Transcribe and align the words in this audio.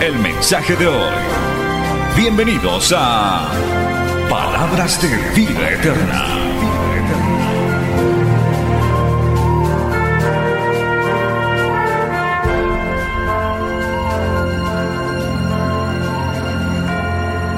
el 0.00 0.16
mensaje 0.20 0.76
de 0.76 0.86
hoy. 0.86 1.14
Bienvenidos 2.16 2.94
a 2.96 3.50
Palabras 4.30 5.00
de 5.02 5.08
Vida 5.34 5.70
Eterna. 5.72 6.34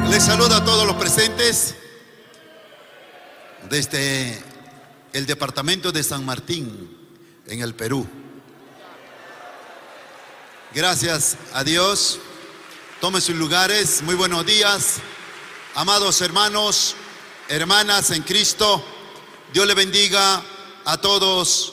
Les 0.09 0.23
saludo 0.23 0.57
a 0.57 0.65
todos 0.65 0.87
los 0.87 0.97
presentes 0.97 1.75
desde 3.69 4.43
el 5.13 5.27
departamento 5.27 5.93
de 5.93 6.03
San 6.03 6.25
Martín, 6.25 6.97
en 7.47 7.61
el 7.61 7.75
Perú. 7.75 8.07
Gracias 10.73 11.37
a 11.53 11.65
Dios. 11.65 12.21
Tomen 13.01 13.23
sus 13.23 13.35
lugares. 13.35 14.03
Muy 14.03 14.15
buenos 14.15 14.45
días. 14.45 14.97
Amados 15.75 16.21
hermanos, 16.21 16.95
hermanas 17.49 18.11
en 18.11 18.23
Cristo, 18.23 18.85
Dios 19.55 19.67
le 19.67 19.73
bendiga 19.73 20.45
a 20.85 20.99
todos 20.99 21.73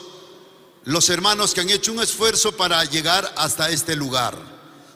los 0.85 1.09
hermanos 1.09 1.53
que 1.53 1.59
han 1.59 1.69
hecho 1.69 1.91
un 1.91 1.99
esfuerzo 1.99 2.55
para 2.55 2.81
llegar 2.85 3.33
hasta 3.35 3.69
este 3.69 3.97
lugar. 3.97 4.37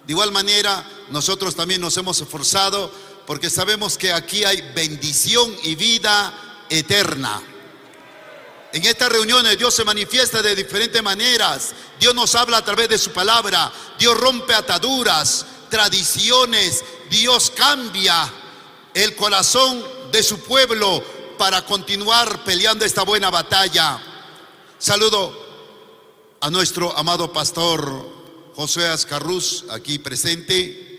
De 0.07 0.13
igual 0.13 0.31
manera, 0.31 0.89
nosotros 1.09 1.53
también 1.53 1.81
nos 1.81 1.97
hemos 1.97 2.21
esforzado 2.21 2.89
porque 3.27 3.49
sabemos 3.49 3.97
que 3.97 4.13
aquí 4.13 4.45
hay 4.45 4.61
bendición 4.73 5.53
y 5.63 5.75
vida 5.75 6.33
eterna. 6.69 7.41
En 8.71 8.85
estas 8.85 9.11
reuniones 9.11 9.57
Dios 9.57 9.73
se 9.73 9.83
manifiesta 9.83 10.41
de 10.41 10.55
diferentes 10.55 11.03
maneras. 11.03 11.73
Dios 11.99 12.15
nos 12.15 12.35
habla 12.35 12.59
a 12.59 12.63
través 12.63 12.87
de 12.87 12.97
su 12.97 13.11
palabra. 13.11 13.69
Dios 13.99 14.17
rompe 14.17 14.53
ataduras, 14.53 15.45
tradiciones. 15.71 16.85
Dios 17.09 17.51
cambia 17.55 18.31
el 18.93 19.15
corazón 19.15 19.83
de 20.11 20.21
su 20.21 20.39
pueblo 20.41 21.03
para 21.39 21.65
continuar 21.65 22.43
peleando 22.43 22.85
esta 22.85 23.01
buena 23.01 23.31
batalla. 23.31 23.99
Saludo 24.77 25.33
a 26.39 26.51
nuestro 26.51 26.95
amado 26.95 27.33
pastor 27.33 28.51
José 28.55 28.87
Ascarruz, 28.87 29.65
aquí 29.71 29.97
presente. 29.97 30.89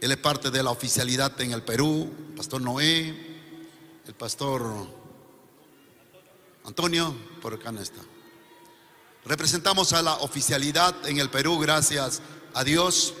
Él 0.00 0.12
es 0.12 0.16
parte 0.16 0.50
de 0.50 0.62
la 0.62 0.70
oficialidad 0.70 1.38
en 1.40 1.52
el 1.52 1.62
Perú, 1.62 2.10
pastor 2.36 2.62
Noé, 2.62 3.08
el 4.06 4.14
pastor 4.14 4.62
Antonio, 6.64 7.14
por 7.42 7.54
acá 7.54 7.72
no 7.72 7.80
está. 7.80 8.00
Representamos 9.24 9.92
a 9.92 10.02
la 10.02 10.14
oficialidad 10.14 10.94
en 11.06 11.18
el 11.18 11.28
Perú, 11.28 11.58
gracias 11.58 12.22
a 12.54 12.62
Dios. 12.62 13.14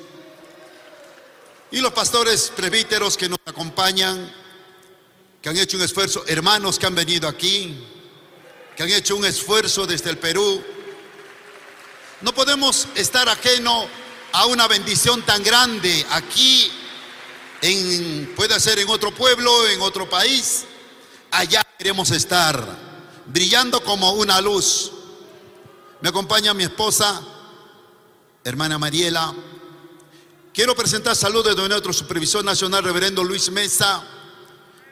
Y 1.70 1.80
los 1.80 1.92
pastores 1.92 2.50
presbíteros 2.56 3.16
que 3.16 3.28
nos 3.28 3.38
acompañan, 3.44 4.32
que 5.42 5.48
han 5.50 5.56
hecho 5.56 5.76
un 5.76 5.82
esfuerzo, 5.82 6.24
hermanos 6.26 6.78
que 6.78 6.86
han 6.86 6.94
venido 6.94 7.28
aquí, 7.28 7.78
que 8.74 8.82
han 8.82 8.90
hecho 8.90 9.16
un 9.16 9.26
esfuerzo 9.26 9.86
desde 9.86 10.08
el 10.08 10.16
Perú. 10.16 10.62
No 12.22 12.32
podemos 12.34 12.88
estar 12.94 13.28
ajeno 13.28 13.86
a 14.32 14.46
una 14.46 14.66
bendición 14.66 15.22
tan 15.22 15.42
grande 15.42 16.06
aquí, 16.10 16.72
en, 17.60 18.32
puede 18.34 18.58
ser 18.60 18.78
en 18.78 18.88
otro 18.88 19.14
pueblo, 19.14 19.68
en 19.68 19.82
otro 19.82 20.08
país. 20.08 20.64
Allá 21.30 21.62
queremos 21.76 22.10
estar, 22.12 22.66
brillando 23.26 23.82
como 23.84 24.12
una 24.12 24.40
luz. 24.40 24.90
Me 26.00 26.08
acompaña 26.08 26.54
mi 26.54 26.64
esposa, 26.64 27.20
hermana 28.42 28.78
Mariela. 28.78 29.34
Quiero 30.58 30.74
presentar 30.74 31.14
saludos 31.14 31.54
de 31.54 31.68
nuestro 31.68 31.92
supervisor 31.92 32.44
nacional, 32.44 32.82
reverendo 32.82 33.22
Luis 33.22 33.48
Mesa, 33.52 34.04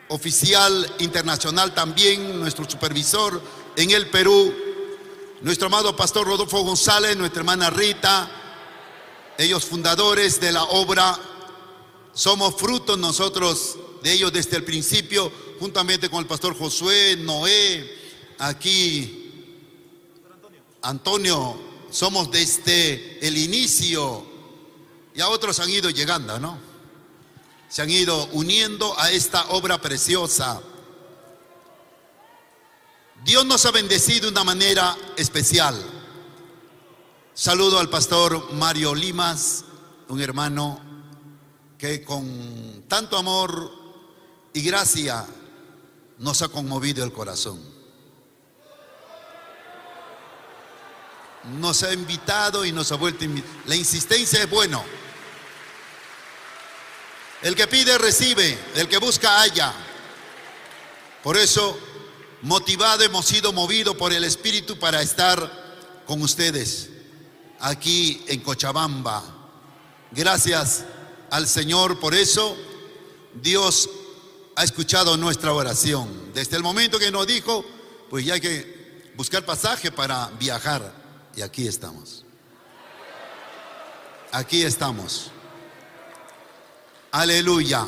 oficial 0.07 0.95
internacional 1.01 1.75
también, 1.75 2.39
nuestro 2.39 2.71
supervisor 2.71 3.43
en 3.75 3.91
el 3.91 4.09
Perú, 4.09 4.55
nuestro 5.41 5.67
amado 5.67 5.97
pastor 5.97 6.25
Rodolfo 6.25 6.61
González, 6.63 7.17
nuestra 7.17 7.41
hermana 7.41 7.69
Rita, 7.71 8.31
ellos 9.37 9.65
fundadores 9.65 10.39
de 10.39 10.53
la 10.53 10.63
obra, 10.63 11.19
somos 12.15 12.55
frutos 12.55 12.97
nosotros 12.97 13.77
de 14.05 14.13
ellos 14.13 14.33
desde 14.33 14.59
el 14.59 14.63
principio, 14.63 15.33
juntamente 15.59 16.09
con 16.09 16.21
el 16.21 16.27
pastor 16.27 16.57
Josué, 16.57 17.17
Noé, 17.17 17.93
aquí 18.39 19.33
Antonio, 20.83 21.59
somos 21.91 22.31
desde 22.31 23.19
el 23.27 23.37
inicio 23.37 24.36
y 25.17 25.23
a 25.23 25.29
otros 25.31 25.59
han 25.61 25.71
ido 25.71 25.89
llegando, 25.89 26.39
¿no? 26.39 26.59
Se 27.71 27.81
han 27.81 27.89
ido 27.89 28.27
uniendo 28.33 28.95
a 29.01 29.11
esta 29.11 29.47
obra 29.49 29.81
preciosa. 29.81 30.61
Dios 33.25 33.47
nos 33.47 33.65
ha 33.65 33.71
bendecido 33.71 34.27
de 34.27 34.33
una 34.33 34.45
manera 34.45 34.95
especial. 35.17 35.75
Saludo 37.33 37.79
al 37.79 37.89
pastor 37.89 38.53
Mario 38.53 38.95
Limas, 38.95 39.65
un 40.09 40.21
hermano 40.21 40.81
que 41.79 42.05
con 42.05 42.85
tanto 42.87 43.17
amor 43.17 43.73
y 44.53 44.61
gracia 44.61 45.27
nos 46.19 46.43
ha 46.43 46.49
conmovido 46.49 47.03
el 47.03 47.13
corazón. 47.13 47.59
Nos 51.59 51.83
ha 51.85 51.93
invitado 51.95 52.67
y 52.67 52.73
nos 52.73 52.93
ha 52.93 52.97
vuelto 52.97 53.23
a 53.23 53.25
invitar. 53.25 53.51
La 53.65 53.77
insistencia 53.77 54.43
es 54.43 54.51
bueno. 54.51 54.85
El 57.43 57.55
que 57.55 57.67
pide 57.67 57.99
recibe, 57.99 58.59
el 58.75 58.89
que 58.89 58.99
busca 58.99 59.41
halla. 59.41 59.73
Por 61.23 61.37
eso, 61.37 61.79
motivado 62.43 63.03
hemos 63.03 63.27
sido 63.27 63.53
movidos 63.53 63.97
por 63.97 64.13
el 64.13 64.25
Espíritu 64.25 64.79
para 64.79 65.03
estar 65.03 66.03
con 66.07 66.23
ustedes 66.23 66.91
aquí 67.61 68.25
en 68.29 68.41
Cochabamba. 68.41 69.23
Gracias 70.13 70.85
al 71.31 71.47
Señor 71.47 72.01
por 72.01 72.15
eso. 72.15 72.57
Dios 73.35 73.91
ha 74.55 74.65
escuchado 74.65 75.17
nuestra 75.17 75.53
oración. 75.53 76.33
Desde 76.33 76.57
el 76.57 76.63
momento 76.63 76.99
que 76.99 77.11
nos 77.11 77.27
dijo, 77.27 77.65
pues 78.09 78.25
ya 78.25 78.35
hay 78.35 78.41
que 78.41 79.13
buscar 79.17 79.45
pasaje 79.45 79.93
para 79.93 80.29
viajar. 80.39 80.95
Y 81.37 81.43
aquí 81.43 81.67
estamos. 81.67 82.25
Aquí 84.33 84.63
estamos. 84.63 85.31
Aleluya. 87.17 87.87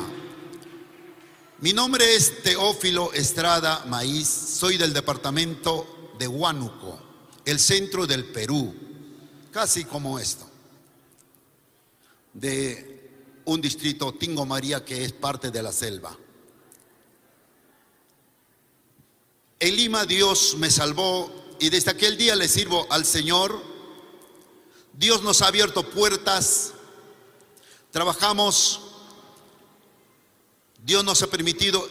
Mi 1.59 1.71
nombre 1.71 2.15
es 2.15 2.41
Teófilo 2.41 3.13
Estrada 3.13 3.85
Maíz, 3.85 4.27
soy 4.27 4.75
del 4.75 4.91
departamento 4.91 6.15
de 6.17 6.27
Huánuco, 6.27 6.99
el 7.45 7.59
centro 7.59 8.07
del 8.07 8.25
Perú, 8.25 8.73
casi 9.51 9.85
como 9.85 10.17
esto, 10.17 10.49
de 12.33 13.11
un 13.45 13.61
distrito 13.61 14.15
Tingo 14.15 14.47
María 14.47 14.83
que 14.83 15.05
es 15.05 15.13
parte 15.13 15.51
de 15.51 15.61
la 15.61 15.71
selva. 15.71 16.17
En 19.59 19.75
Lima 19.75 20.07
Dios 20.07 20.55
me 20.57 20.71
salvó 20.71 21.55
y 21.59 21.69
desde 21.69 21.91
aquel 21.91 22.17
día 22.17 22.35
le 22.35 22.47
sirvo 22.47 22.87
al 22.89 23.05
Señor. 23.05 23.61
Dios 24.93 25.21
nos 25.21 25.43
ha 25.43 25.49
abierto 25.49 25.87
puertas, 25.87 26.73
trabajamos 27.91 28.88
Dios 30.89 31.03
nos 31.03 31.21
ha 31.21 31.27
permitido 31.27 31.87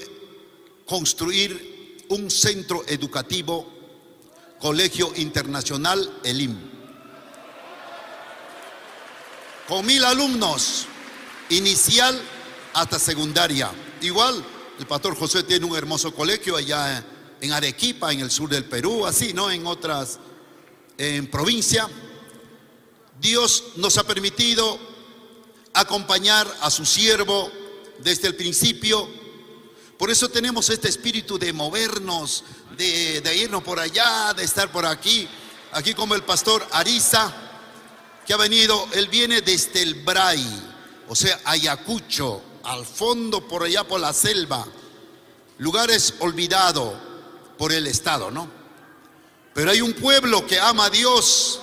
construir 0.85 2.05
un 2.09 2.29
centro 2.33 2.83
educativo, 2.89 3.65
Colegio 4.59 5.13
Internacional 5.15 6.19
Elim, 6.25 6.59
con 9.69 9.87
mil 9.87 10.05
alumnos, 10.05 10.87
inicial 11.51 12.21
hasta 12.75 12.99
secundaria. 12.99 13.71
Igual, 14.01 14.45
el 14.81 14.87
pastor 14.89 15.17
José 15.17 15.45
tiene 15.45 15.65
un 15.65 15.77
hermoso 15.77 16.13
colegio 16.13 16.57
allá 16.57 17.05
en 17.41 17.53
Arequipa, 17.53 18.13
en 18.13 18.19
el 18.19 18.33
sur 18.33 18.49
del 18.49 18.65
Perú, 18.65 19.07
así, 19.07 19.33
¿no? 19.33 19.49
En 19.49 19.65
otras, 19.65 20.19
en 20.97 21.31
provincia. 21.31 21.89
Dios 23.21 23.63
nos 23.77 23.97
ha 23.97 24.03
permitido 24.03 24.77
acompañar 25.73 26.53
a 26.63 26.71
su 26.73 26.85
siervo 26.85 27.49
desde 27.99 28.29
el 28.29 28.37
principio. 28.37 29.09
Por 29.99 30.11
eso 30.11 30.29
tenemos 30.29 30.71
este 30.71 30.89
espíritu 30.89 31.39
de 31.39 31.53
movernos, 31.53 32.45
de, 32.77 33.37
irnos 33.37 33.63
por 33.63 33.81
allá, 33.81 34.33
de 34.35 34.45
estar 34.45 34.71
por 34.71 34.87
aquí. 34.87 35.29
Aquí 35.73 35.93
como 35.95 36.15
el 36.15 36.23
pastor 36.23 36.67
Ariza, 36.71 37.33
que 38.25 38.33
ha 38.33 38.37
venido, 38.37 38.89
él 38.93 39.09
viene 39.09 39.41
desde 39.41 39.83
el 39.83 39.95
Bray, 39.95 40.45
o 41.09 41.17
sea, 41.17 41.41
Ayacucho, 41.45 42.43
al 42.65 42.87
fondo 42.87 43.47
por 43.47 43.65
allá 43.65 43.85
por 43.85 44.01
la 44.01 44.13
selva, 44.13 44.67
lugares 45.59 46.15
olvidados 46.21 46.95
por 47.57 47.73
el 47.73 47.87
Estado, 47.87 48.31
¿no? 48.31 48.49
Pero 49.53 49.73
hay 49.73 49.81
un 49.81 49.95
pueblo 49.95 50.47
que 50.47 50.61
ama 50.61 50.85
a 50.85 50.91
Dios, 50.91 51.59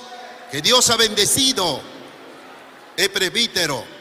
que 0.52 0.62
Dios 0.62 0.90
ha 0.90 0.98
bendecido, 0.98 1.80
es 2.98 3.10
presbítero. 3.10 3.95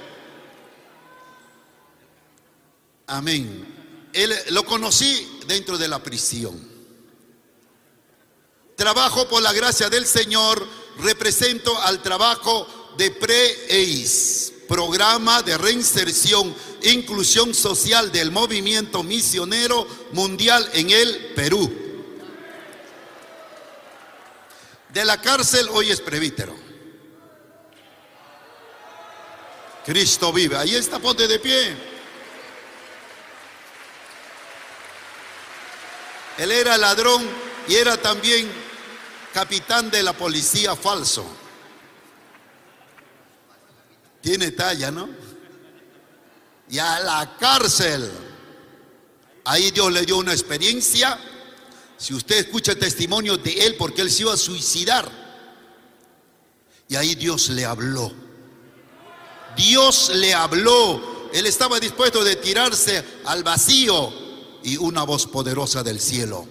Amén. 3.07 4.11
Él 4.13 4.35
lo 4.51 4.65
conocí 4.65 5.41
dentro 5.47 5.77
de 5.77 5.89
la 5.89 6.03
prisión. 6.03 6.73
Trabajo 8.77 9.29
por 9.29 9.43
la 9.43 9.53
gracia 9.53 9.89
del 9.91 10.07
Señor, 10.07 10.67
represento 10.99 11.81
al 11.83 12.03
trabajo 12.03 12.95
de 12.97 13.11
PREEIS, 13.11 14.53
Programa 14.69 15.43
de 15.43 15.59
Reinserción 15.59 16.55
e 16.83 16.91
Inclusión 16.91 17.55
Social 17.55 18.11
del 18.11 18.31
Movimiento 18.31 19.03
Misionero 19.03 19.87
Mundial 20.13 20.69
en 20.73 20.91
el 20.91 21.33
Perú. 21.35 21.73
De 24.89 25.05
la 25.05 25.21
cárcel 25.21 25.69
hoy 25.71 25.91
es 25.91 26.01
presbítero. 26.01 26.57
Cristo 29.85 30.33
vive. 30.33 30.57
Ahí 30.57 30.75
está, 30.75 30.99
ponte 30.99 31.29
de 31.29 31.39
pie. 31.39 31.94
Él 36.39 36.51
era 36.51 36.77
ladrón 36.77 37.23
y 37.69 37.75
era 37.75 37.97
también 37.97 38.51
capitán 39.33 39.91
de 39.91 40.03
la 40.03 40.13
policía 40.13 40.75
falso. 40.75 41.25
Tiene 44.21 44.51
talla, 44.53 44.91
¿no? 44.91 45.09
Y 46.71 46.79
a 46.79 47.01
la 47.01 47.37
cárcel. 47.39 48.11
Ahí 49.45 49.71
Dios 49.71 49.93
le 49.93 50.05
dio 50.05 50.17
una 50.17 50.33
experiencia. 50.33 51.19
Si 51.97 52.15
usted 52.15 52.39
escucha 52.39 52.75
testimonio 52.75 53.37
de 53.37 53.53
él, 53.67 53.77
porque 53.77 54.03
él 54.03 54.11
se 54.11 54.23
iba 54.23 54.33
a 54.33 54.37
suicidar. 54.37 55.11
Y 56.89 56.97
ahí 56.97 57.15
Dios 57.15 57.51
le 57.51 57.65
habló. 57.65 58.13
Dios 59.57 60.11
le 60.15 60.35
habló. 60.35 61.29
Él 61.33 61.47
estaba 61.47 61.79
dispuesto 61.79 62.25
de 62.25 62.37
tirarse 62.37 63.05
al 63.27 63.43
vacío 63.43 64.24
y 64.65 64.77
una 64.77 65.05
voz 65.05 65.27
poderosa 65.27 65.83
del 65.83 66.01
cielo. 66.01 66.47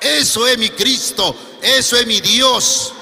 Eso 0.00 0.46
es 0.48 0.58
mi 0.58 0.70
Cristo, 0.70 1.34
eso 1.62 1.96
es 1.96 2.06
mi 2.06 2.20
Dios. 2.20 2.92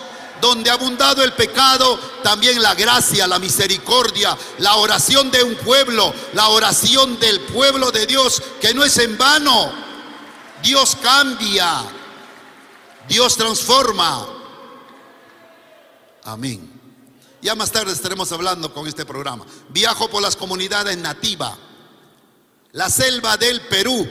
Donde 0.41 0.71
ha 0.71 0.75
abundado 0.75 1.23
el 1.23 1.33
pecado, 1.35 1.99
también 2.23 2.63
la 2.63 2.75
gracia, 2.75 3.27
la 3.27 3.39
misericordia, 3.39 4.37
la 4.59 4.77
oración 4.77 5.31
de 5.31 5.43
un 5.43 5.55
pueblo, 5.57 6.15
la 6.33 6.49
oración 6.49 7.19
del 7.19 7.41
pueblo 7.41 7.91
de 7.91 8.07
Dios, 8.07 8.43
que 8.61 8.73
no 8.73 8.83
es 8.85 8.97
en 8.99 9.19
vano. 9.19 9.73
Dios 10.63 10.97
cambia, 11.03 11.83
Dios 13.07 13.37
transforma. 13.37 14.27
Amén. 16.25 16.81
Ya 17.43 17.55
más 17.55 17.71
tarde 17.71 17.93
estaremos 17.93 18.31
hablando 18.33 18.73
con 18.73 18.87
este 18.87 19.07
programa. 19.07 19.47
Viajo 19.71 20.09
por 20.09 20.23
las 20.23 20.37
comunidades 20.37 20.97
nativas, 20.99 21.57
la 22.73 22.89
selva 22.89 23.37
del 23.37 23.61
Perú, 23.63 24.09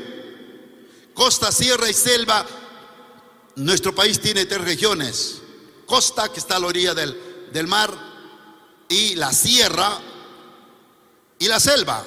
costa, 1.14 1.52
sierra 1.52 1.90
y 1.90 1.94
selva. 1.94 2.46
Nuestro 3.56 3.94
país 3.94 4.20
tiene 4.20 4.46
tres 4.46 4.62
regiones. 4.62 5.42
Costa, 5.86 6.32
que 6.32 6.40
está 6.40 6.58
a 6.58 6.60
la 6.60 6.68
orilla 6.68 6.94
del, 6.94 7.50
del 7.52 7.68
mar, 7.68 7.92
y 8.88 9.16
la 9.16 9.32
sierra 9.32 10.00
y 11.38 11.48
la 11.48 11.60
selva 11.60 12.06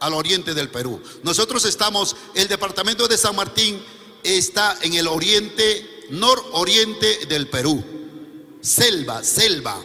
al 0.00 0.14
oriente 0.14 0.54
del 0.54 0.70
Perú. 0.70 1.02
Nosotros 1.22 1.64
estamos, 1.64 2.14
el 2.34 2.46
departamento 2.46 3.08
de 3.08 3.16
San 3.16 3.34
Martín 3.34 3.82
está 4.22 4.78
en 4.82 4.94
el 4.94 5.06
oriente, 5.06 6.06
nororiente 6.10 7.26
del 7.26 7.48
Perú. 7.48 7.82
Selva, 8.60 9.22
selva 9.24 9.82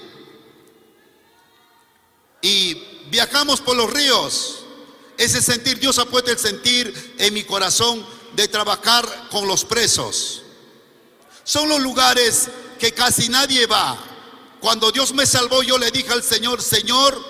y 2.41 2.73
viajamos 3.09 3.61
por 3.61 3.75
los 3.75 3.91
ríos. 3.91 4.65
Ese 5.19 5.41
sentir, 5.41 5.77
Dios 5.77 5.99
ha 5.99 6.05
puesto 6.05 6.31
el 6.31 6.39
sentir 6.39 7.15
en 7.17 7.33
mi 7.33 7.43
corazón 7.43 8.05
de 8.37 8.47
trabajar 8.47 9.27
con 9.29 9.49
los 9.49 9.65
presos. 9.65 10.43
Son 11.43 11.67
los 11.67 11.81
lugares 11.81 12.47
que 12.79 12.93
casi 12.93 13.27
nadie 13.27 13.65
va. 13.65 13.97
Cuando 14.61 14.93
Dios 14.93 15.13
me 15.13 15.25
salvó, 15.25 15.61
yo 15.61 15.77
le 15.77 15.91
dije 15.91 16.13
al 16.13 16.23
Señor, 16.23 16.61
Señor, 16.61 17.21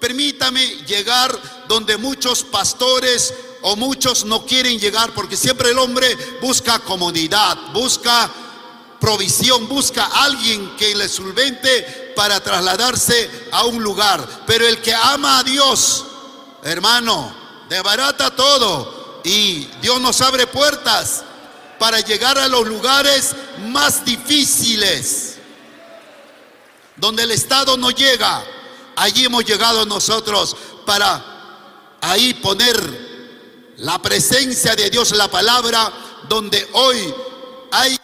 permítame 0.00 0.64
llegar 0.86 1.66
donde 1.68 1.98
muchos 1.98 2.44
pastores 2.44 3.34
o 3.60 3.76
muchos 3.76 4.24
no 4.24 4.46
quieren 4.46 4.78
llegar, 4.78 5.12
porque 5.12 5.36
siempre 5.36 5.72
el 5.72 5.78
hombre 5.78 6.16
busca 6.40 6.78
comodidad, 6.78 7.58
busca 7.74 8.30
provisión, 8.98 9.68
busca 9.68 10.06
alguien 10.06 10.76
que 10.78 10.94
le 10.94 11.10
solvente 11.10 12.14
para 12.16 12.40
trasladarse 12.40 13.48
a 13.52 13.66
un 13.66 13.82
lugar. 13.82 14.44
Pero 14.46 14.66
el 14.66 14.80
que 14.80 14.94
ama 14.94 15.40
a 15.40 15.44
Dios, 15.44 16.06
hermano, 16.68 17.34
debarata 17.68 18.34
todo 18.34 19.20
y 19.24 19.68
Dios 19.80 20.00
nos 20.00 20.20
abre 20.20 20.46
puertas 20.46 21.24
para 21.78 22.00
llegar 22.00 22.38
a 22.38 22.48
los 22.48 22.66
lugares 22.66 23.34
más 23.68 24.04
difíciles, 24.04 25.36
donde 26.96 27.22
el 27.22 27.30
Estado 27.30 27.76
no 27.76 27.90
llega. 27.90 28.44
Allí 28.96 29.24
hemos 29.24 29.44
llegado 29.44 29.86
nosotros 29.86 30.56
para 30.84 31.96
ahí 32.00 32.34
poner 32.34 33.08
la 33.76 34.00
presencia 34.02 34.74
de 34.74 34.90
Dios, 34.90 35.12
la 35.12 35.28
palabra, 35.28 35.92
donde 36.28 36.68
hoy 36.72 37.14
hay 37.70 37.96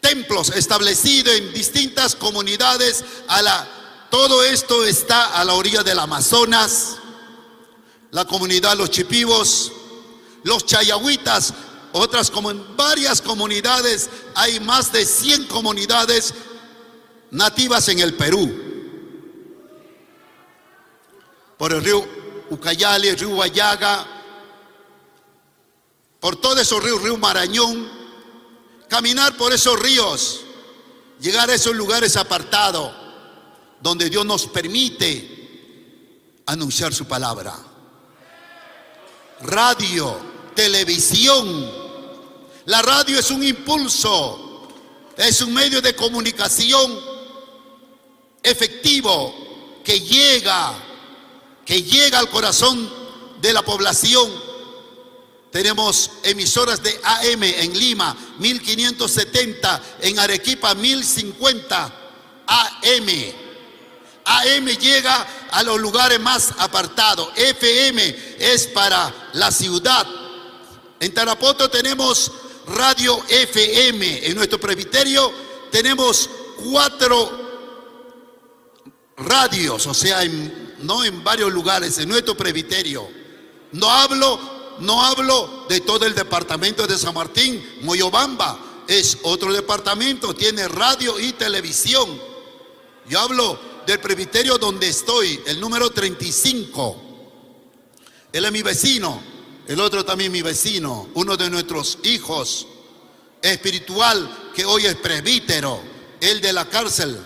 templos 0.00 0.50
establecidos 0.50 1.34
en 1.34 1.52
distintas 1.54 2.14
comunidades. 2.14 3.04
Todo 4.10 4.44
esto 4.44 4.84
está 4.84 5.38
a 5.38 5.44
la 5.44 5.54
orilla 5.54 5.82
del 5.82 5.98
Amazonas, 5.98 6.96
la 8.16 8.24
comunidad 8.24 8.78
Los 8.78 8.90
Chipivos, 8.90 9.70
los 10.42 10.64
Chayahuitas, 10.64 11.52
otras 11.92 12.30
como 12.30 12.54
varias 12.74 13.20
comunidades, 13.20 14.08
hay 14.34 14.58
más 14.58 14.90
de 14.90 15.04
100 15.04 15.44
comunidades 15.48 16.32
nativas 17.30 17.86
en 17.90 17.98
el 17.98 18.14
Perú. 18.14 18.50
Por 21.58 21.74
el 21.74 21.84
río 21.84 22.08
Ucayali, 22.48 23.08
el 23.08 23.18
río 23.18 23.34
Guayaga, 23.34 24.06
por 26.18 26.36
todos 26.36 26.60
esos 26.60 26.82
ríos, 26.82 27.02
río 27.02 27.18
Marañón, 27.18 27.86
caminar 28.88 29.36
por 29.36 29.52
esos 29.52 29.78
ríos, 29.78 30.40
llegar 31.20 31.50
a 31.50 31.54
esos 31.54 31.76
lugares 31.76 32.16
apartados 32.16 32.94
donde 33.82 34.08
Dios 34.08 34.24
nos 34.24 34.46
permite 34.46 36.40
anunciar 36.46 36.94
su 36.94 37.04
palabra. 37.04 37.75
Radio, 39.40 40.18
televisión. 40.54 41.70
La 42.66 42.82
radio 42.82 43.18
es 43.18 43.30
un 43.30 43.42
impulso, 43.42 44.68
es 45.16 45.40
un 45.40 45.54
medio 45.54 45.80
de 45.80 45.94
comunicación 45.94 46.98
efectivo 48.42 49.34
que 49.84 50.00
llega, 50.00 50.72
que 51.64 51.82
llega 51.82 52.18
al 52.18 52.28
corazón 52.28 52.90
de 53.40 53.52
la 53.52 53.62
población 53.62 54.46
tenemos 55.56 56.10
emisoras 56.22 56.82
de 56.82 57.00
AM 57.02 57.42
en 57.42 57.78
Lima, 57.78 58.14
1570, 58.40 59.82
en 60.02 60.18
Arequipa, 60.18 60.74
1050 60.74 61.84
AM. 62.46 63.08
AM 64.22 64.66
llega 64.66 65.26
a 65.50 65.62
los 65.62 65.80
lugares 65.80 66.20
más 66.20 66.52
apartados. 66.58 67.28
FM 67.36 68.16
es 68.38 68.66
para 68.68 69.30
la 69.34 69.50
ciudad. 69.50 70.06
En 71.00 71.12
Tarapoto 71.12 71.68
tenemos 71.68 72.32
radio 72.68 73.22
FM. 73.28 74.26
En 74.26 74.36
nuestro 74.36 74.58
presbiterio 74.58 75.32
tenemos 75.70 76.28
cuatro 76.70 77.46
radios, 79.16 79.86
o 79.86 79.94
sea, 79.94 80.20
no 80.80 81.04
en 81.04 81.24
varios 81.24 81.52
lugares, 81.52 81.98
en 81.98 82.08
nuestro 82.08 82.36
presbiterio. 82.36 83.08
No 83.72 83.90
hablo 83.90 84.56
no 84.78 85.02
hablo 85.02 85.64
de 85.68 85.80
todo 85.80 86.04
el 86.04 86.14
departamento 86.14 86.86
de 86.86 86.98
San 86.98 87.14
Martín, 87.14 87.64
Moyobamba 87.80 88.58
es 88.88 89.18
otro 89.22 89.52
departamento, 89.52 90.34
tiene 90.34 90.68
radio 90.68 91.18
y 91.18 91.32
televisión. 91.32 92.20
Yo 93.08 93.20
hablo 93.20 93.58
del 93.86 94.00
presbiterio 94.00 94.58
donde 94.58 94.88
estoy, 94.88 95.40
el 95.46 95.60
número 95.60 95.90
35. 95.90 97.02
Él 98.32 98.44
es 98.44 98.52
mi 98.52 98.62
vecino, 98.62 99.22
el 99.68 99.80
otro 99.80 100.04
también 100.04 100.32
mi 100.32 100.42
vecino, 100.42 101.08
uno 101.14 101.36
de 101.36 101.48
nuestros 101.48 101.98
hijos 102.02 102.66
espiritual 103.40 104.50
que 104.54 104.64
hoy 104.64 104.86
es 104.86 104.96
presbítero, 104.96 105.80
el 106.20 106.40
de 106.40 106.52
la 106.52 106.68
cárcel. 106.68 107.16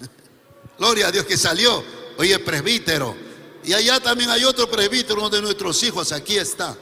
Gloria 0.78 1.08
a 1.08 1.12
Dios 1.12 1.26
que 1.26 1.36
salió, 1.36 1.82
hoy 2.16 2.32
es 2.32 2.38
presbítero. 2.38 3.16
Y 3.64 3.72
allá 3.72 4.00
también 4.00 4.30
hay 4.30 4.44
otro 4.44 4.70
presbítero, 4.70 5.20
uno 5.20 5.28
de 5.28 5.42
nuestros 5.42 5.82
hijos, 5.82 6.12
aquí 6.12 6.38
está. 6.38 6.76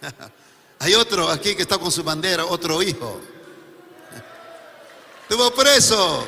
Hay 0.80 0.94
otro 0.94 1.28
aquí 1.28 1.56
que 1.56 1.62
está 1.62 1.76
con 1.76 1.90
su 1.90 2.04
bandera, 2.04 2.44
otro 2.44 2.80
hijo. 2.80 3.20
Estuvo 5.28 5.50
preso. 5.50 6.24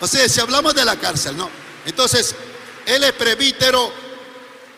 O 0.00 0.06
sea, 0.06 0.28
si 0.28 0.40
hablamos 0.40 0.74
de 0.74 0.84
la 0.84 0.96
cárcel, 0.96 1.36
¿no? 1.36 1.50
Entonces, 1.84 2.34
él 2.86 3.04
es 3.04 3.12
presbítero 3.12 3.92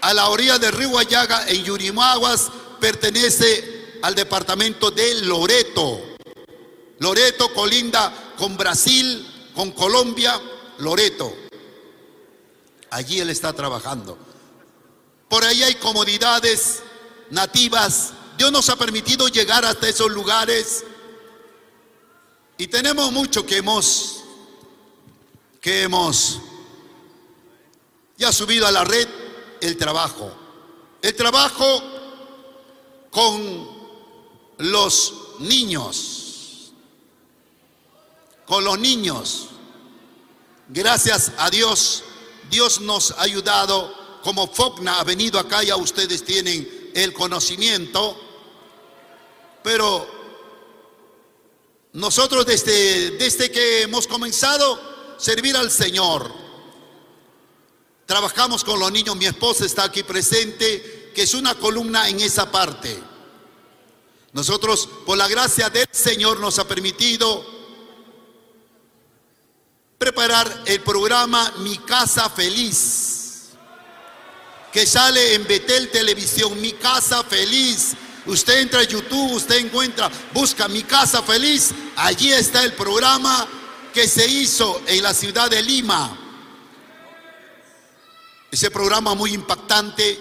a 0.01 0.13
la 0.13 0.29
orilla 0.29 0.59
del 0.59 0.73
río 0.73 0.99
Ayaga 0.99 1.47
en 1.49 1.65
Yurimaguas, 1.65 2.51
pertenece 2.81 3.99
al 4.03 4.15
departamento 4.15 4.91
de 4.91 5.15
Loreto. 5.23 6.01
Loreto 6.99 7.53
colinda 7.55 8.35
con 8.37 8.57
Brasil, 8.57 9.51
con 9.55 9.71
Colombia, 9.71 10.41
Loreto. 10.79 11.35
Allí 12.91 13.21
él 13.21 13.31
está 13.31 13.53
trabajando. 13.53 14.19
Por 15.29 15.45
ahí 15.45 15.63
hay 15.63 15.77
comodidades 15.77 16.83
nativas. 17.31 18.13
Dios 18.37 18.51
nos 18.51 18.69
ha 18.69 18.77
permitido 18.77 19.29
llegar 19.29 19.65
hasta 19.65 19.89
esos 19.89 20.11
lugares. 20.11 20.85
Y 22.59 22.67
tenemos 22.67 23.13
mucho 23.13 23.47
que 23.47 23.59
hemos 23.59 24.22
que 25.63 25.85
hemos 25.85 26.41
ya 28.19 28.33
subido 28.33 28.67
a 28.67 28.73
la 28.73 28.85
red 28.85 29.09
el 29.61 29.77
trabajo. 29.79 30.31
El 31.01 31.15
trabajo 31.15 31.83
con 33.11 33.69
los 34.59 35.15
niños. 35.39 36.73
Con 38.45 38.65
los 38.65 38.77
niños. 38.81 39.47
Gracias 40.69 41.31
a 41.39 41.49
Dios, 41.49 42.03
Dios 42.51 42.81
nos 42.81 43.13
ha 43.13 43.23
ayudado. 43.23 44.03
Como 44.25 44.49
Fogna 44.53 44.99
ha 44.99 45.05
venido 45.05 45.39
acá, 45.39 45.63
ya 45.63 45.77
ustedes 45.77 46.25
tienen 46.25 46.91
el 46.93 47.13
conocimiento. 47.13 48.21
Pero 49.63 50.09
nosotros 51.93 52.47
desde, 52.47 53.13
desde 53.13 53.51
que 53.53 53.83
hemos 53.83 54.09
comenzado 54.09 54.92
servir 55.19 55.57
al 55.57 55.71
Señor, 55.71 56.43
Trabajamos 58.13 58.65
con 58.65 58.79
los 58.79 58.93
niños, 58.93 59.17
mi 59.17 59.25
esposa 59.25 59.65
está 59.65 59.85
aquí 59.85 60.03
presente, 60.03 61.13
que 61.15 61.23
es 61.23 61.33
una 61.33 61.55
columna 61.55 62.11
en 62.11 62.21
esa 62.21 62.51
parte. 62.51 63.03
Nosotros, 64.33 64.89
por 65.07 65.17
la 65.17 65.29
gracia 65.29 65.71
del 65.71 65.89
Señor, 65.91 66.39
nos 66.41 66.59
ha 66.59 66.69
permitido 66.69 67.43
preparar 69.97 70.65
el 70.67 70.81
programa 70.81 71.55
Mi 71.61 71.79
Casa 71.79 72.29
Feliz, 72.29 73.51
que 74.73 74.85
sale 74.85 75.33
en 75.35 75.47
Betel 75.47 75.91
Televisión, 75.91 76.61
Mi 76.61 76.73
Casa 76.73 77.23
Feliz. 77.25 77.95
Usted 78.27 78.61
entra 78.61 78.81
a 78.81 78.85
YouTube, 78.85 79.33
usted 79.33 79.57
encuentra, 79.57 80.11
busca 80.35 80.69
Mi 80.69 80.83
Casa 80.83 81.23
Feliz, 81.23 81.71
allí 81.97 82.31
está 82.31 82.63
el 82.63 82.75
programa 82.75 83.49
que 83.93 84.09
se 84.09 84.27
hizo 84.27 84.81
en 84.87 85.03
la 85.03 85.15
ciudad 85.15 85.51
de 85.51 85.63
Lima 85.63 86.19
ese 88.53 88.71
programa 88.71 89.15
muy 89.15 89.33
impactante 89.33 90.19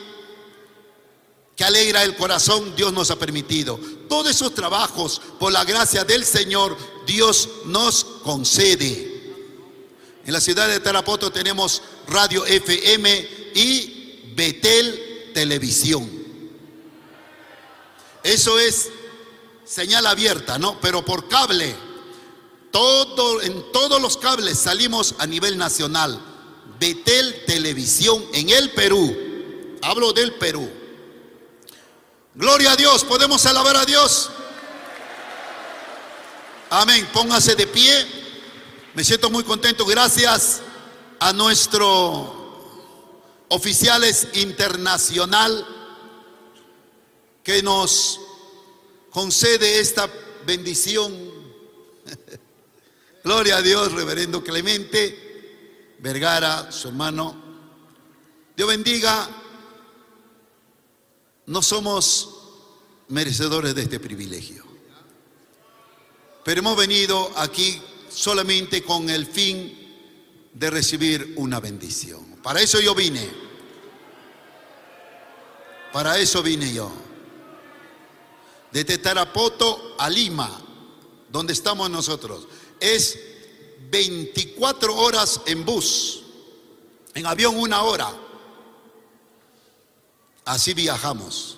que 1.53 1.65
alegra 1.65 2.01
el 2.03 2.15
corazón, 2.15 2.73
Dios 2.77 2.93
nos 2.93 3.11
ha 3.11 3.19
permitido. 3.19 3.77
Todos 4.07 4.31
esos 4.31 4.55
trabajos, 4.55 5.21
por 5.37 5.51
la 5.51 5.65
gracia 5.65 6.05
del 6.05 6.23
Señor, 6.23 6.77
Dios 7.05 7.49
nos 7.65 8.05
concede. 8.23 9.11
En 10.25 10.31
la 10.31 10.39
ciudad 10.39 10.69
de 10.69 10.79
Tarapoto 10.79 11.29
tenemos 11.29 11.81
Radio 12.07 12.45
FM 12.45 13.29
y 13.53 14.31
Betel 14.33 15.31
Televisión. 15.33 16.09
Eso 18.23 18.57
es 18.59 18.89
señal 19.65 20.07
abierta, 20.07 20.57
¿no? 20.57 20.79
Pero 20.79 21.03
por 21.03 21.27
cable. 21.27 21.90
Todo, 22.71 23.41
en 23.41 23.71
todos 23.71 24.01
los 24.01 24.17
cables 24.17 24.57
salimos 24.57 25.15
a 25.19 25.27
nivel 25.27 25.57
nacional. 25.57 26.19
Betel 26.79 27.43
Televisión 27.45 28.23
en 28.33 28.49
el 28.49 28.71
Perú. 28.71 29.15
Hablo 29.81 30.13
del 30.13 30.33
Perú. 30.33 30.69
Gloria 32.33 32.71
a 32.71 32.75
Dios, 32.75 33.03
podemos 33.03 33.45
alabar 33.45 33.75
a 33.75 33.85
Dios. 33.85 34.29
Amén, 36.69 37.07
póngase 37.13 37.55
de 37.55 37.67
pie. 37.67 38.07
Me 38.93 39.03
siento 39.03 39.29
muy 39.29 39.43
contento. 39.43 39.85
Gracias 39.85 40.61
a 41.19 41.33
nuestro 41.33 42.41
oficiales 43.49 44.29
internacional 44.33 45.67
que 47.43 47.61
nos 47.61 48.19
concede 49.11 49.79
esta 49.79 50.09
bendición. 50.45 51.30
Gloria 53.23 53.57
a 53.57 53.61
Dios, 53.61 53.91
reverendo 53.91 54.43
Clemente. 54.43 55.95
Vergara, 55.99 56.71
su 56.71 56.87
hermano. 56.87 57.35
Dios 58.55 58.67
bendiga. 58.67 59.29
No 61.45 61.61
somos 61.61 62.41
merecedores 63.09 63.75
de 63.75 63.83
este 63.83 63.99
privilegio. 63.99 64.63
Pero 66.43 66.59
hemos 66.59 66.75
venido 66.75 67.31
aquí 67.35 67.81
solamente 68.09 68.83
con 68.83 69.09
el 69.09 69.27
fin 69.27 69.77
de 70.53 70.69
recibir 70.69 71.33
una 71.37 71.59
bendición. 71.59 72.37
Para 72.41 72.61
eso 72.61 72.79
yo 72.79 72.95
vine. 72.95 73.29
Para 75.93 76.17
eso 76.17 76.41
vine 76.41 76.73
yo. 76.73 76.91
Desde 78.71 78.97
Tarapoto 78.97 79.95
a 79.99 80.09
Lima, 80.09 80.61
donde 81.29 81.53
estamos 81.53 81.89
nosotros, 81.89 82.47
es 82.81 83.17
24 83.89 84.95
horas 84.95 85.39
en 85.45 85.63
bus, 85.63 86.23
en 87.13 87.25
avión 87.25 87.57
una 87.57 87.83
hora. 87.83 88.11
Así 90.45 90.73
viajamos. 90.73 91.57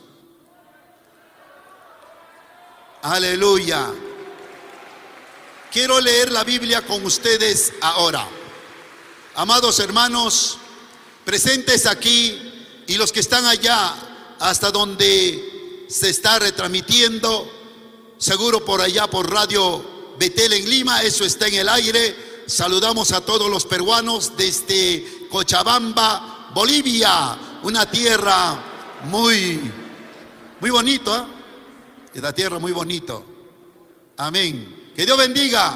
Aleluya. 3.02 3.92
Quiero 5.72 6.00
leer 6.00 6.32
la 6.32 6.44
Biblia 6.44 6.86
con 6.86 7.04
ustedes 7.06 7.74
ahora. 7.82 8.28
Amados 9.36 9.80
hermanos, 9.80 10.58
presentes 11.26 11.86
aquí 11.88 12.84
y 12.86 12.96
los 12.96 13.12
que 13.12 13.22
están 13.22 13.46
allá 13.46 13.96
hasta 14.40 14.70
donde 14.70 15.86
se 15.90 16.10
está 16.10 16.40
retransmitiendo, 16.40 17.52
seguro 18.18 18.64
por 18.64 18.82
allá 18.82 19.08
por 19.08 19.32
radio 19.32 19.93
Betel 20.18 20.54
en 20.54 20.70
Lima, 20.70 21.04
eso 21.04 21.26
está 21.26 21.48
en 21.48 21.56
el 21.56 21.70
aire. 21.70 22.44
Saludamos 22.46 23.12
a 23.12 23.22
todos 23.22 23.50
los 23.50 23.66
peruanos 23.66 24.34
desde 24.38 25.28
Cochabamba, 25.30 26.52
Bolivia, 26.54 27.38
una 27.64 27.90
tierra 27.90 28.62
muy, 29.06 29.60
muy 30.60 30.70
bonito, 30.70 31.16
¿eh? 31.16 31.24
Esta 32.14 32.34
tierra 32.34 32.60
muy 32.60 32.72
bonito. 32.72 33.26
Amén. 34.18 34.92
Que 34.96 35.06
Dios 35.06 35.18
bendiga 35.18 35.76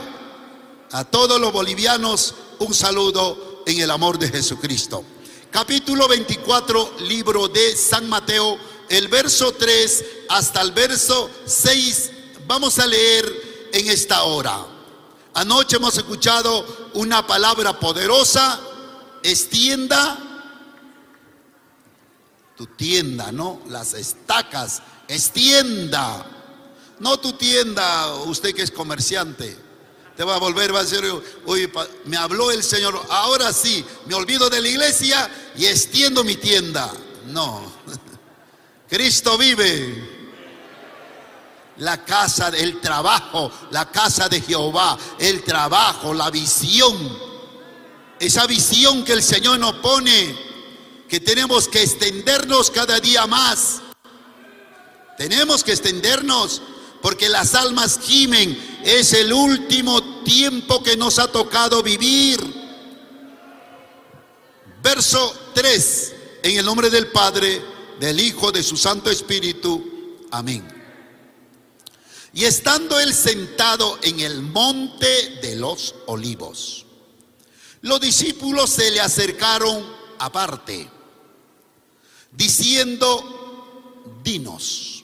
a 0.92 1.04
todos 1.06 1.42
los 1.42 1.52
bolivianos. 1.52 2.36
Un 2.60 2.74
saludo 2.74 3.64
en 3.66 3.80
el 3.80 3.90
amor 3.90 4.20
de 4.20 4.30
Jesucristo. 4.30 5.04
Capítulo 5.50 6.08
24, 6.08 6.98
libro 7.00 7.48
de 7.48 7.76
San 7.76 8.08
Mateo, 8.08 8.60
el 8.90 9.08
verso 9.08 9.54
3 9.54 10.06
hasta 10.30 10.62
el 10.62 10.72
verso 10.74 11.30
6. 11.46 12.12
Vamos 12.46 12.78
a 12.78 12.86
leer 12.86 13.47
en 13.74 13.90
esta 13.90 14.24
hora. 14.24 14.66
Anoche 15.34 15.76
hemos 15.76 15.98
escuchado 15.98 16.90
una 16.94 17.26
palabra 17.26 17.80
poderosa, 17.80 18.60
extienda 19.24 20.18
tu 22.56 22.66
tienda, 22.66 23.32
¿no? 23.32 23.62
Las 23.70 23.94
estacas, 23.94 24.82
extienda. 25.08 26.26
No 27.00 27.20
tu 27.20 27.34
tienda, 27.34 28.16
usted 28.24 28.56
que 28.56 28.64
es 28.64 28.72
comerciante. 28.72 29.56
Te 30.16 30.24
va 30.24 30.36
a 30.36 30.40
volver, 30.40 30.74
va 30.74 30.80
a 30.80 30.84
decir, 30.84 31.04
oye, 31.46 31.72
me 32.06 32.18
habló 32.18 32.50
el 32.50 32.64
Señor, 32.64 33.00
ahora 33.10 33.54
sí, 33.54 33.86
me 34.08 34.16
olvido 34.16 34.50
de 34.50 34.60
la 34.60 34.68
iglesia 34.68 35.30
y 35.56 35.68
extiendo 35.68 36.24
mi 36.24 36.36
tienda. 36.36 36.92
No, 37.28 37.62
Cristo 38.90 39.38
vive 39.38 40.17
la 41.80 42.04
casa 42.04 42.50
del 42.52 42.80
trabajo, 42.82 43.52
la 43.72 43.90
casa 43.92 44.28
de 44.30 44.42
Jehová, 44.42 44.98
el 45.20 45.44
trabajo, 45.44 46.14
la 46.14 46.30
visión. 46.30 47.28
esa 48.20 48.48
visión 48.48 49.04
que 49.04 49.14
el 49.14 49.22
Señor 49.22 49.60
nos 49.60 49.76
pone, 49.76 50.36
que 51.08 51.20
tenemos 51.20 51.68
que 51.68 51.84
extendernos 51.84 52.72
cada 52.72 53.00
día 53.00 53.28
más. 53.28 53.82
Tenemos 55.18 55.64
que 55.64 55.72
extendernos 55.72 56.62
porque 57.02 57.30
las 57.30 57.56
almas 57.56 58.00
gimen. 58.02 58.80
Es 58.84 59.14
el 59.14 59.32
último 59.34 60.24
tiempo 60.24 60.82
que 60.82 60.98
nos 60.98 61.20
ha 61.20 61.28
tocado 61.28 61.84
vivir. 61.84 62.40
Verso 64.82 65.34
3, 65.54 66.16
en 66.44 66.58
el 66.58 66.66
nombre 66.66 66.90
del 66.90 67.08
Padre, 67.08 67.62
del 68.00 68.20
Hijo, 68.20 68.52
de 68.52 68.64
su 68.64 68.78
Santo 68.78 69.10
Espíritu. 69.10 70.26
Amén. 70.32 70.77
Y 72.38 72.46
estando 72.46 73.00
él 73.00 73.16
sentado 73.16 73.98
en 74.04 74.20
el 74.20 74.44
monte 74.44 75.40
de 75.42 75.56
los 75.56 75.96
olivos, 76.06 76.86
los 77.82 78.00
discípulos 78.00 78.70
se 78.70 78.92
le 78.92 79.00
acercaron 79.00 79.84
aparte, 80.20 80.88
diciendo, 82.32 84.20
dinos, 84.24 85.04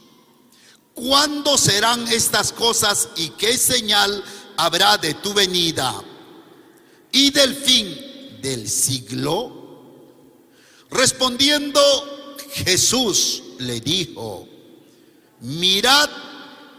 ¿cuándo 0.94 1.58
serán 1.58 2.08
estas 2.08 2.54
cosas 2.54 3.10
y 3.16 3.30
qué 3.30 3.58
señal 3.58 4.24
habrá 4.56 5.00
de 5.00 5.16
tu 5.16 5.34
venida 5.34 6.04
y 7.12 7.32
del 7.32 7.56
fin 7.56 8.38
del 8.44 8.70
siglo? 8.70 9.82
Respondiendo 10.92 11.82
Jesús 12.64 13.42
le 13.58 13.82
dijo, 13.82 14.48
mirad 15.40 16.12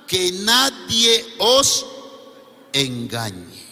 que 0.06 0.32
nadie 0.32 1.34
os 1.38 1.86
engañe. 2.72 3.64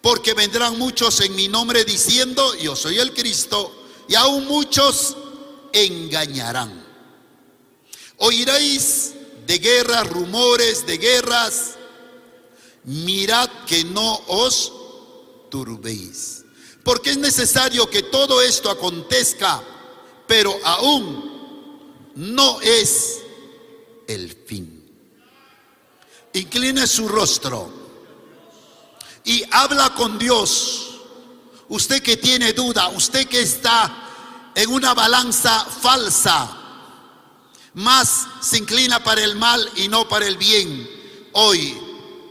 Porque 0.00 0.34
vendrán 0.34 0.78
muchos 0.78 1.20
en 1.20 1.34
mi 1.34 1.48
nombre 1.48 1.84
diciendo, 1.84 2.54
yo 2.54 2.74
soy 2.74 2.98
el 2.98 3.12
Cristo, 3.12 3.80
y 4.08 4.14
aún 4.14 4.46
muchos 4.46 5.16
engañarán. 5.72 6.84
Oiréis 8.16 9.14
de 9.46 9.58
guerras, 9.58 10.08
rumores 10.08 10.86
de 10.86 10.98
guerras. 10.98 11.76
Mirad 12.84 13.48
que 13.66 13.84
no 13.84 14.20
os 14.26 14.72
turbéis. 15.50 16.44
Porque 16.82 17.10
es 17.10 17.18
necesario 17.18 17.88
que 17.88 18.02
todo 18.02 18.40
esto 18.40 18.70
acontezca, 18.70 19.62
pero 20.26 20.58
aún 20.64 22.10
no 22.14 22.60
es 22.60 23.19
el 24.10 24.32
fin. 24.32 24.76
Incline 26.32 26.86
su 26.86 27.08
rostro 27.08 27.70
y 29.24 29.42
habla 29.50 29.94
con 29.94 30.18
Dios. 30.18 30.86
Usted 31.68 32.02
que 32.02 32.16
tiene 32.16 32.52
duda, 32.52 32.88
usted 32.88 33.28
que 33.28 33.40
está 33.40 34.50
en 34.54 34.70
una 34.70 34.92
balanza 34.94 35.64
falsa, 35.64 36.56
más 37.74 38.26
se 38.40 38.58
inclina 38.58 39.02
para 39.04 39.22
el 39.22 39.36
mal 39.36 39.70
y 39.76 39.86
no 39.86 40.08
para 40.08 40.26
el 40.26 40.36
bien. 40.36 40.90
Hoy 41.32 41.78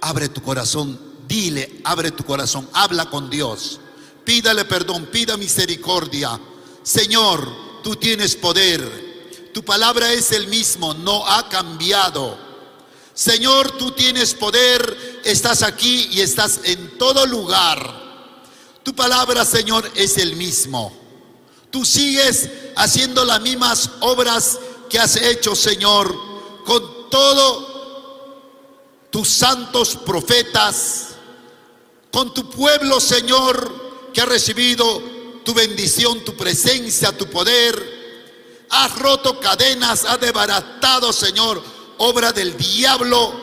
abre 0.01 0.27
tu 0.27 0.41
corazón, 0.41 1.00
dile, 1.27 1.79
abre 1.86 2.12
tu 2.12 2.25
corazón, 2.25 2.69
habla 2.74 3.09
con 3.09 3.29
Dios. 3.29 3.79
Pídale 4.25 4.65
perdón, 4.65 5.05
pida 5.05 5.38
misericordia. 5.38 6.39
Señor, 6.83 7.81
tú 7.81 7.95
tienes 7.95 8.36
poder. 8.36 9.08
Tu 9.59 9.65
palabra 9.65 10.13
es 10.13 10.31
el 10.31 10.47
mismo, 10.47 10.93
no 10.93 11.27
ha 11.27 11.49
cambiado. 11.49 12.37
Señor, 13.13 13.71
tú 13.71 13.91
tienes 13.91 14.33
poder, 14.33 15.19
estás 15.25 15.63
aquí 15.63 16.07
y 16.11 16.21
estás 16.21 16.61
en 16.63 16.97
todo 16.97 17.25
lugar. 17.25 17.93
Tu 18.83 18.95
palabra, 18.95 19.43
Señor, 19.43 19.91
es 19.95 20.17
el 20.17 20.37
mismo. 20.37 20.97
Tú 21.69 21.83
sigues 21.83 22.49
haciendo 22.77 23.25
las 23.25 23.41
mismas 23.41 23.89
obras 23.99 24.57
que 24.89 24.97
has 24.97 25.17
hecho, 25.17 25.53
Señor, 25.57 26.15
con 26.63 27.10
todos 27.10 27.65
tus 29.10 29.27
santos 29.27 29.97
profetas, 30.05 31.07
con 32.13 32.34
tu 32.34 32.49
pueblo, 32.49 33.01
Señor, 33.01 34.12
que 34.13 34.21
ha 34.21 34.25
recibido 34.25 35.03
tu 35.43 35.53
bendición, 35.53 36.23
tu 36.23 36.38
presencia, 36.38 37.12
tu 37.12 37.25
poder 37.29 37.98
Has 38.69 38.97
roto 38.99 39.39
cadenas, 39.39 40.05
has 40.05 40.19
desbaratado, 40.19 41.12
Señor, 41.12 41.62
obra 41.97 42.32
del 42.32 42.55
diablo. 42.55 43.34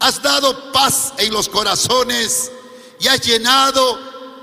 Has 0.00 0.22
dado 0.22 0.72
paz 0.72 1.14
en 1.16 1.32
los 1.32 1.48
corazones 1.48 2.52
y 3.00 3.08
has 3.08 3.20
llenado 3.20 3.98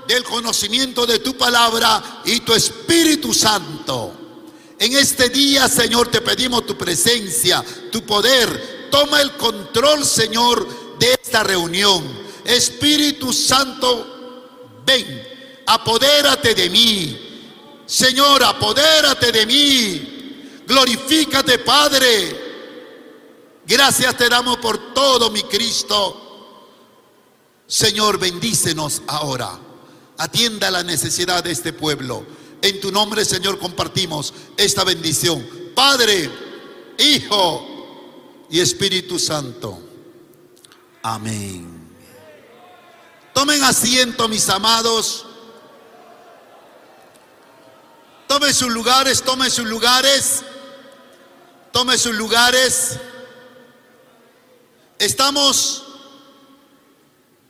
del 0.06 0.24
conocimiento 0.24 1.06
de 1.06 1.20
tu 1.20 1.36
palabra 1.36 2.22
y 2.24 2.40
tu 2.40 2.52
Espíritu 2.54 3.32
Santo. 3.32 4.12
En 4.78 4.96
este 4.96 5.28
día, 5.28 5.68
Señor, 5.68 6.08
te 6.10 6.20
pedimos 6.20 6.66
tu 6.66 6.76
presencia, 6.76 7.64
tu 7.90 8.04
poder. 8.04 8.88
Toma 8.90 9.20
el 9.20 9.36
control, 9.36 10.04
Señor, 10.04 10.98
de 10.98 11.14
esta 11.22 11.42
reunión. 11.42 12.04
Espíritu 12.44 13.32
Santo, 13.32 14.80
ven, 14.84 15.62
apodérate 15.66 16.54
de 16.54 16.68
mí. 16.70 17.23
Señor, 17.86 18.42
apodérate 18.42 19.32
de 19.32 19.46
mí. 19.46 20.62
Glorifícate, 20.66 21.58
Padre. 21.58 22.44
Gracias 23.66 24.16
te 24.16 24.28
damos 24.28 24.58
por 24.58 24.94
todo, 24.94 25.30
mi 25.30 25.42
Cristo. 25.42 26.20
Señor, 27.66 28.18
bendícenos 28.18 29.02
ahora. 29.06 29.58
Atienda 30.18 30.70
la 30.70 30.82
necesidad 30.82 31.42
de 31.42 31.52
este 31.52 31.72
pueblo. 31.72 32.24
En 32.62 32.80
tu 32.80 32.90
nombre, 32.92 33.24
Señor, 33.24 33.58
compartimos 33.58 34.32
esta 34.56 34.84
bendición. 34.84 35.46
Padre, 35.74 36.30
Hijo 36.98 38.46
y 38.50 38.60
Espíritu 38.60 39.18
Santo. 39.18 39.80
Amén. 41.02 41.90
Tomen 43.34 43.62
asiento, 43.64 44.28
mis 44.28 44.48
amados. 44.48 45.26
Tome 48.26 48.52
sus 48.52 48.68
lugares, 48.68 49.22
tome 49.22 49.50
sus 49.50 49.66
lugares, 49.66 50.42
tome 51.72 51.98
sus 51.98 52.14
lugares. 52.14 52.98
Estamos 54.98 55.84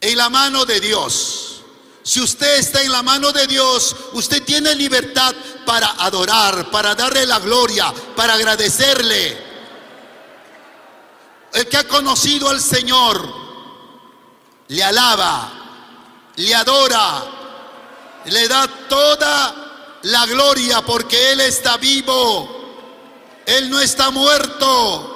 en 0.00 0.18
la 0.18 0.28
mano 0.28 0.64
de 0.64 0.80
Dios. 0.80 1.62
Si 2.02 2.20
usted 2.20 2.58
está 2.58 2.82
en 2.82 2.92
la 2.92 3.02
mano 3.02 3.32
de 3.32 3.46
Dios, 3.46 3.96
usted 4.12 4.42
tiene 4.44 4.74
libertad 4.74 5.34
para 5.64 5.88
adorar, 5.98 6.70
para 6.70 6.94
darle 6.94 7.24
la 7.24 7.38
gloria, 7.38 7.92
para 8.14 8.34
agradecerle. 8.34 9.42
El 11.54 11.66
que 11.68 11.76
ha 11.78 11.88
conocido 11.88 12.50
al 12.50 12.60
Señor 12.60 13.26
le 14.68 14.82
alaba, 14.82 15.50
le 16.36 16.54
adora, 16.54 17.24
le 18.26 18.48
da 18.48 18.66
toda 18.88 19.63
la 20.04 20.26
gloria 20.26 20.82
porque 20.82 21.32
Él 21.32 21.40
está 21.40 21.76
vivo. 21.76 22.48
Él 23.46 23.70
no 23.70 23.80
está 23.80 24.10
muerto. 24.10 25.10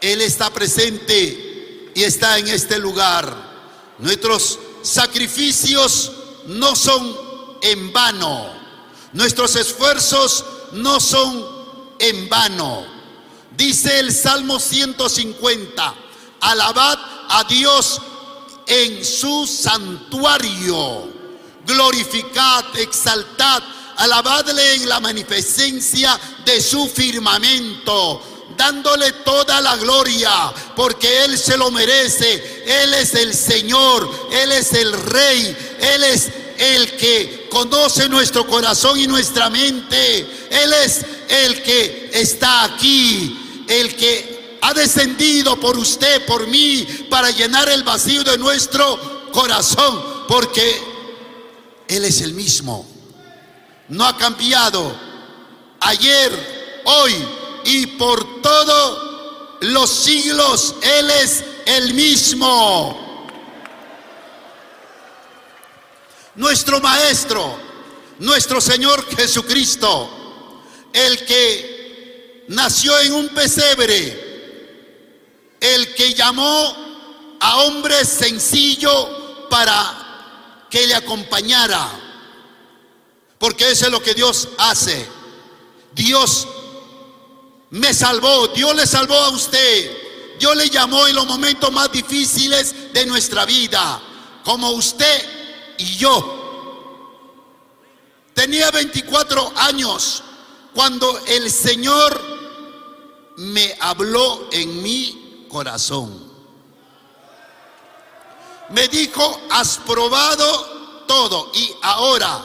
Él 0.00 0.20
está 0.20 0.50
presente 0.50 1.92
y 1.94 2.02
está 2.02 2.38
en 2.38 2.48
este 2.48 2.78
lugar. 2.78 3.34
Nuestros 3.98 4.58
sacrificios 4.82 6.12
no 6.46 6.76
son 6.76 7.16
en 7.62 7.92
vano. 7.92 8.52
Nuestros 9.12 9.56
esfuerzos 9.56 10.44
no 10.72 11.00
son 11.00 11.46
en 11.98 12.28
vano. 12.28 12.86
Dice 13.56 13.98
el 13.98 14.12
Salmo 14.12 14.60
150, 14.60 15.94
alabad 16.40 16.98
a 17.30 17.44
Dios 17.48 18.00
en 18.66 19.04
su 19.04 19.46
santuario 19.46 21.17
glorificad, 21.68 22.64
exaltad, 22.76 23.62
alabadle 23.96 24.74
en 24.74 24.88
la 24.88 25.00
magnificencia 25.00 26.18
de 26.44 26.60
su 26.62 26.88
firmamento, 26.88 28.22
dándole 28.56 29.12
toda 29.24 29.60
la 29.60 29.76
gloria, 29.76 30.52
porque 30.74 31.24
Él 31.24 31.38
se 31.38 31.56
lo 31.58 31.70
merece. 31.70 32.64
Él 32.66 32.94
es 32.94 33.14
el 33.14 33.34
Señor, 33.34 34.28
Él 34.32 34.50
es 34.52 34.72
el 34.72 34.92
Rey, 34.92 35.56
Él 35.80 36.04
es 36.04 36.28
el 36.58 36.96
que 36.96 37.48
conoce 37.50 38.08
nuestro 38.08 38.46
corazón 38.46 38.98
y 38.98 39.06
nuestra 39.06 39.50
mente. 39.50 40.20
Él 40.50 40.72
es 40.84 41.04
el 41.28 41.62
que 41.62 42.10
está 42.14 42.64
aquí, 42.64 43.66
el 43.68 43.94
que 43.94 44.58
ha 44.62 44.72
descendido 44.74 45.60
por 45.60 45.76
usted, 45.78 46.24
por 46.24 46.46
mí, 46.46 46.86
para 47.10 47.30
llenar 47.30 47.68
el 47.68 47.84
vacío 47.84 48.24
de 48.24 48.38
nuestro 48.38 49.30
corazón, 49.32 50.24
porque 50.26 50.97
él 51.88 52.04
es 52.04 52.20
el 52.20 52.34
mismo. 52.34 52.86
No 53.88 54.04
ha 54.04 54.16
cambiado. 54.16 54.94
Ayer, 55.80 56.82
hoy 56.84 57.14
y 57.64 57.86
por 57.86 58.42
todos 58.42 59.58
los 59.60 59.90
siglos, 59.90 60.74
Él 60.82 61.10
es 61.10 61.44
el 61.66 61.94
mismo. 61.94 63.08
nuestro 66.38 66.80
Maestro, 66.80 67.58
nuestro 68.20 68.60
Señor 68.60 69.04
Jesucristo, 69.16 70.08
el 70.92 71.26
que 71.26 72.44
nació 72.48 72.96
en 73.00 73.12
un 73.12 73.28
pesebre, 73.30 74.76
el 75.60 75.94
que 75.94 76.14
llamó 76.14 77.36
a 77.40 77.56
hombre 77.62 78.04
sencillo 78.04 79.48
para 79.48 80.07
que 80.70 80.86
le 80.86 80.94
acompañara, 80.94 81.88
porque 83.38 83.70
eso 83.70 83.86
es 83.86 83.92
lo 83.92 84.02
que 84.02 84.14
Dios 84.14 84.48
hace. 84.58 85.08
Dios 85.94 86.46
me 87.70 87.92
salvó, 87.92 88.48
Dios 88.48 88.74
le 88.74 88.86
salvó 88.86 89.14
a 89.14 89.30
usted, 89.30 90.38
Dios 90.38 90.56
le 90.56 90.68
llamó 90.70 91.06
en 91.06 91.14
los 91.14 91.26
momentos 91.26 91.72
más 91.72 91.90
difíciles 91.90 92.92
de 92.92 93.06
nuestra 93.06 93.44
vida, 93.44 94.00
como 94.44 94.70
usted 94.70 95.74
y 95.78 95.96
yo. 95.96 96.34
Tenía 98.34 98.70
24 98.70 99.52
años 99.56 100.22
cuando 100.74 101.18
el 101.26 101.50
Señor 101.50 102.20
me 103.36 103.76
habló 103.80 104.48
en 104.52 104.82
mi 104.82 105.46
corazón. 105.48 106.27
Me 108.70 108.86
dijo, 108.88 109.40
has 109.50 109.78
probado 109.78 111.04
todo 111.06 111.50
y 111.54 111.74
ahora 111.82 112.44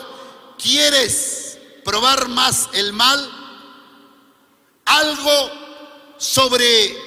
quieres 0.57 1.57
probar 1.83 2.29
más 2.29 2.69
el 2.73 2.93
mal. 2.93 3.29
Algo 4.85 5.51
sobre 6.17 6.97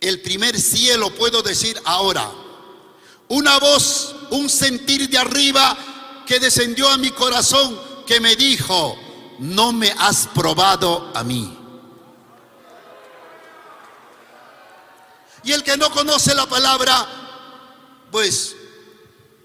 el 0.00 0.20
primer 0.20 0.58
cielo 0.58 1.10
puedo 1.10 1.42
decir 1.42 1.80
ahora. 1.84 2.30
Una 3.28 3.58
voz, 3.58 4.14
un 4.30 4.48
sentir 4.48 5.08
de 5.10 5.18
arriba 5.18 5.76
que 6.26 6.40
descendió 6.40 6.88
a 6.88 6.96
mi 6.96 7.10
corazón 7.10 7.78
que 8.06 8.20
me 8.20 8.36
dijo, 8.36 8.98
no 9.38 9.72
me 9.72 9.90
has 9.98 10.26
probado 10.28 11.10
a 11.14 11.22
mí. 11.22 11.54
Y 15.44 15.52
el 15.52 15.62
que 15.62 15.76
no 15.76 15.90
conoce 15.90 16.34
la 16.34 16.46
palabra, 16.46 17.27
pues 18.10 18.56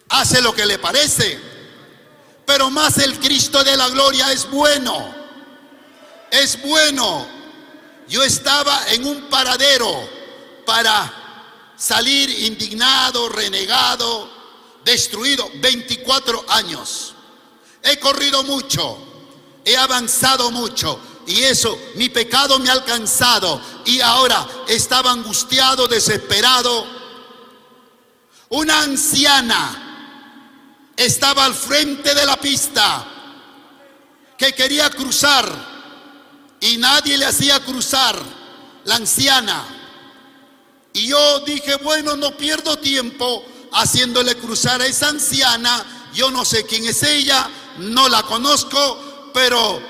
hace 0.10 0.42
lo 0.42 0.54
que 0.54 0.66
le 0.66 0.80
parece. 0.80 1.40
Pero 2.46 2.70
más 2.70 2.98
el 2.98 3.20
Cristo 3.20 3.64
de 3.64 3.78
la 3.78 3.90
gloria 3.90 4.32
es 4.32 4.50
bueno. 4.50 5.16
Es 6.32 6.62
bueno. 6.62 7.28
Yo 8.08 8.24
estaba 8.24 8.88
en 8.90 9.06
un 9.06 9.30
paradero 9.30 10.10
para 10.66 11.74
salir 11.78 12.30
indignado, 12.30 13.30
renegado, 13.30 14.30
destruido. 14.84 15.50
24 15.56 16.46
años. 16.50 17.14
He 17.82 17.98
corrido 18.00 18.44
mucho 18.44 19.14
he 19.66 19.78
avanzado 19.78 20.52
mucho 20.52 21.00
y 21.26 21.42
eso, 21.44 21.78
mi 21.96 22.10
pecado 22.10 22.60
me 22.60 22.70
ha 22.70 22.74
alcanzado 22.74 23.62
y 23.86 24.02
ahora 24.02 24.46
estaba 24.68 25.12
angustiado, 25.12 25.88
desesperado. 25.88 27.03
Una 28.54 28.82
anciana 28.82 30.92
estaba 30.96 31.46
al 31.46 31.56
frente 31.56 32.14
de 32.14 32.24
la 32.24 32.40
pista 32.40 33.04
que 34.38 34.54
quería 34.54 34.92
cruzar 34.92 35.44
y 36.60 36.78
nadie 36.78 37.18
le 37.18 37.26
hacía 37.26 37.60
cruzar, 37.62 38.16
la 38.84 38.98
anciana. 38.98 39.66
Y 40.94 41.08
yo 41.08 41.40
dije, 41.40 41.78
bueno, 41.78 42.16
no 42.16 42.38
pierdo 42.38 42.78
tiempo 42.78 43.44
haciéndole 43.72 44.36
cruzar 44.36 44.82
a 44.82 44.86
esa 44.86 45.10
anciana. 45.10 46.12
Yo 46.14 46.30
no 46.30 46.46
sé 46.46 46.64
quién 46.68 46.86
es 46.86 47.02
ella, 47.02 47.50
no 47.80 48.08
la 48.08 48.22
conozco, 48.22 49.32
pero 49.34 49.82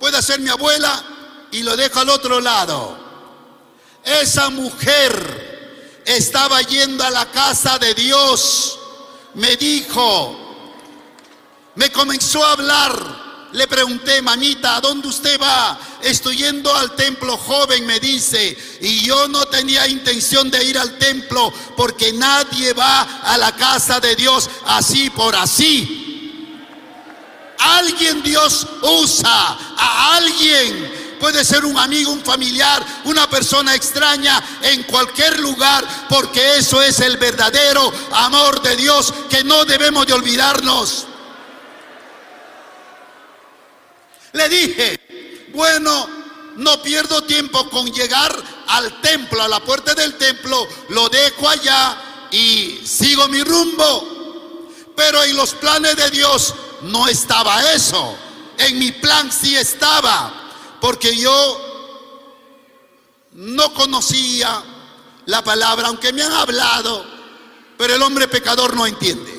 puede 0.00 0.22
ser 0.22 0.40
mi 0.40 0.48
abuela 0.48 1.04
y 1.52 1.62
lo 1.62 1.76
dejo 1.76 2.00
al 2.00 2.08
otro 2.08 2.40
lado. 2.40 2.96
Esa 4.02 4.48
mujer 4.48 5.45
estaba 6.06 6.62
yendo 6.62 7.04
a 7.04 7.10
la 7.10 7.26
casa 7.30 7.78
de 7.78 7.92
Dios, 7.94 8.78
me 9.34 9.56
dijo, 9.56 10.46
me 11.74 11.90
comenzó 11.90 12.44
a 12.44 12.52
hablar. 12.52 13.26
Le 13.52 13.66
pregunté, 13.66 14.20
manita, 14.22 14.76
¿a 14.76 14.80
dónde 14.80 15.08
usted 15.08 15.40
va? 15.40 15.78
Estoy 16.02 16.36
yendo 16.36 16.74
al 16.74 16.94
templo 16.94 17.36
joven, 17.38 17.86
me 17.86 17.98
dice. 18.00 18.56
Y 18.82 19.00
yo 19.02 19.28
no 19.28 19.46
tenía 19.46 19.86
intención 19.86 20.50
de 20.50 20.62
ir 20.64 20.78
al 20.78 20.98
templo 20.98 21.52
porque 21.76 22.12
nadie 22.12 22.72
va 22.74 23.02
a 23.22 23.38
la 23.38 23.54
casa 23.56 23.98
de 23.98 24.14
Dios 24.14 24.50
así 24.66 25.10
por 25.10 25.34
así. 25.34 26.02
Alguien 27.58 28.22
Dios 28.22 28.66
usa 28.82 29.58
a 29.76 30.16
alguien. 30.16 30.95
Puede 31.18 31.44
ser 31.44 31.64
un 31.64 31.78
amigo, 31.78 32.12
un 32.12 32.22
familiar, 32.22 32.84
una 33.04 33.28
persona 33.28 33.74
extraña 33.74 34.42
en 34.62 34.82
cualquier 34.84 35.40
lugar, 35.40 35.84
porque 36.08 36.58
eso 36.58 36.82
es 36.82 37.00
el 37.00 37.16
verdadero 37.16 37.92
amor 38.12 38.60
de 38.62 38.76
Dios 38.76 39.12
que 39.28 39.44
no 39.44 39.64
debemos 39.64 40.06
de 40.06 40.12
olvidarnos. 40.12 41.06
Le 44.32 44.48
dije, 44.48 45.48
bueno, 45.54 46.08
no 46.56 46.82
pierdo 46.82 47.22
tiempo 47.22 47.68
con 47.70 47.90
llegar 47.90 48.34
al 48.68 49.00
templo, 49.00 49.42
a 49.42 49.48
la 49.48 49.60
puerta 49.60 49.94
del 49.94 50.14
templo, 50.16 50.66
lo 50.90 51.08
dejo 51.08 51.48
allá 51.48 51.96
y 52.30 52.80
sigo 52.84 53.28
mi 53.28 53.42
rumbo. 53.42 54.14
Pero 54.96 55.22
en 55.22 55.36
los 55.36 55.54
planes 55.54 55.96
de 55.96 56.10
Dios 56.10 56.54
no 56.82 57.06
estaba 57.08 57.72
eso. 57.72 58.16
En 58.58 58.78
mi 58.78 58.92
plan 58.92 59.30
sí 59.30 59.56
estaba, 59.56 60.45
porque 60.86 61.16
yo 61.16 61.60
no 63.32 63.74
conocía 63.74 64.62
la 65.24 65.42
palabra, 65.42 65.88
aunque 65.88 66.12
me 66.12 66.22
han 66.22 66.30
hablado, 66.30 67.04
pero 67.76 67.96
el 67.96 68.02
hombre 68.02 68.28
pecador 68.28 68.76
no 68.76 68.86
entiende. 68.86 69.36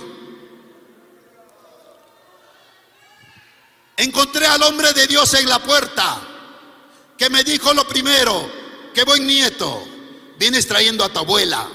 Encontré 3.96 4.46
al 4.46 4.62
hombre 4.64 4.92
de 4.92 5.08
Dios 5.08 5.34
en 5.36 5.48
la 5.48 5.60
puerta, 5.60 6.20
que 7.18 7.30
me 7.30 7.46
dijo 7.46 7.74
lo 7.74 7.88
primero, 7.88 8.52
que 8.94 9.06
buen 9.06 9.26
nieto, 9.26 9.88
vienes 10.38 10.68
trayendo 10.68 11.06
a 11.06 11.14
tu 11.14 11.20
abuela. 11.20 11.66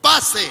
Pase 0.00 0.50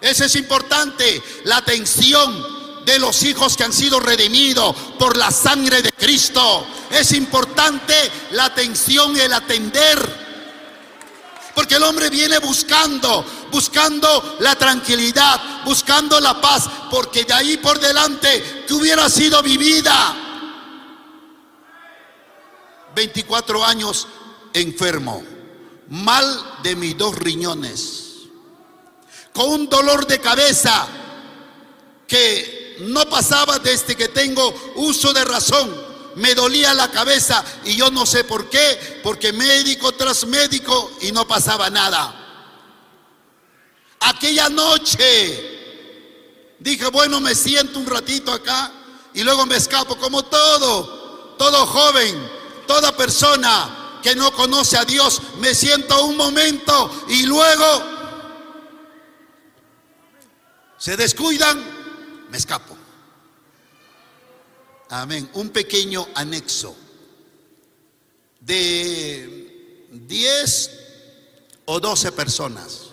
eso 0.00 0.24
es 0.24 0.36
importante, 0.36 1.22
la 1.44 1.58
atención 1.58 2.59
de 2.90 2.98
los 2.98 3.22
hijos 3.22 3.56
que 3.56 3.62
han 3.62 3.72
sido 3.72 4.00
redimidos 4.00 4.74
por 4.98 5.16
la 5.16 5.30
sangre 5.30 5.80
de 5.80 5.92
Cristo. 5.92 6.66
Es 6.90 7.12
importante 7.12 7.94
la 8.32 8.46
atención 8.46 9.16
el 9.16 9.32
atender. 9.32 10.30
Porque 11.54 11.76
el 11.76 11.84
hombre 11.84 12.10
viene 12.10 12.38
buscando, 12.38 13.24
buscando 13.52 14.38
la 14.40 14.56
tranquilidad, 14.56 15.64
buscando 15.64 16.18
la 16.18 16.40
paz, 16.40 16.68
porque 16.90 17.24
de 17.24 17.32
ahí 17.32 17.56
por 17.58 17.78
delante 17.78 18.64
que 18.66 18.74
hubiera 18.74 19.08
sido 19.08 19.40
vivida. 19.40 20.16
24 22.94 23.64
años 23.64 24.08
enfermo, 24.52 25.22
mal 25.90 26.58
de 26.64 26.74
mis 26.74 26.98
dos 26.98 27.14
riñones 27.16 28.10
con 29.32 29.48
un 29.48 29.68
dolor 29.68 30.08
de 30.08 30.18
cabeza 30.18 30.88
que 32.06 32.59
no 32.80 33.08
pasaba 33.08 33.58
desde 33.58 33.96
que 33.96 34.08
tengo 34.08 34.54
uso 34.76 35.12
de 35.12 35.24
razón. 35.24 35.90
Me 36.16 36.34
dolía 36.34 36.74
la 36.74 36.90
cabeza 36.90 37.44
y 37.64 37.76
yo 37.76 37.90
no 37.90 38.04
sé 38.04 38.24
por 38.24 38.50
qué, 38.50 39.00
porque 39.02 39.32
médico 39.32 39.92
tras 39.92 40.26
médico 40.26 40.92
y 41.00 41.12
no 41.12 41.26
pasaba 41.26 41.70
nada. 41.70 42.16
Aquella 44.00 44.48
noche 44.48 45.58
dije, 46.58 46.88
bueno, 46.88 47.20
me 47.20 47.34
siento 47.34 47.78
un 47.78 47.86
ratito 47.86 48.32
acá 48.32 48.72
y 49.14 49.22
luego 49.22 49.46
me 49.46 49.56
escapo 49.56 49.96
como 49.96 50.24
todo, 50.24 51.34
todo 51.38 51.66
joven, 51.66 52.30
toda 52.66 52.96
persona 52.96 53.98
que 54.02 54.14
no 54.14 54.32
conoce 54.32 54.76
a 54.78 54.84
Dios, 54.84 55.20
me 55.38 55.54
siento 55.54 56.04
un 56.04 56.16
momento 56.16 57.04
y 57.08 57.24
luego 57.24 57.82
se 60.78 60.96
descuidan, 60.96 61.62
me 62.30 62.36
escapo. 62.36 62.76
Amén. 64.88 65.30
Un 65.34 65.50
pequeño 65.50 66.08
anexo 66.14 66.76
de 68.40 69.88
10 69.90 70.70
o 71.66 71.80
12 71.80 72.12
personas. 72.12 72.86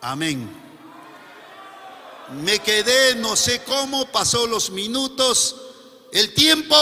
Amén. 0.00 0.50
Me 2.42 2.58
quedé, 2.60 3.16
no 3.16 3.36
sé 3.36 3.62
cómo, 3.64 4.06
pasó 4.06 4.46
los 4.46 4.70
minutos, 4.70 5.56
el 6.12 6.32
tiempo, 6.32 6.76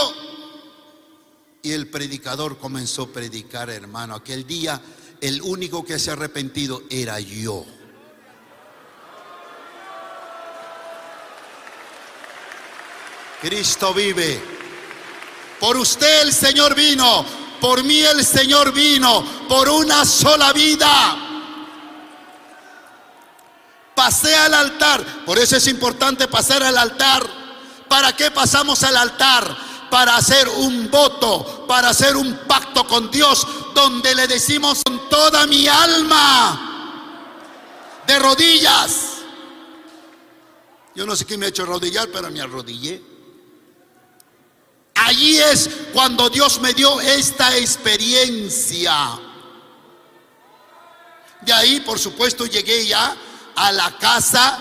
y 1.61 1.71
el 1.71 1.89
predicador 1.89 2.57
comenzó 2.57 3.03
a 3.03 3.07
predicar, 3.07 3.69
hermano. 3.69 4.15
Aquel 4.15 4.45
día 4.45 4.81
el 5.21 5.41
único 5.41 5.83
que 5.83 5.99
se 5.99 6.09
ha 6.09 6.13
arrepentido 6.13 6.83
era 6.89 7.19
yo. 7.19 7.65
Cristo 13.41 13.93
vive. 13.93 14.41
Por 15.59 15.77
usted 15.77 16.21
el 16.21 16.33
Señor 16.33 16.75
vino, 16.75 17.25
por 17.59 17.83
mí 17.83 17.99
el 17.99 18.25
Señor 18.25 18.71
vino, 18.71 19.23
por 19.47 19.69
una 19.69 20.05
sola 20.05 20.53
vida. 20.53 21.17
Pasé 23.95 24.33
al 24.35 24.53
altar, 24.53 25.03
por 25.25 25.37
eso 25.37 25.57
es 25.57 25.67
importante 25.67 26.27
pasar 26.27 26.63
al 26.63 26.77
altar. 26.77 27.25
¿Para 27.89 28.15
qué 28.15 28.31
pasamos 28.31 28.83
al 28.83 28.95
altar? 28.95 29.57
Para 29.89 30.15
hacer 30.15 30.47
un 30.47 30.89
voto, 30.89 31.65
para 31.67 31.89
hacer 31.89 32.15
un 32.15 32.39
pacto 32.47 32.87
con 32.87 33.09
Dios, 33.09 33.45
donde 33.73 34.15
le 34.15 34.27
decimos 34.27 34.83
con 34.85 35.09
toda 35.09 35.47
mi 35.47 35.67
alma, 35.67 37.17
de 38.05 38.19
rodillas. 38.19 39.15
Yo 40.95 41.05
no 41.05 41.15
sé 41.15 41.25
qué 41.25 41.37
me 41.37 41.47
ha 41.47 41.49
hecho 41.49 41.63
arrodillar, 41.63 42.07
pero 42.11 42.29
me 42.29 42.41
arrodillé. 42.41 43.08
Allí 45.05 45.37
es 45.37 45.69
cuando 45.93 46.29
Dios 46.29 46.59
me 46.59 46.73
dio 46.73 46.99
esta 46.99 47.57
experiencia. 47.57 49.17
De 51.41 51.53
ahí, 51.53 51.79
por 51.79 51.97
supuesto, 51.97 52.45
llegué 52.45 52.85
ya 52.85 53.15
a 53.55 53.71
la 53.71 53.97
casa, 53.97 54.59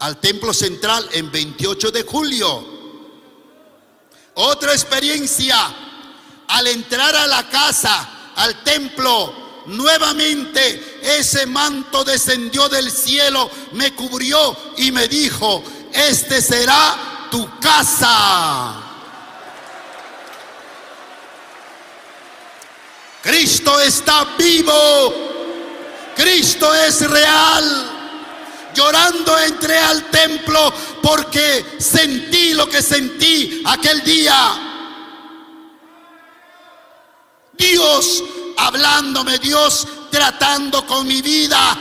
al 0.00 0.16
templo 0.18 0.52
central 0.52 1.08
en 1.12 1.30
28 1.30 1.90
de 1.92 2.02
julio. 2.02 2.78
Otra 4.34 4.72
experiencia, 4.72 5.56
al 6.48 6.66
entrar 6.66 7.14
a 7.14 7.26
la 7.26 7.48
casa, 7.48 8.32
al 8.34 8.62
templo, 8.64 9.62
nuevamente 9.66 10.98
ese 11.02 11.46
manto 11.46 12.02
descendió 12.02 12.68
del 12.68 12.90
cielo, 12.90 13.48
me 13.72 13.94
cubrió 13.94 14.56
y 14.78 14.90
me 14.90 15.06
dijo, 15.06 15.62
este 15.92 16.42
será 16.42 17.28
tu 17.30 17.48
casa. 17.60 18.87
Cristo 23.28 23.78
está 23.78 24.24
vivo. 24.38 25.12
Cristo 26.16 26.74
es 26.74 27.02
real. 27.10 28.70
Llorando 28.74 29.38
entré 29.38 29.76
al 29.76 30.08
templo 30.08 30.72
porque 31.02 31.76
sentí 31.78 32.54
lo 32.54 32.66
que 32.70 32.80
sentí 32.80 33.62
aquel 33.66 34.02
día. 34.02 34.94
Dios 37.52 38.24
hablándome, 38.56 39.38
Dios 39.38 39.86
tratando 40.10 40.86
con 40.86 41.06
mi 41.06 41.20
vida. 41.20 41.76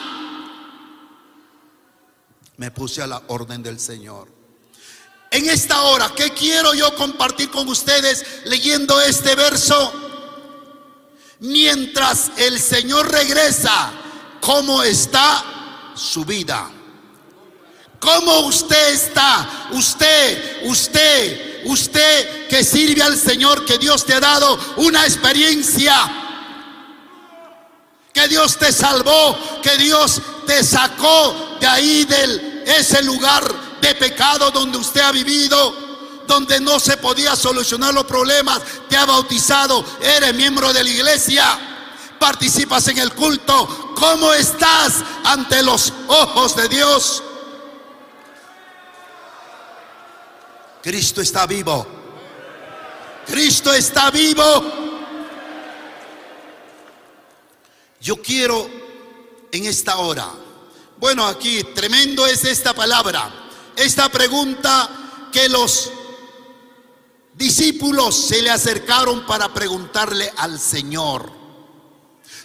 Me 2.58 2.72
puse 2.72 3.02
a 3.02 3.08
la 3.08 3.22
orden 3.28 3.64
del 3.64 3.80
Señor. 3.80 4.28
En 5.32 5.50
esta 5.50 5.84
hora, 5.84 6.12
¿qué 6.14 6.32
quiero 6.32 6.74
yo 6.74 6.94
compartir 6.96 7.50
con 7.50 7.70
ustedes 7.70 8.42
leyendo 8.44 9.00
este 9.00 9.34
verso? 9.36 10.07
Mientras 11.40 12.32
el 12.38 12.60
Señor 12.60 13.12
regresa, 13.12 13.92
¿cómo 14.42 14.84
está 14.84 15.44
su 15.96 16.26
vida? 16.26 16.70
¿Cómo 18.00 18.40
usted 18.42 18.94
está? 18.94 19.70
Usted, 19.72 20.66
usted, 20.66 21.66
usted 21.66 22.48
que 22.48 22.64
sirve 22.64 23.02
al 23.02 23.18
Señor, 23.18 23.66
que 23.66 23.78
Dios 23.78 24.06
te 24.06 24.14
ha 24.14 24.20
dado 24.20 24.58
una 24.78 25.04
experiencia, 25.04 25.96
que 28.14 28.28
Dios 28.28 28.58
te 28.58 28.72
salvó, 28.72 29.38
que 29.62 29.78
Dios 29.78 30.22
te 30.46 30.64
sacó 30.64 31.58
de 31.60 31.68
ahí, 31.68 32.06
de 32.06 32.64
ese 32.78 33.02
lugar 33.04 33.44
de 33.82 33.96
pecado 33.96 34.52
donde 34.52 34.78
usted 34.78 35.02
ha 35.02 35.12
vivido 35.12 35.87
donde 36.28 36.60
no 36.60 36.80
se 36.80 36.98
podía 36.98 37.36
solucionar 37.36 37.94
los 37.94 38.06
problemas, 38.06 38.62
te 38.90 38.98
ha 38.98 39.06
bautizado, 39.06 39.84
eres 40.02 40.36
miembro 40.36 40.74
de 40.74 40.84
la 40.84 40.90
iglesia, 40.90 41.46
participas 42.20 42.88
en 42.90 42.98
el 42.98 43.14
culto, 43.14 43.94
¿cómo 43.96 44.34
estás 44.34 44.96
ante 45.24 45.64
los 45.64 45.94
ojos 46.08 46.56
de 46.56 46.68
Dios? 46.68 47.24
Cristo 50.84 51.22
está 51.22 51.46
vivo. 51.46 51.86
Cristo 53.26 53.74
está 53.74 54.10
vivo. 54.10 54.44
Yo 58.00 58.22
quiero 58.22 58.70
en 59.52 59.66
esta 59.66 59.98
hora, 59.98 60.30
bueno, 60.98 61.26
aquí 61.26 61.64
tremendo 61.76 62.26
es 62.26 62.46
esta 62.46 62.74
palabra, 62.74 63.30
esta 63.76 64.08
pregunta 64.10 64.90
que 65.32 65.50
los 65.50 65.92
discípulos 67.38 68.16
se 68.28 68.42
le 68.42 68.50
acercaron 68.50 69.26
para 69.26 69.54
preguntarle 69.54 70.32
al 70.38 70.60
Señor. 70.60 71.32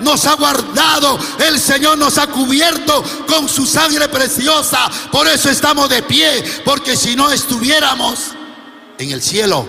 nos 0.01 0.27
ha 0.27 0.35
guardado, 0.35 1.19
el 1.47 1.59
Señor 1.61 1.99
nos 1.99 2.19
ha 2.19 2.27
cubierto 2.27 3.03
con 3.27 3.49
su 3.49 3.67
sangre 3.67 4.09
preciosa. 4.09 4.91
Por 5.11 5.27
eso 5.29 5.51
estamos 5.51 5.89
de 5.89 6.03
pie, 6.03 6.43
porque 6.65 6.97
si 6.97 7.17
no 7.17 7.31
estuviéramos 7.31 8.33
en 8.99 9.11
el 9.11 9.23
cielo, 9.23 9.67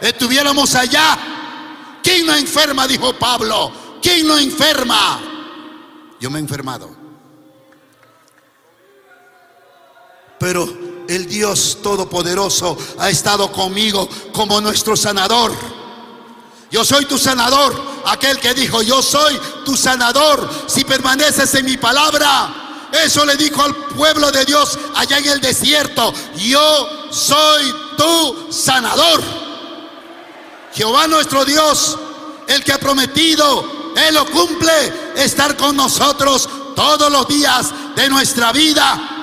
estuviéramos 0.00 0.74
allá 0.74 1.18
¿Quién 2.02 2.26
no 2.26 2.34
enferma? 2.34 2.86
Dijo 2.86 3.12
Pablo. 3.14 3.72
¿Quién 4.02 4.26
no 4.26 4.38
enferma? 4.38 5.20
Yo 6.20 6.30
me 6.30 6.38
he 6.38 6.42
enfermado. 6.42 6.90
Pero 10.38 10.68
el 11.08 11.26
Dios 11.26 11.78
Todopoderoso 11.82 12.76
ha 12.98 13.10
estado 13.10 13.52
conmigo 13.52 14.08
como 14.32 14.60
nuestro 14.60 14.96
sanador. 14.96 15.52
Yo 16.70 16.84
soy 16.84 17.04
tu 17.04 17.18
sanador. 17.18 17.89
Aquel 18.06 18.38
que 18.38 18.54
dijo, 18.54 18.82
yo 18.82 19.02
soy 19.02 19.38
tu 19.64 19.76
sanador 19.76 20.48
si 20.66 20.84
permaneces 20.84 21.54
en 21.54 21.66
mi 21.66 21.76
palabra. 21.76 22.88
Eso 22.92 23.24
le 23.24 23.36
dijo 23.36 23.62
al 23.62 23.74
pueblo 23.74 24.30
de 24.32 24.44
Dios 24.44 24.78
allá 24.96 25.18
en 25.18 25.28
el 25.28 25.40
desierto. 25.40 26.12
Yo 26.36 27.08
soy 27.10 27.74
tu 27.96 28.52
sanador. 28.52 29.22
Jehová 30.72 31.06
nuestro 31.06 31.44
Dios, 31.44 31.98
el 32.46 32.64
que 32.64 32.72
ha 32.72 32.78
prometido, 32.78 33.92
Él 33.96 34.14
lo 34.14 34.26
cumple, 34.26 35.12
estar 35.16 35.56
con 35.56 35.76
nosotros 35.76 36.48
todos 36.74 37.10
los 37.10 37.26
días 37.28 37.72
de 37.96 38.08
nuestra 38.08 38.52
vida. 38.52 39.20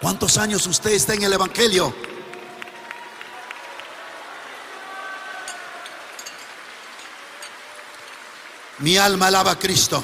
¿Cuántos 0.00 0.38
años 0.38 0.66
usted 0.66 0.92
está 0.92 1.14
en 1.14 1.24
el 1.24 1.32
Evangelio? 1.34 1.94
Mi 8.80 8.96
alma 8.96 9.26
alaba 9.26 9.52
a 9.52 9.58
Cristo. 9.58 10.02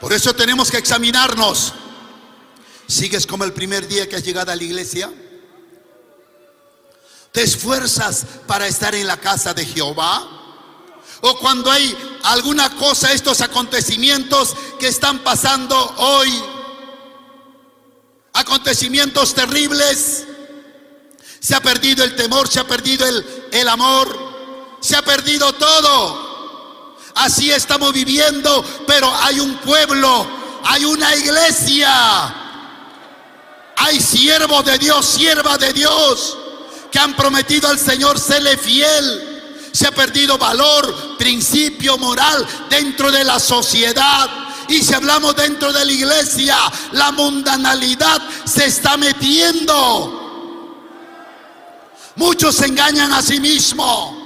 Por 0.00 0.12
eso 0.12 0.34
tenemos 0.34 0.70
que 0.70 0.78
examinarnos. 0.78 1.72
¿Sigues 2.86 3.26
como 3.26 3.44
el 3.44 3.52
primer 3.52 3.86
día 3.88 4.08
que 4.08 4.16
has 4.16 4.24
llegado 4.24 4.52
a 4.52 4.56
la 4.56 4.62
iglesia? 4.62 5.10
¿Te 7.30 7.42
esfuerzas 7.42 8.26
para 8.46 8.66
estar 8.66 8.94
en 8.94 9.06
la 9.06 9.16
casa 9.16 9.54
de 9.54 9.64
Jehová? 9.64 10.28
O 11.22 11.38
cuando 11.38 11.70
hay 11.70 11.96
alguna 12.24 12.68
cosa, 12.76 13.12
estos 13.12 13.40
acontecimientos 13.40 14.54
que 14.78 14.88
están 14.88 15.20
pasando 15.20 15.76
hoy, 15.98 16.30
acontecimientos 18.32 19.32
terribles, 19.34 20.26
se 21.40 21.54
ha 21.54 21.60
perdido 21.60 22.04
el 22.04 22.16
temor, 22.16 22.48
se 22.48 22.60
ha 22.60 22.66
perdido 22.66 23.06
el, 23.06 23.48
el 23.52 23.68
amor, 23.68 24.78
se 24.80 24.96
ha 24.96 25.02
perdido 25.02 25.52
todo. 25.54 26.31
Así 27.14 27.50
estamos 27.50 27.92
viviendo, 27.92 28.64
pero 28.86 29.12
hay 29.22 29.40
un 29.40 29.56
pueblo, 29.56 30.26
hay 30.64 30.84
una 30.84 31.14
iglesia, 31.14 32.34
hay 33.76 34.00
siervos 34.00 34.64
de 34.64 34.78
Dios, 34.78 35.04
sierva 35.04 35.58
de 35.58 35.72
Dios, 35.72 36.38
que 36.90 36.98
han 36.98 37.14
prometido 37.14 37.68
al 37.68 37.78
Señor 37.78 38.18
serle 38.18 38.56
fiel. 38.56 39.28
Se 39.72 39.86
ha 39.86 39.90
perdido 39.90 40.36
valor, 40.36 41.16
principio 41.16 41.96
moral 41.96 42.46
dentro 42.68 43.10
de 43.10 43.24
la 43.24 43.40
sociedad. 43.40 44.28
Y 44.68 44.82
si 44.82 44.94
hablamos 44.94 45.34
dentro 45.34 45.72
de 45.72 45.84
la 45.84 45.92
iglesia, 45.92 46.56
la 46.92 47.10
mundanalidad 47.10 48.20
se 48.44 48.66
está 48.66 48.96
metiendo. 48.96 50.20
Muchos 52.16 52.56
se 52.56 52.66
engañan 52.66 53.12
a 53.12 53.22
sí 53.22 53.40
mismos. 53.40 54.21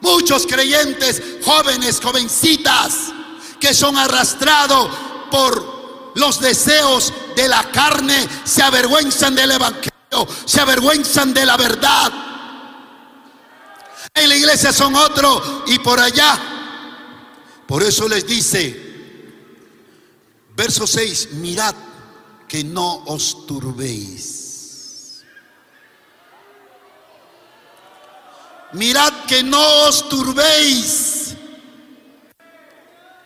Muchos 0.00 0.46
creyentes, 0.46 1.22
jóvenes, 1.44 2.00
jovencitas, 2.02 3.12
que 3.60 3.74
son 3.74 3.96
arrastrados 3.96 4.88
por 5.30 6.12
los 6.14 6.40
deseos 6.40 7.12
de 7.36 7.48
la 7.48 7.70
carne, 7.70 8.28
se 8.44 8.62
avergüenzan 8.62 9.34
del 9.34 9.52
Evangelio, 9.52 10.26
se 10.44 10.60
avergüenzan 10.60 11.34
de 11.34 11.46
la 11.46 11.56
verdad. 11.56 12.12
En 14.14 14.28
la 14.28 14.36
iglesia 14.36 14.72
son 14.72 14.94
otros 14.96 15.42
y 15.66 15.78
por 15.78 16.00
allá. 16.00 16.38
Por 17.66 17.82
eso 17.82 18.08
les 18.08 18.26
dice, 18.26 18.88
verso 20.56 20.86
6, 20.86 21.34
mirad 21.34 21.74
que 22.48 22.64
no 22.64 23.04
os 23.04 23.46
turbéis. 23.46 24.47
Mirad 28.72 29.12
que 29.26 29.42
no 29.42 29.62
os 29.86 30.08
turbéis. 30.08 31.34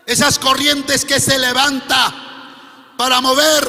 Esas 0.07 0.39
corrientes 0.39 1.05
que 1.05 1.21
se 1.21 1.39
levanta 1.39 2.15
para 2.97 3.21
mover, 3.21 3.69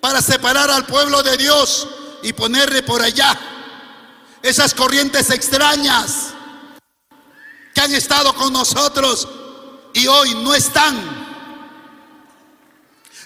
para 0.00 0.22
separar 0.22 0.70
al 0.70 0.86
pueblo 0.86 1.22
de 1.22 1.36
Dios 1.36 1.88
y 2.22 2.32
ponerle 2.32 2.82
por 2.82 3.02
allá. 3.02 3.38
Esas 4.42 4.74
corrientes 4.74 5.30
extrañas 5.30 6.34
que 7.74 7.80
han 7.80 7.94
estado 7.94 8.34
con 8.34 8.52
nosotros 8.52 9.28
y 9.94 10.06
hoy 10.06 10.34
no 10.36 10.54
están. 10.54 11.22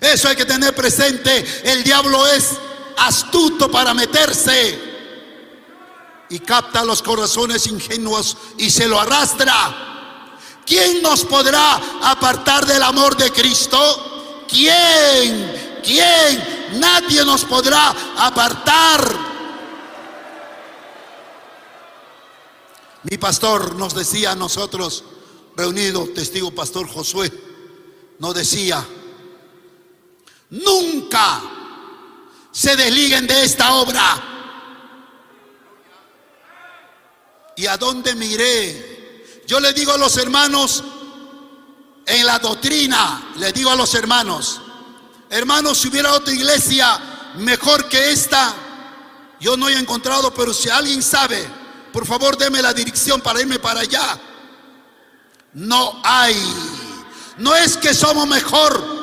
Eso 0.00 0.28
hay 0.28 0.36
que 0.36 0.44
tener 0.44 0.74
presente. 0.74 1.44
El 1.64 1.82
diablo 1.82 2.26
es 2.26 2.50
astuto 2.98 3.70
para 3.70 3.94
meterse 3.94 4.85
y 6.28 6.40
capta 6.40 6.84
los 6.84 7.02
corazones 7.02 7.66
ingenuos 7.66 8.36
y 8.58 8.70
se 8.70 8.88
lo 8.88 9.00
arrastra. 9.00 9.84
¿Quién 10.66 11.00
nos 11.02 11.24
podrá 11.24 11.80
apartar 12.02 12.66
del 12.66 12.82
amor 12.82 13.16
de 13.16 13.30
Cristo? 13.30 14.44
¿Quién? 14.48 15.80
¿Quién? 15.84 16.80
Nadie 16.80 17.24
nos 17.24 17.44
podrá 17.44 17.94
apartar. 18.16 19.36
Mi 23.04 23.16
pastor 23.18 23.76
nos 23.76 23.94
decía 23.94 24.32
a 24.32 24.34
nosotros, 24.34 25.04
reunido, 25.56 26.08
testigo 26.08 26.50
pastor 26.50 26.88
Josué, 26.88 27.32
nos 28.18 28.34
decía, 28.34 28.84
nunca 30.50 31.40
se 32.50 32.74
desliguen 32.74 33.28
de 33.28 33.44
esta 33.44 33.74
obra 33.74 34.35
¿Y 37.56 37.66
a 37.66 37.76
dónde 37.76 38.14
miré? 38.14 39.42
Yo 39.46 39.58
le 39.60 39.72
digo 39.72 39.92
a 39.92 39.98
los 39.98 40.16
hermanos, 40.18 40.84
en 42.04 42.26
la 42.26 42.38
doctrina, 42.38 43.32
le 43.38 43.52
digo 43.52 43.70
a 43.70 43.76
los 43.76 43.94
hermanos, 43.94 44.60
hermanos, 45.30 45.78
si 45.78 45.88
hubiera 45.88 46.12
otra 46.12 46.32
iglesia 46.32 46.98
mejor 47.36 47.88
que 47.88 48.10
esta, 48.10 48.54
yo 49.40 49.56
no 49.56 49.68
he 49.68 49.78
encontrado, 49.78 50.32
pero 50.32 50.52
si 50.52 50.68
alguien 50.68 51.02
sabe, 51.02 51.46
por 51.92 52.06
favor 52.06 52.36
deme 52.36 52.60
la 52.60 52.72
dirección 52.72 53.20
para 53.20 53.40
irme 53.40 53.58
para 53.58 53.80
allá. 53.80 54.18
No 55.54 56.00
hay. 56.04 56.36
No 57.38 57.54
es 57.54 57.76
que 57.76 57.94
somos 57.94 58.26
mejor, 58.28 58.95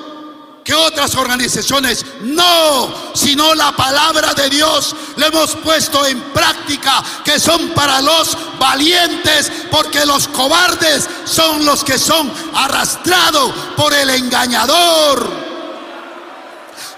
que 0.63 0.73
otras 0.73 1.15
organizaciones. 1.15 2.05
No, 2.21 3.13
sino 3.13 3.53
la 3.53 3.75
palabra 3.75 4.33
de 4.33 4.49
Dios 4.49 4.95
le 5.17 5.27
hemos 5.27 5.55
puesto 5.57 6.05
en 6.05 6.21
práctica, 6.31 7.03
que 7.23 7.39
son 7.39 7.69
para 7.69 8.01
los 8.01 8.37
valientes, 8.57 9.51
porque 9.69 10.05
los 10.05 10.27
cobardes 10.29 11.07
son 11.25 11.65
los 11.65 11.83
que 11.83 11.97
son 11.97 12.31
arrastrados 12.53 13.51
por 13.75 13.93
el 13.93 14.09
engañador. 14.09 15.43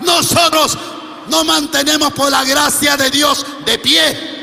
Nosotros 0.01 0.77
nos 1.27 1.45
mantenemos 1.45 2.13
por 2.13 2.29
la 2.29 2.43
gracia 2.43 2.95
de 2.97 3.09
Dios 3.09 3.45
de 3.65 3.79
pie. 3.79 4.35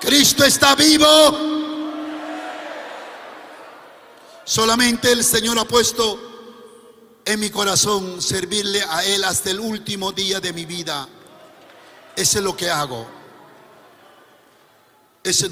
Cristo 0.00 0.44
está 0.44 0.74
vivo. 0.74 1.48
Solamente 4.44 5.12
el 5.12 5.22
Señor 5.22 5.58
ha 5.58 5.64
puesto 5.64 6.29
en 7.32 7.38
mi 7.38 7.50
corazón 7.50 8.20
servirle 8.20 8.82
a 8.82 9.04
Él 9.04 9.22
hasta 9.22 9.50
el 9.50 9.60
último 9.60 10.10
día 10.10 10.40
de 10.40 10.52
mi 10.52 10.64
vida. 10.64 11.08
Eso 12.16 12.38
es 12.38 12.44
lo 12.44 12.56
que 12.56 12.68
hago. 12.68 13.06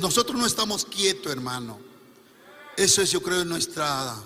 nosotros 0.00 0.36
no 0.36 0.44
estamos 0.44 0.84
quietos, 0.84 1.30
hermano. 1.30 1.78
Eso 2.76 3.00
es, 3.00 3.12
yo 3.12 3.22
creo, 3.22 3.44
nuestra 3.44 4.16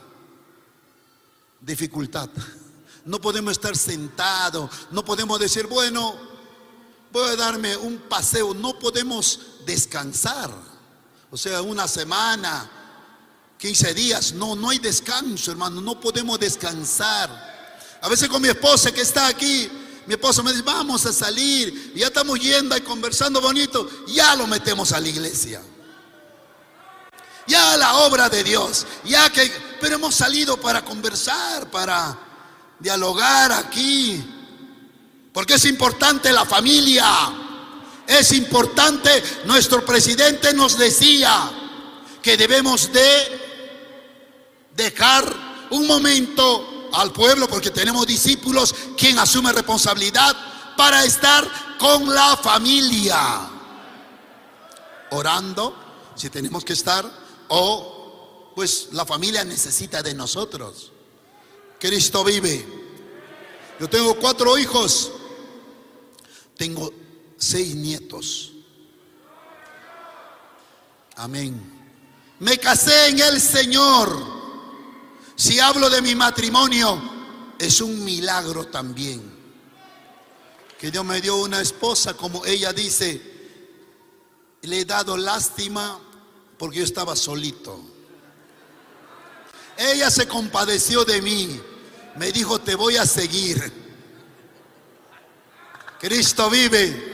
dificultad. 1.61 2.31
No 3.05 3.21
podemos 3.21 3.53
estar 3.53 3.77
sentados, 3.77 4.71
no 4.93 5.05
podemos 5.05 5.39
decir, 5.39 5.67
bueno, 5.67 6.17
voy 7.13 7.29
a 7.29 7.37
darme 7.37 7.77
un 7.77 7.99
paseo. 7.99 8.55
No 8.55 8.79
podemos 8.79 9.41
descansar. 9.67 10.51
O 11.31 11.37
sea, 11.37 11.61
una 11.61 11.87
semana, 11.87 12.71
15 13.63 13.95
días. 13.95 14.33
No, 14.33 14.57
no 14.57 14.71
hay 14.71 14.81
descanso, 14.81 15.53
hermano. 15.53 15.81
No 15.81 16.01
podemos 16.01 16.37
descansar. 16.41 17.31
A 18.01 18.09
veces 18.09 18.29
con 18.29 18.43
mi 18.43 18.49
esposa 18.49 18.91
que 18.91 19.03
está 19.03 19.29
aquí, 19.29 19.71
mi 20.05 20.15
esposa 20.15 20.43
me 20.43 20.51
dice, 20.51 20.65
vamos 20.65 21.07
a 21.07 21.13
salir. 21.13 21.93
Ya 21.95 22.09
estamos 22.09 22.41
yendo 22.41 22.77
y 22.77 22.81
conversando 22.81 23.41
bonito. 23.41 23.89
Ya 24.09 24.35
lo 24.35 24.49
metemos 24.49 24.91
a 24.91 24.99
la 24.99 25.07
iglesia. 25.07 25.63
Ya 27.47 27.75
a 27.75 27.77
la 27.77 27.99
obra 27.99 28.29
de 28.29 28.43
Dios. 28.43 28.85
Ya 29.05 29.31
que, 29.31 29.49
pero 29.81 29.95
hemos 29.95 30.17
salido 30.17 30.61
para 30.61 30.85
conversar, 30.85 31.71
para 31.71 32.19
dialogar 32.81 33.53
aquí. 33.53 34.25
Porque 35.33 35.55
es 35.55 35.65
importante 35.67 36.33
la 36.33 36.45
familia. 36.45 37.07
Es 38.09 38.33
importante, 38.33 39.23
nuestro 39.45 39.85
presidente 39.85 40.53
nos 40.53 40.77
decía 40.77 41.49
que 42.21 42.37
debemos 42.37 42.93
de 42.93 43.42
dejar 44.75 45.25
un 45.71 45.87
momento 45.87 46.91
al 46.93 47.13
pueblo, 47.13 47.49
porque 47.49 47.71
tenemos 47.71 48.07
discípulos 48.07 48.75
quien 48.97 49.19
asume 49.19 49.53
responsabilidad 49.53 50.37
para 50.77 51.05
estar 51.05 51.49
con 51.79 52.13
la 52.15 52.37
familia, 52.37 53.51
orando, 55.11 55.77
si 56.15 56.31
tenemos 56.31 56.65
que 56.65 56.75
estar, 56.75 57.05
o 57.49 58.53
pues 58.55 58.89
la 58.93 59.05
familia 59.07 59.45
necesita 59.45 60.03
de 60.03 60.15
nosotros. 60.15 60.93
Cristo 61.79 62.23
vive. 62.23 62.65
Yo 63.81 63.89
tengo 63.89 64.15
cuatro 64.15 64.57
hijos. 64.57 65.11
Tengo 66.57 66.93
seis 67.37 67.75
nietos. 67.75 68.53
Amén. 71.17 71.61
Me 72.39 72.59
casé 72.59 73.09
en 73.09 73.21
el 73.21 73.41
Señor. 73.41 74.42
Si 75.43 75.59
hablo 75.59 75.91
de 75.91 76.01
mi 76.01 76.15
matrimonio, 76.15 77.03
es 77.59 77.81
un 77.81 78.05
milagro 78.05 78.69
también. 78.69 79.21
Que 80.79 80.93
Dios 80.93 81.05
me 81.05 81.21
dio 81.21 81.35
una 81.35 81.61
esposa, 81.61 82.15
como 82.15 82.47
ella 82.47 82.73
dice, 82.73 83.21
le 84.63 84.79
he 84.79 84.85
dado 84.85 85.17
lástima 85.17 85.99
porque 86.57 86.79
yo 86.79 86.85
estaba 86.85 87.17
solito. 87.17 87.81
Ella 89.77 90.13
se 90.13 90.29
compadeció 90.29 91.05
de 91.05 91.21
mí 91.21 91.61
me 92.15 92.31
dijo, 92.31 92.61
te 92.61 92.77
voy 92.77 92.97
a 92.97 93.05
seguir. 93.05 93.73
Cristo 95.99 96.51
vive. 96.51 97.11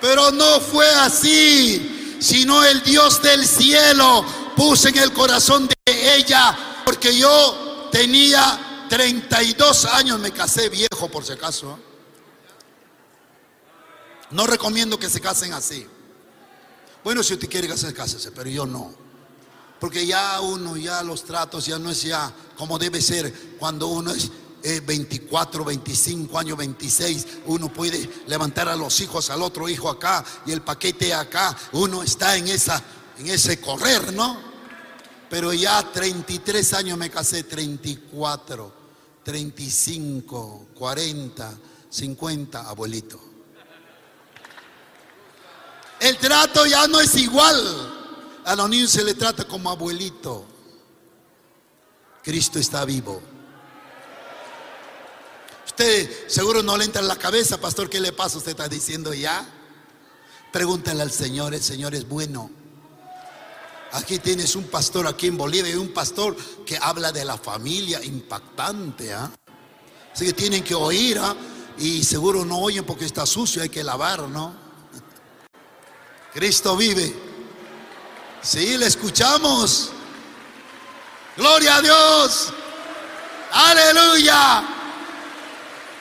Pero 0.00 0.30
no 0.30 0.60
fue 0.60 0.88
así, 0.94 2.16
sino 2.20 2.64
el 2.64 2.82
Dios 2.82 3.20
del 3.20 3.46
cielo 3.46 4.24
puso 4.56 4.88
en 4.88 4.96
el 4.96 5.12
corazón 5.12 5.68
de 5.68 6.16
ella, 6.16 6.56
porque 6.98 7.16
yo 7.16 7.88
tenía 7.92 8.86
32 8.88 9.84
años, 9.84 10.18
me 10.18 10.32
casé 10.32 10.68
viejo 10.68 11.08
por 11.08 11.24
si 11.24 11.30
acaso. 11.30 11.78
No 14.32 14.48
recomiendo 14.48 14.98
que 14.98 15.08
se 15.08 15.20
casen 15.20 15.52
así. 15.52 15.86
Bueno, 17.04 17.22
si 17.22 17.34
usted 17.34 17.48
quiere 17.48 17.68
casarse, 17.68 17.94
cásese, 17.94 18.32
pero 18.32 18.50
yo 18.50 18.66
no. 18.66 18.92
Porque 19.78 20.04
ya 20.04 20.40
uno, 20.40 20.76
ya 20.76 21.04
los 21.04 21.22
tratos, 21.22 21.66
ya 21.66 21.78
no 21.78 21.88
es 21.88 22.02
ya 22.02 22.34
como 22.56 22.80
debe 22.80 23.00
ser 23.00 23.32
cuando 23.60 23.86
uno 23.86 24.12
es 24.12 24.84
24, 24.84 25.64
25 25.64 26.36
años, 26.36 26.58
26, 26.58 27.26
uno 27.46 27.72
puede 27.72 28.10
levantar 28.26 28.68
a 28.68 28.74
los 28.74 29.00
hijos 29.00 29.30
al 29.30 29.42
otro 29.42 29.68
hijo 29.68 29.88
acá 29.88 30.24
y 30.46 30.50
el 30.50 30.62
paquete 30.62 31.14
acá, 31.14 31.56
uno 31.74 32.02
está 32.02 32.36
en 32.36 32.48
esa 32.48 32.82
en 33.18 33.28
ese 33.28 33.60
correr, 33.60 34.12
¿no? 34.12 34.47
Pero 35.28 35.52
ya 35.52 35.82
33 35.92 36.72
años 36.74 36.98
me 36.98 37.10
casé, 37.10 37.42
34, 37.42 38.72
35, 39.22 40.68
40, 40.74 41.58
50, 41.90 42.68
abuelito. 42.68 43.20
El 46.00 46.16
trato 46.16 46.64
ya 46.66 46.86
no 46.86 47.00
es 47.00 47.14
igual. 47.16 47.94
A 48.44 48.56
los 48.56 48.70
niños 48.70 48.90
se 48.90 49.04
le 49.04 49.14
trata 49.14 49.44
como 49.44 49.70
abuelito. 49.70 50.46
Cristo 52.22 52.58
está 52.58 52.84
vivo. 52.84 53.20
Usted 55.66 56.28
seguro 56.28 56.62
no 56.62 56.76
le 56.76 56.84
entra 56.84 57.02
en 57.02 57.08
la 57.08 57.16
cabeza, 57.16 57.60
pastor, 57.60 57.88
¿qué 57.88 58.00
le 58.00 58.12
pasa? 58.12 58.38
Usted 58.38 58.52
está 58.52 58.68
diciendo 58.68 59.12
ya. 59.12 59.46
Pregúntale 60.52 61.02
al 61.02 61.12
Señor, 61.12 61.54
el 61.54 61.62
Señor 61.62 61.94
es 61.94 62.08
bueno. 62.08 62.50
Aquí 63.92 64.18
tienes 64.18 64.54
un 64.54 64.64
pastor 64.64 65.06
aquí 65.06 65.28
en 65.28 65.38
Bolivia, 65.38 65.72
y 65.72 65.76
un 65.76 65.92
pastor 65.92 66.36
que 66.66 66.78
habla 66.80 67.10
de 67.10 67.24
la 67.24 67.38
familia 67.38 68.04
impactante. 68.04 69.12
¿ah? 69.12 69.30
Así 70.12 70.26
que 70.26 70.32
tienen 70.34 70.62
que 70.62 70.74
oír 70.74 71.18
¿ah? 71.18 71.34
y 71.78 72.04
seguro 72.04 72.44
no 72.44 72.58
oyen 72.58 72.84
porque 72.84 73.06
está 73.06 73.24
sucio, 73.24 73.62
hay 73.62 73.70
que 73.70 73.82
lavar, 73.82 74.28
¿no? 74.28 74.54
Cristo 76.34 76.76
vive. 76.76 77.14
Sí, 78.42 78.76
le 78.76 78.86
escuchamos. 78.86 79.90
Gloria 81.36 81.76
a 81.76 81.82
Dios. 81.82 82.52
Aleluya. 83.52 84.68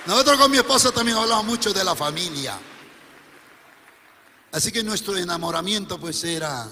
Nosotros 0.06 0.38
con 0.38 0.52
mi 0.52 0.58
esposa 0.58 0.92
también 0.92 1.18
hablamos 1.18 1.46
mucho 1.46 1.74
de 1.74 1.84
la 1.84 1.96
familia. 1.96 2.60
Así 4.52 4.72
que 4.72 4.84
nuestro 4.84 5.16
enamoramiento 5.18 6.00
pues 6.00 6.24
era 6.24 6.68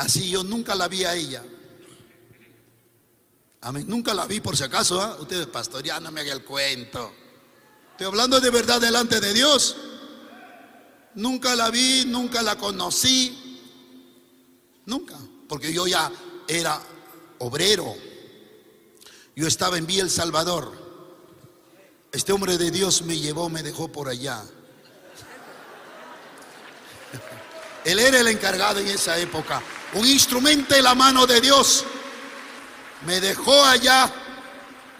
así. 0.00 0.30
Yo 0.30 0.44
nunca 0.44 0.74
la 0.74 0.88
vi 0.88 1.04
a 1.04 1.14
ella. 1.14 1.42
Amén. 3.62 3.84
Nunca 3.86 4.14
la 4.14 4.26
vi 4.26 4.40
por 4.40 4.56
si 4.56 4.64
acaso. 4.64 5.02
¿eh? 5.02 5.20
Ustedes, 5.20 5.46
pastor, 5.46 5.82
ya 5.82 6.00
no 6.00 6.10
me 6.10 6.20
haga 6.20 6.32
el 6.32 6.44
cuento. 6.44 7.12
Estoy 7.92 8.06
hablando 8.06 8.40
de 8.40 8.50
verdad 8.50 8.80
delante 8.80 9.20
de 9.20 9.34
Dios. 9.34 9.76
Nunca 11.14 11.54
la 11.54 11.70
vi, 11.70 12.04
nunca 12.06 12.42
la 12.42 12.56
conocí. 12.56 13.36
Nunca, 14.86 15.16
porque 15.48 15.72
yo 15.72 15.86
ya 15.86 16.10
era 16.48 16.80
obrero. 17.38 17.94
Yo 19.36 19.46
estaba 19.46 19.78
en 19.78 19.86
Vía 19.86 20.02
El 20.02 20.10
Salvador. 20.10 20.72
Este 22.12 22.32
hombre 22.32 22.58
de 22.58 22.70
Dios 22.70 23.02
me 23.02 23.18
llevó, 23.18 23.48
me 23.48 23.62
dejó 23.62 23.92
por 23.92 24.08
allá. 24.08 24.42
Él 27.84 27.98
era 27.98 28.20
el 28.20 28.28
encargado 28.28 28.80
en 28.80 28.88
esa 28.88 29.18
época. 29.18 29.62
Un 29.94 30.06
instrumento 30.06 30.74
en 30.74 30.84
la 30.84 30.94
mano 30.94 31.26
de 31.26 31.40
Dios. 31.40 31.84
Me 33.06 33.20
dejó 33.20 33.64
allá. 33.64 34.12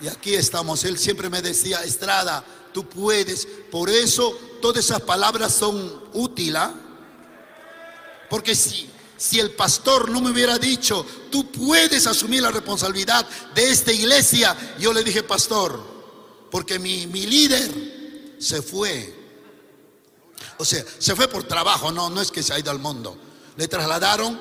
Y 0.01 0.09
aquí 0.09 0.35
estamos. 0.35 0.85
Él 0.85 0.99
siempre 0.99 1.29
me 1.29 1.43
decía, 1.43 1.83
Estrada, 1.85 2.45
tú 2.73 2.89
puedes. 2.89 3.47
Por 3.71 3.91
eso 3.91 4.33
todas 4.61 4.85
esas 4.85 5.03
palabras 5.03 5.55
son 5.55 6.05
útiles. 6.13 6.57
¿ah? 6.57 6.75
Porque 8.29 8.55
si 8.55 8.91
si 9.21 9.39
el 9.39 9.51
pastor 9.51 10.09
no 10.11 10.23
me 10.23 10.31
hubiera 10.31 10.59
dicho, 10.59 11.05
tú 11.31 11.53
puedes 11.53 12.07
asumir 12.07 12.41
la 12.41 12.51
responsabilidad 12.51 13.29
de 13.55 13.71
esta 13.71 13.93
iglesia, 13.93 14.57
yo 14.79 14.95
le 14.95 15.05
dije, 15.05 15.23
pastor, 15.23 15.79
porque 16.51 16.79
mi, 16.79 17.05
líder 17.05 18.37
se 18.39 18.63
fue. 18.63 19.15
O 20.57 20.65
sea, 20.65 20.83
se 20.99 21.15
fue 21.15 21.29
por 21.29 21.45
trabajo, 21.45 21.93
no, 21.93 22.09
no 22.09 22.23
es 22.23 22.31
que 22.31 22.43
se 22.43 22.55
ha 22.55 22.59
ido 22.59 22.71
al 22.71 22.79
mundo. 22.79 23.15
Le 23.59 23.69
trasladaron, 23.69 24.41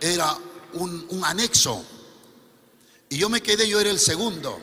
era 0.00 0.36
un, 0.74 1.22
anexo. 1.24 1.84
Y 3.08 3.18
yo 3.18 3.28
me 3.28 3.42
quedé, 3.42 3.68
yo 3.68 3.80
era 3.80 3.90
el 3.90 3.98
segundo. 3.98 4.60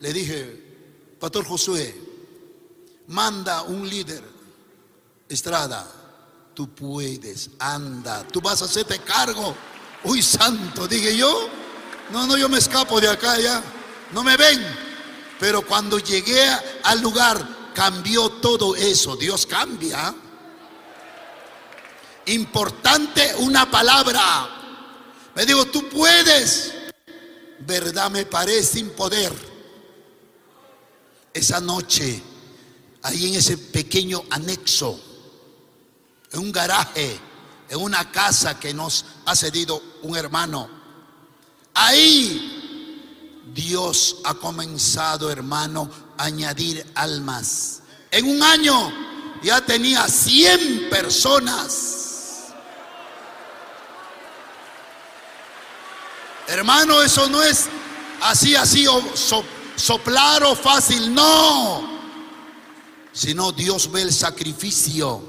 Le 0.00 0.12
dije, 0.12 1.16
Pastor 1.20 1.44
Josué, 1.44 1.94
manda 3.08 3.62
un 3.62 3.88
líder, 3.88 4.22
Estrada, 5.28 5.86
tú 6.54 6.74
puedes, 6.74 7.50
anda, 7.58 8.26
tú 8.26 8.40
vas 8.40 8.62
a 8.62 8.64
hacerte 8.64 8.98
cargo. 9.00 9.54
Uy, 10.04 10.22
santo, 10.22 10.88
dije 10.88 11.16
yo. 11.16 11.48
No, 12.10 12.26
no, 12.26 12.38
yo 12.38 12.48
me 12.48 12.58
escapo 12.58 13.00
de 13.00 13.08
acá 13.08 13.38
ya. 13.38 13.62
No 14.12 14.24
me 14.24 14.36
ven. 14.36 14.64
Pero 15.38 15.60
cuando 15.66 15.98
llegué 15.98 16.48
al 16.82 17.00
lugar, 17.02 17.72
cambió 17.74 18.30
todo 18.30 18.74
eso. 18.74 19.16
Dios 19.16 19.44
cambia. 19.44 20.14
Importante 22.28 23.34
una 23.38 23.70
palabra. 23.70 24.48
Me 25.34 25.46
digo, 25.46 25.64
tú 25.66 25.88
puedes. 25.88 26.74
Verdad 27.60 28.10
me 28.10 28.26
parece 28.26 28.78
sin 28.78 28.90
poder. 28.90 29.32
Esa 31.32 31.60
noche, 31.60 32.22
ahí 33.02 33.28
en 33.28 33.34
ese 33.34 33.56
pequeño 33.56 34.24
anexo, 34.30 35.00
en 36.32 36.40
un 36.40 36.52
garaje, 36.52 37.18
en 37.68 37.78
una 37.78 38.10
casa 38.10 38.58
que 38.58 38.74
nos 38.74 39.04
ha 39.24 39.34
cedido 39.34 39.82
un 40.02 40.16
hermano. 40.16 40.68
Ahí 41.74 43.42
Dios 43.54 44.16
ha 44.24 44.34
comenzado, 44.34 45.30
hermano, 45.30 45.90
a 46.18 46.24
añadir 46.24 46.84
almas. 46.94 47.82
En 48.10 48.28
un 48.28 48.42
año 48.42 48.92
ya 49.42 49.64
tenía 49.64 50.06
100 50.08 50.90
personas. 50.90 52.07
Hermano, 56.48 57.02
eso 57.02 57.28
no 57.28 57.42
es 57.42 57.66
así, 58.22 58.56
así, 58.56 58.86
o 58.86 59.02
soplar 59.76 60.42
o 60.44 60.56
fácil, 60.56 61.12
no. 61.12 61.98
Sino 63.12 63.52
Dios 63.52 63.92
ve 63.92 64.00
el 64.02 64.12
sacrificio 64.14 65.22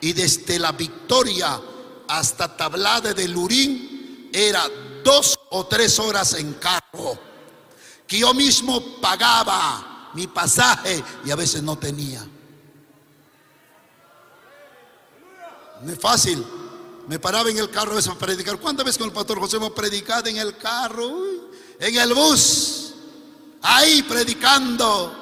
y 0.00 0.14
desde 0.14 0.58
la 0.58 0.72
Victoria 0.72 1.60
hasta 2.08 2.56
Tablade 2.56 3.12
de 3.12 3.28
Lurín 3.28 4.30
era 4.32 4.64
dos 5.04 5.38
o 5.50 5.66
tres 5.66 5.98
horas 5.98 6.32
en 6.32 6.54
carro, 6.54 7.18
que 8.06 8.18
yo 8.18 8.32
mismo 8.32 9.00
pagaba 9.02 10.10
mi 10.14 10.26
pasaje 10.28 11.04
y 11.26 11.30
a 11.30 11.36
veces 11.36 11.62
no 11.62 11.76
tenía. 11.76 12.26
No 15.82 15.92
es 15.92 16.00
fácil. 16.00 16.61
Me 17.12 17.18
paraba 17.18 17.50
en 17.50 17.58
el 17.58 17.68
carro 17.68 17.92
a 17.92 17.96
veces 17.96 18.10
a 18.10 18.14
predicar. 18.14 18.56
¿Cuántas 18.56 18.86
veces 18.86 18.96
con 18.96 19.08
el 19.08 19.12
pastor 19.12 19.38
José 19.38 19.58
hemos 19.58 19.72
predicado 19.72 20.30
en 20.30 20.38
el 20.38 20.56
carro? 20.56 21.12
En 21.78 21.94
el 21.94 22.14
bus. 22.14 22.94
Ahí 23.60 24.02
predicando. 24.04 25.14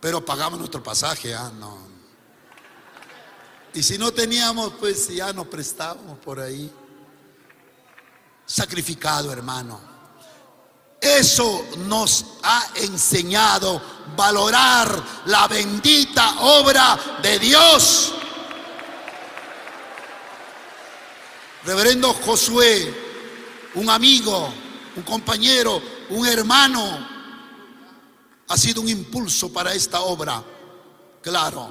Pero 0.00 0.24
pagamos 0.24 0.60
nuestro 0.60 0.80
pasaje. 0.84 1.34
Ah, 1.34 1.50
no. 1.58 1.76
Y 3.74 3.82
si 3.82 3.98
no 3.98 4.12
teníamos, 4.12 4.74
pues 4.78 5.08
ya 5.08 5.32
nos 5.32 5.48
prestábamos 5.48 6.20
por 6.20 6.38
ahí. 6.38 6.72
Sacrificado, 8.44 9.32
hermano. 9.32 9.80
Eso 11.00 11.66
nos 11.78 12.26
ha 12.44 12.64
enseñado 12.76 13.82
valorar 14.16 15.02
la 15.24 15.48
bendita 15.48 16.42
obra 16.42 17.18
de 17.20 17.40
Dios. 17.40 18.12
Reverendo 21.66 22.12
Josué, 22.14 22.94
un 23.74 23.90
amigo, 23.90 24.48
un 24.94 25.02
compañero, 25.02 25.82
un 26.10 26.24
hermano, 26.24 27.08
ha 28.46 28.56
sido 28.56 28.82
un 28.82 28.88
impulso 28.88 29.52
para 29.52 29.74
esta 29.74 30.02
obra. 30.02 30.44
Claro, 31.20 31.68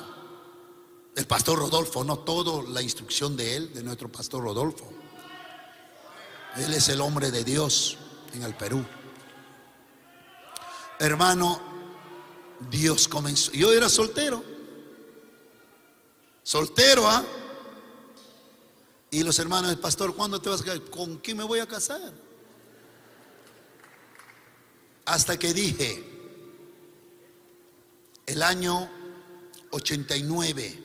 el 1.15 1.25
pastor 1.25 1.59
Rodolfo, 1.59 2.03
no 2.03 2.19
todo 2.19 2.61
la 2.63 2.81
instrucción 2.81 3.37
de 3.37 3.55
él, 3.55 3.73
de 3.73 3.83
nuestro 3.83 4.11
pastor 4.11 4.43
Rodolfo. 4.43 4.91
Él 6.57 6.73
es 6.73 6.89
el 6.89 6.99
hombre 6.99 7.31
de 7.31 7.45
Dios 7.45 7.97
en 8.33 8.43
el 8.43 8.53
Perú. 8.53 8.85
Hermano, 10.99 11.61
Dios 12.69 13.07
comenzó. 13.07 13.49
Yo 13.53 13.71
era 13.71 13.87
soltero. 13.87 14.43
Soltero, 16.43 17.07
¿ah? 17.07 17.23
Y 19.15 19.23
los 19.23 19.39
hermanos 19.39 19.73
pastor, 19.77 20.13
¿cuándo 20.13 20.41
te 20.41 20.49
vas 20.49 20.59
a 20.59 20.65
casar? 20.65 20.81
¿Con 20.89 21.19
quién 21.19 21.37
me 21.37 21.45
voy 21.45 21.59
a 21.59 21.65
casar? 21.65 22.11
Hasta 25.05 25.39
que 25.39 25.53
dije, 25.53 26.03
el 28.25 28.43
año 28.43 28.89
89, 29.69 30.83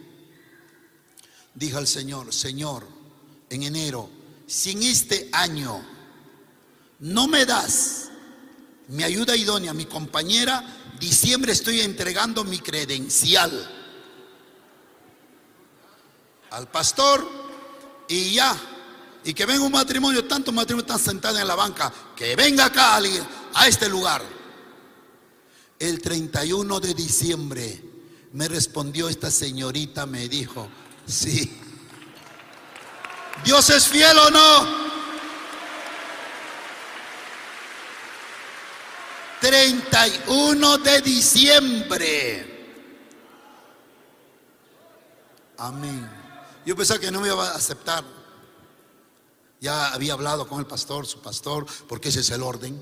dije 1.57 1.77
al 1.77 1.89
Señor, 1.89 2.33
Señor, 2.33 2.87
en 3.49 3.65
enero, 3.65 4.09
si 4.47 4.71
en 4.71 4.85
este 4.85 5.29
año 5.33 5.85
no 7.01 7.27
me 7.27 7.45
das 7.45 8.11
mi 8.87 9.03
ayuda 9.03 9.35
idónea, 9.35 9.75
mi 9.75 9.87
compañera, 9.87 10.95
diciembre 11.01 11.51
estoy 11.51 11.81
entregando 11.81 12.45
mi 12.45 12.61
credencial 12.61 13.51
al 16.51 16.69
pastor 16.71 17.40
y 18.11 18.33
ya. 18.35 18.55
Y 19.25 19.33
que 19.33 19.47
venga 19.47 19.63
un 19.63 19.73
matrimonio, 19.73 20.25
tantos 20.25 20.53
matrimonios 20.53 20.91
están 20.91 21.13
sentados 21.13 21.39
en 21.39 21.47
la 21.47 21.55
banca, 21.55 21.93
que 22.17 22.35
venga 22.37 22.67
acá 22.67 22.97
alguien, 22.97 23.27
a 23.55 23.69
este 23.69 23.89
lugar. 23.89 24.23
El 25.79 26.03
31 26.03 26.81
de 26.81 26.95
diciembre 26.95 27.83
me 28.33 28.49
respondió 28.49 29.09
esta 29.09 29.31
señorita, 29.31 30.07
me 30.07 30.29
dijo, 30.29 30.69
sí. 31.07 31.57
¿Dios 33.45 33.71
es 33.71 33.87
fiel 33.87 34.19
o 34.19 34.31
no? 34.31 34.91
31 39.41 40.79
de 40.79 41.01
diciembre. 41.01 42.47
Amén. 45.57 46.20
Yo 46.71 46.77
pensaba 46.77 47.01
que 47.01 47.11
no 47.11 47.21
me 47.21 47.27
iba 47.27 47.51
a 47.51 47.57
aceptar. 47.57 48.05
Ya 49.61 49.93
había 49.93 50.13
hablado 50.13 50.47
con 50.47 50.61
el 50.61 50.67
pastor, 50.67 51.05
su 51.05 51.19
pastor, 51.19 51.67
porque 51.89 52.11
ese 52.11 52.21
es 52.21 52.31
el 52.31 52.45
orden. 52.45 52.81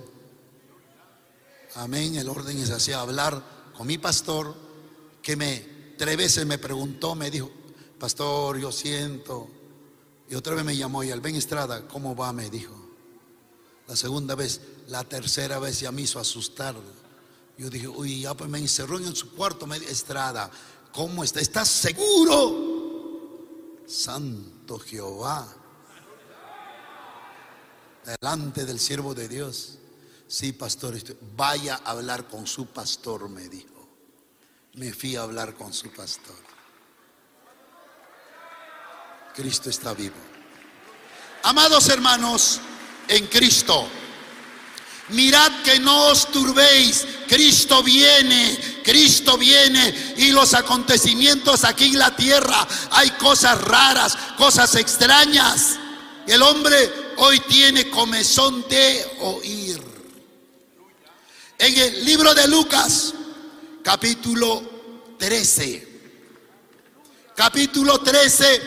Amén, 1.75 2.17
el 2.17 2.29
orden 2.29 2.59
es 2.59 2.69
así, 2.69 2.93
hablar 2.93 3.43
con 3.75 3.87
mi 3.87 3.97
pastor, 3.97 4.55
que 5.23 5.37
me 5.37 5.95
tres 5.97 6.19
veces 6.19 6.45
me 6.45 6.59
preguntó, 6.59 7.15
me 7.15 7.31
dijo, 7.31 7.51
pastor, 7.99 8.59
yo 8.59 8.71
siento. 8.73 9.49
Y 10.29 10.35
otra 10.35 10.55
vez 10.55 10.67
me 10.67 10.77
llamó 10.77 11.03
y 11.03 11.11
al 11.11 11.23
Ben 11.23 11.37
Estrada, 11.37 11.89
¿cómo 11.89 12.15
va? 12.15 12.31
Me 12.35 12.51
dijo. 12.51 12.75
La 13.87 13.97
segunda 13.97 14.35
vez, 14.35 14.61
la 14.89 15.03
tercera 15.03 15.59
vez 15.61 15.81
ya 15.81 15.93
me 15.93 16.03
hizo 16.03 16.21
asustar. 16.21 16.77
Yo 17.57 17.71
dije, 17.71 17.89
uy, 17.89 18.21
ya 18.21 18.35
pues 18.35 18.51
me 18.51 18.59
encerró 18.59 18.99
en 18.99 19.17
su 19.17 19.31
cuarto, 19.31 19.67
me 19.67 19.79
Estrada, 19.79 20.51
¿cómo 20.93 21.25
está? 21.25 21.41
¿Estás 21.41 21.69
seguro? 21.69 22.78
Santo 23.89 24.79
Jehová. 24.79 25.49
Delante 28.05 28.65
del 28.65 28.79
siervo 28.79 29.15
de 29.15 29.29
Dios. 29.29 29.79
Sí, 30.27 30.53
pastor, 30.53 30.95
vaya 31.35 31.81
a 31.85 31.93
hablar 31.93 32.29
con 32.29 32.47
su 32.47 32.67
pastor, 32.67 33.29
me 33.29 33.49
dijo. 33.49 33.89
Me 34.75 34.93
fui 34.93 35.17
a 35.17 35.23
hablar 35.23 35.55
con 35.55 35.73
su 35.73 35.91
pastor. 35.91 36.37
Cristo 39.35 39.71
está 39.71 39.95
vivo. 39.95 40.17
Amados 41.45 41.89
hermanos, 41.89 42.61
en 43.09 43.27
Cristo. 43.27 43.89
Mirad 45.11 45.63
que 45.63 45.79
no 45.79 46.09
os 46.09 46.31
turbéis, 46.31 47.07
Cristo 47.27 47.83
viene, 47.83 48.78
Cristo 48.89 49.37
viene 49.37 50.15
y 50.17 50.31
los 50.31 50.55
acontecimientos 50.55 51.65
aquí 51.65 51.89
en 51.89 51.99
la 51.99 52.17
tierra, 52.17 52.67
hay 52.93 53.11
cosas 53.11 53.61
raras, 53.61 54.17
cosas 54.39 54.75
extrañas. 54.77 55.79
El 56.27 56.41
hombre 56.41 56.91
hoy 57.19 57.39
tiene 57.41 57.91
comezón 57.91 58.67
de 58.67 59.05
oír. 59.21 59.79
En 61.59 61.79
el 61.79 62.03
libro 62.07 62.35
de 62.35 62.49
Lucas, 62.49 63.13
capítulo 63.83 64.63
13, 65.19 65.89
capítulo 67.37 68.01
13, 68.01 68.63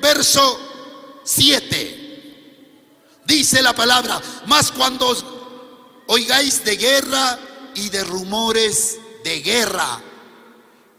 verso 0.00 1.20
7, 1.24 3.22
dice 3.26 3.60
la 3.60 3.74
palabra, 3.74 4.22
más 4.46 4.70
cuando 4.70 6.04
oigáis 6.06 6.62
de 6.64 6.76
guerra 6.76 7.40
y 7.74 7.88
de 7.88 8.04
rumores 8.04 9.00
de 9.24 9.40
guerra. 9.40 10.00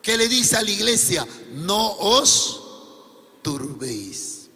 ¿Qué 0.01 0.17
le 0.17 0.27
dice 0.27 0.57
a 0.57 0.61
la 0.61 0.71
iglesia? 0.71 1.25
No 1.53 1.93
os 1.93 2.61
turbéis. 3.41 4.49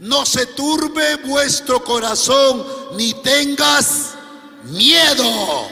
No 0.00 0.26
se 0.26 0.46
turbe 0.46 1.16
vuestro 1.16 1.82
corazón 1.82 2.66
ni 2.96 3.14
tengas 3.14 4.14
miedo. 4.64 5.68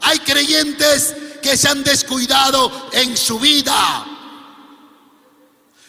Hay 0.00 0.18
creyentes 0.20 1.14
que 1.42 1.56
se 1.56 1.68
han 1.68 1.84
descuidado 1.84 2.88
en 2.92 3.16
su 3.16 3.38
vida. 3.38 4.06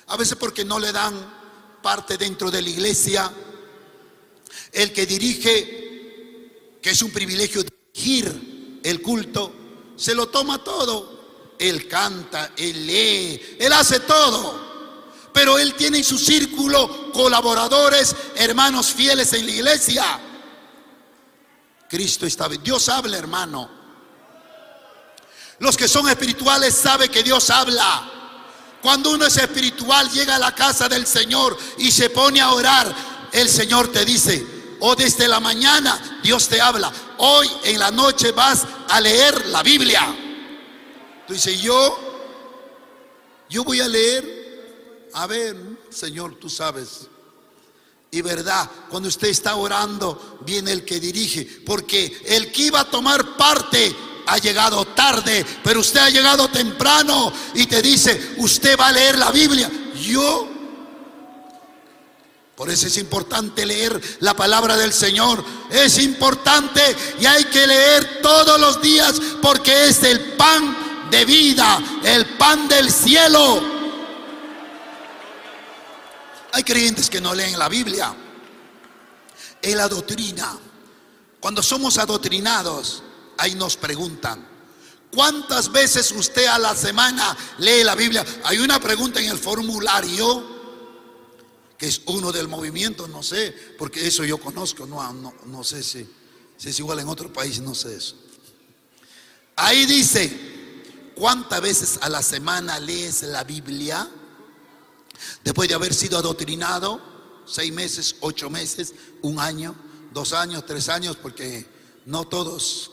A 0.07 0.17
veces 0.17 0.37
porque 0.37 0.63
no 0.65 0.79
le 0.79 0.91
dan 0.91 1.15
parte 1.81 2.17
dentro 2.17 2.51
de 2.51 2.61
la 2.61 2.69
iglesia. 2.69 3.31
El 4.71 4.91
que 4.91 5.05
dirige 5.05 6.79
que 6.81 6.89
es 6.89 7.01
un 7.01 7.11
privilegio 7.11 7.63
dirigir 7.63 8.79
el 8.83 9.01
culto, 9.01 9.66
se 9.97 10.15
lo 10.15 10.27
toma 10.27 10.63
todo. 10.63 11.17
Él 11.59 11.87
canta, 11.87 12.51
él 12.55 12.85
lee, 12.85 13.57
él 13.59 13.73
hace 13.73 13.99
todo. 14.01 14.67
Pero 15.33 15.57
él 15.57 15.73
tiene 15.73 15.97
en 15.99 16.03
su 16.03 16.17
círculo 16.17 17.11
colaboradores, 17.11 18.15
hermanos 18.35 18.87
fieles 18.93 19.33
en 19.33 19.45
la 19.45 19.51
iglesia. 19.51 20.19
Cristo 21.89 22.25
está 22.25 22.47
Dios 22.47 22.89
habla, 22.89 23.17
hermano. 23.17 23.69
Los 25.59 25.75
que 25.75 25.87
son 25.87 26.07
espirituales 26.09 26.75
saben 26.75 27.09
que 27.09 27.23
Dios 27.23 27.49
habla. 27.49 28.11
Cuando 28.81 29.11
uno 29.11 29.25
es 29.25 29.37
espiritual, 29.37 30.09
llega 30.11 30.35
a 30.35 30.39
la 30.39 30.53
casa 30.53 30.87
del 30.87 31.07
Señor 31.07 31.57
y 31.79 31.91
se 31.91 32.09
pone 32.09 32.39
a 32.39 32.51
orar, 32.51 32.93
el 33.31 33.49
Señor 33.49 33.91
te 33.91 34.05
dice, 34.05 34.45
o 34.79 34.95
desde 34.95 35.27
la 35.27 35.39
mañana 35.39 36.19
Dios 36.21 36.47
te 36.47 36.61
habla. 36.61 36.91
Hoy 37.17 37.49
en 37.63 37.79
la 37.79 37.91
noche 37.91 38.31
vas 38.31 38.65
a 38.89 39.01
leer 39.01 39.47
la 39.47 39.63
Biblia. 39.63 40.15
Tú 41.27 41.33
dices, 41.33 41.61
yo, 41.61 41.97
yo 43.49 43.63
voy 43.63 43.81
a 43.81 43.87
leer. 43.87 44.37
A 45.13 45.27
ver, 45.27 45.55
Señor, 45.89 46.35
tú 46.35 46.49
sabes. 46.49 47.07
Y 48.11 48.21
verdad, 48.21 48.69
cuando 48.89 49.09
usted 49.09 49.27
está 49.27 49.55
orando, 49.55 50.39
viene 50.45 50.71
el 50.71 50.85
que 50.85 50.99
dirige. 50.99 51.45
Porque 51.65 52.21
el 52.25 52.51
que 52.51 52.63
iba 52.63 52.81
a 52.81 52.89
tomar 52.89 53.35
parte 53.35 53.95
ha 54.27 54.37
llegado 54.37 54.85
tarde, 54.85 55.45
pero 55.63 55.79
usted 55.79 55.99
ha 55.99 56.09
llegado 56.09 56.49
temprano 56.49 57.31
y 57.53 57.65
te 57.65 57.81
dice, 57.81 58.35
usted 58.37 58.77
va 58.77 58.87
a 58.87 58.91
leer 58.91 59.17
la 59.17 59.31
Biblia. 59.31 59.69
Yo 60.01 60.56
por 62.57 62.71
eso 62.71 62.87
es 62.87 62.97
importante 62.97 63.67
leer 63.67 64.01
la 64.21 64.35
palabra 64.35 64.75
del 64.75 64.91
Señor. 64.91 65.45
Es 65.69 65.99
importante 65.99 66.81
y 67.19 67.25
hay 67.27 67.43
que 67.43 67.67
leer 67.67 68.19
todos 68.23 68.59
los 68.59 68.81
días 68.81 69.21
porque 69.43 69.89
es 69.89 70.01
el 70.01 70.33
pan 70.33 71.07
de 71.11 71.23
vida, 71.23 71.79
el 72.03 72.25
pan 72.35 72.67
del 72.67 72.91
cielo. 72.91 73.61
Hay 76.51 76.63
creyentes 76.63 77.11
que 77.11 77.21
no 77.21 77.35
leen 77.35 77.59
la 77.59 77.69
Biblia. 77.69 78.11
En 79.61 79.77
la 79.77 79.87
doctrina. 79.87 80.57
Cuando 81.39 81.61
somos 81.61 81.99
adoctrinados, 81.99 83.03
ahí 83.37 83.53
nos 83.53 83.77
preguntan, 83.77 84.43
¿cuántas 85.13 85.71
veces 85.71 86.11
usted 86.11 86.47
a 86.47 86.57
la 86.57 86.75
semana 86.75 87.37
lee 87.59 87.83
la 87.83 87.93
Biblia? 87.93 88.25
Hay 88.45 88.57
una 88.57 88.79
pregunta 88.79 89.19
en 89.19 89.29
el 89.29 89.37
formulario 89.37 90.56
que 91.77 91.87
es 91.87 92.01
uno 92.07 92.31
del 92.31 92.47
movimiento, 92.47 93.07
no 93.07 93.21
sé, 93.21 93.53
porque 93.77 94.05
eso 94.07 94.23
yo 94.25 94.39
conozco, 94.39 94.85
no, 94.85 95.33
no, 95.45 95.63
sé 95.63 95.83
si 95.83 96.07
Si 96.57 96.69
es 96.69 96.79
igual 96.79 96.99
en 96.99 97.07
otro 97.07 97.31
país, 97.31 97.61
no 97.61 97.75
sé 97.75 97.95
eso. 97.95 98.15
Ahí 99.55 99.85
dice, 99.85 101.11
¿cuántas 101.15 101.61
veces 101.61 101.99
a 102.01 102.09
la 102.09 102.23
semana 102.23 102.79
lees 102.79 103.23
la 103.23 103.43
Biblia? 103.43 104.09
Después 105.43 105.69
de 105.69 105.75
haber 105.75 105.93
sido 105.93 106.17
adoctrinado, 106.17 107.01
seis 107.45 107.71
meses, 107.71 108.15
ocho 108.21 108.49
meses, 108.49 108.93
un 109.21 109.39
año, 109.39 109.75
dos 110.13 110.33
años, 110.33 110.65
tres 110.65 110.89
años, 110.89 111.15
porque 111.15 111.65
no 112.05 112.27
todos 112.27 112.91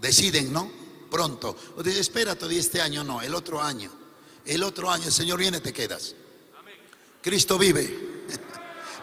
deciden, 0.00 0.52
¿no? 0.52 0.70
Pronto. 1.10 1.56
O 1.76 1.82
dice, 1.82 2.00
espera 2.00 2.34
todavía 2.34 2.60
este 2.60 2.80
año, 2.80 3.04
no, 3.04 3.22
el 3.22 3.34
otro 3.34 3.62
año. 3.62 3.92
El 4.44 4.62
otro 4.62 4.90
año, 4.90 5.04
el 5.06 5.12
Señor 5.12 5.38
viene, 5.38 5.60
te 5.60 5.72
quedas. 5.72 6.14
Cristo 7.22 7.58
vive. 7.58 8.13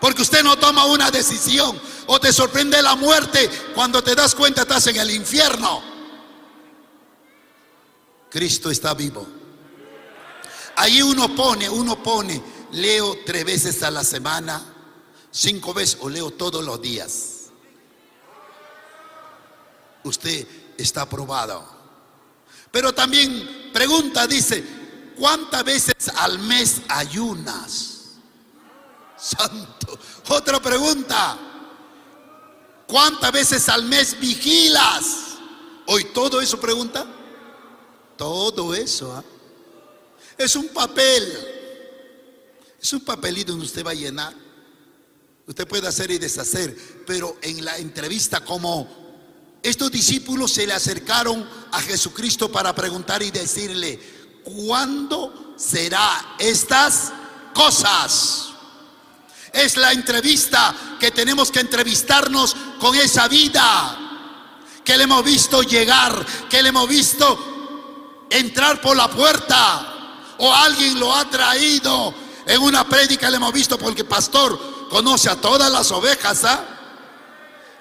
Porque 0.02 0.24
usted 0.24 0.44
no 0.44 0.58
toma 0.58 0.86
una 0.86 1.12
decisión 1.12 1.80
o 2.08 2.20
te 2.20 2.34
sorprende 2.34 2.82
la 2.82 2.96
muerte 2.96 3.48
cuando 3.76 4.04
te 4.04 4.16
das 4.16 4.34
cuenta 4.34 4.64
estás 4.64 4.88
en 4.88 4.98
el 4.98 5.12
infierno. 5.12 5.84
Cristo 8.32 8.72
está 8.72 8.96
vivo. 8.96 9.28
Ahí 10.78 11.04
uno 11.04 11.36
pone, 11.36 11.70
uno 11.70 12.02
pone, 12.02 12.42
leo 12.72 13.16
tres 13.28 13.46
veces 13.46 13.84
a 13.84 13.92
la 13.92 14.04
semana, 14.04 14.60
cinco 15.30 15.72
veces 15.72 16.00
o 16.02 16.10
leo 16.10 16.32
todos 16.32 16.66
los 16.66 16.82
días. 16.82 17.52
Usted 20.04 20.48
está 20.80 21.04
aprobado. 21.04 21.64
Pero 22.72 22.92
también 22.92 23.70
pregunta, 23.72 24.26
dice, 24.26 24.64
¿cuántas 25.16 25.64
veces 25.64 25.94
al 26.16 26.40
mes 26.40 26.82
ayunas? 26.88 27.91
Santo. 29.22 30.00
Otra 30.30 30.60
pregunta. 30.60 31.38
¿Cuántas 32.88 33.32
veces 33.32 33.70
al 33.70 33.86
mes 33.86 34.20
vigilas? 34.20 35.38
¿Hoy 35.88 36.06
todo 36.06 36.42
eso 36.42 36.60
pregunta? 36.60 37.06
Todo 38.18 38.74
eso. 38.74 39.14
¿ah? 39.14 39.24
Es 40.38 40.56
un 40.56 40.70
papel. 40.70 41.48
Es 42.82 42.92
un 42.94 43.02
papelito 43.02 43.52
donde 43.52 43.68
usted 43.68 43.86
va 43.86 43.92
a 43.92 43.96
llenar. 43.96 44.34
Usted 45.48 45.68
puede 45.68 45.88
hacer 45.88 46.12
y 46.12 46.18
deshacer. 46.18 46.76
Pero 47.06 47.38
en 47.42 47.64
la 47.64 47.78
entrevista 47.78 48.44
como 48.44 49.02
estos 49.62 49.92
discípulos 49.92 50.52
se 50.52 50.66
le 50.66 50.74
acercaron 50.74 51.48
a 51.72 51.80
Jesucristo 51.82 52.52
para 52.52 52.74
preguntar 52.74 53.22
y 53.22 53.30
decirle, 53.30 54.00
¿cuándo 54.44 55.54
será 55.58 56.36
estas 56.40 57.12
cosas? 57.54 58.51
Es 59.54 59.78
la 59.78 59.92
entrevista 59.92 60.74
que 61.00 61.12
tenemos 61.12 61.52
que 61.52 61.60
entrevistarnos 61.60 62.56
con 62.80 62.96
esa 62.96 63.28
vida 63.28 63.98
que 64.84 64.98
le 64.98 65.04
hemos 65.04 65.24
visto 65.24 65.62
llegar, 65.62 66.26
que 66.50 66.62
le 66.62 66.70
hemos 66.70 66.88
visto 66.88 68.28
entrar 68.30 68.82
por 68.82 68.96
la 68.96 69.10
puerta 69.10 70.34
o 70.40 70.54
alguien 70.54 71.00
lo 71.00 71.14
ha 71.16 71.30
traído. 71.30 72.14
En 72.46 72.62
una 72.62 72.88
prédica 72.88 73.30
le 73.30 73.38
hemos 73.38 73.54
visto 73.54 73.78
porque 73.78 74.02
el 74.02 74.08
pastor 74.08 74.88
conoce 74.90 75.30
a 75.30 75.36
todas 75.36 75.72
las 75.72 75.92
ovejas. 75.92 76.44
¿ah? 76.46 76.66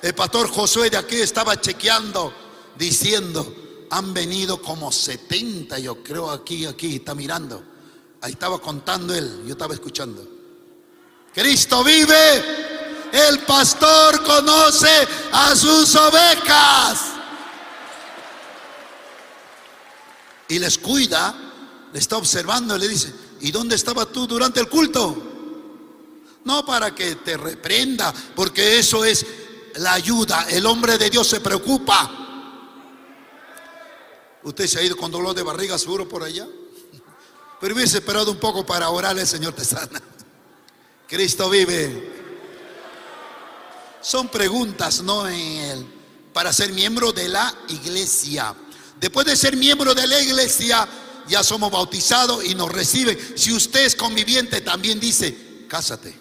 El 0.02 0.14
pastor 0.14 0.48
Josué 0.50 0.90
de 0.90 0.96
aquí 0.96 1.16
estaba 1.16 1.60
chequeando, 1.60 2.32
diciendo, 2.76 3.86
han 3.90 4.12
venido 4.12 4.60
como 4.60 4.92
70, 4.92 5.78
yo 5.78 6.02
creo 6.02 6.30
aquí, 6.30 6.66
aquí, 6.66 6.96
está 6.96 7.14
mirando. 7.14 7.62
Ahí 8.20 8.32
estaba 8.32 8.58
contando 8.58 9.14
él, 9.14 9.42
yo 9.46 9.52
estaba 9.52 9.74
escuchando. 9.74 10.39
Cristo 11.34 11.84
vive. 11.84 12.60
El 13.12 13.40
pastor 13.40 14.22
conoce 14.22 15.08
a 15.32 15.54
sus 15.56 15.94
ovejas. 15.96 17.00
Y 20.48 20.58
les 20.58 20.78
cuida, 20.78 21.34
le 21.92 21.98
está 21.98 22.16
observando 22.16 22.76
y 22.76 22.80
le 22.80 22.88
dice, 22.88 23.12
¿y 23.40 23.50
dónde 23.50 23.76
estaba 23.76 24.06
tú 24.06 24.26
durante 24.26 24.60
el 24.60 24.68
culto? 24.68 25.16
No 26.44 26.64
para 26.64 26.94
que 26.94 27.16
te 27.16 27.36
reprenda, 27.36 28.12
porque 28.34 28.78
eso 28.78 29.04
es 29.04 29.26
la 29.76 29.92
ayuda. 29.92 30.46
El 30.48 30.66
hombre 30.66 30.98
de 30.98 31.10
Dios 31.10 31.28
se 31.28 31.40
preocupa. 31.40 32.10
Usted 34.42 34.66
se 34.66 34.78
ha 34.78 34.82
ido 34.82 34.96
con 34.96 35.10
dolor 35.10 35.34
de 35.34 35.42
barriga 35.42 35.78
seguro 35.78 36.08
por 36.08 36.22
allá. 36.22 36.46
Pero 37.60 37.74
hubiese 37.74 37.98
esperado 37.98 38.30
un 38.30 38.38
poco 38.38 38.64
para 38.64 38.88
orarle, 38.90 39.26
Señor 39.26 39.52
te 39.52 39.64
sana. 39.64 40.00
Cristo 41.10 41.50
vive. 41.50 42.08
Son 44.00 44.28
preguntas, 44.28 45.02
¿no? 45.02 45.24
para 46.32 46.52
ser 46.52 46.72
miembro 46.72 47.12
de 47.12 47.28
la 47.28 47.52
iglesia. 47.68 48.54
Después 49.00 49.26
de 49.26 49.34
ser 49.34 49.56
miembro 49.56 49.92
de 49.92 50.06
la 50.06 50.20
iglesia, 50.20 50.88
ya 51.26 51.42
somos 51.42 51.72
bautizados 51.72 52.44
y 52.44 52.54
nos 52.54 52.70
reciben. 52.70 53.18
Si 53.34 53.52
usted 53.52 53.86
es 53.86 53.96
conviviente, 53.96 54.60
también 54.60 55.00
dice, 55.00 55.66
cásate. 55.68 56.16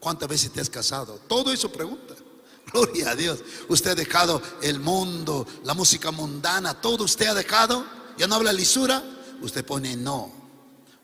¿Cuántas 0.00 0.28
veces 0.28 0.50
te 0.50 0.60
has 0.60 0.70
casado? 0.70 1.20
Todo 1.28 1.52
eso 1.52 1.70
pregunta. 1.70 2.16
Gloria 2.72 3.10
a 3.10 3.14
Dios. 3.14 3.38
Usted 3.68 3.92
ha 3.92 3.94
dejado 3.94 4.42
el 4.60 4.80
mundo, 4.80 5.46
la 5.62 5.74
música 5.74 6.10
mundana, 6.10 6.80
todo 6.80 7.04
usted 7.04 7.28
ha 7.28 7.34
dejado. 7.34 7.86
Ya 8.18 8.26
no 8.26 8.34
habla 8.34 8.52
lisura. 8.52 9.04
Usted 9.40 9.64
pone 9.64 9.96
no. 9.96 10.32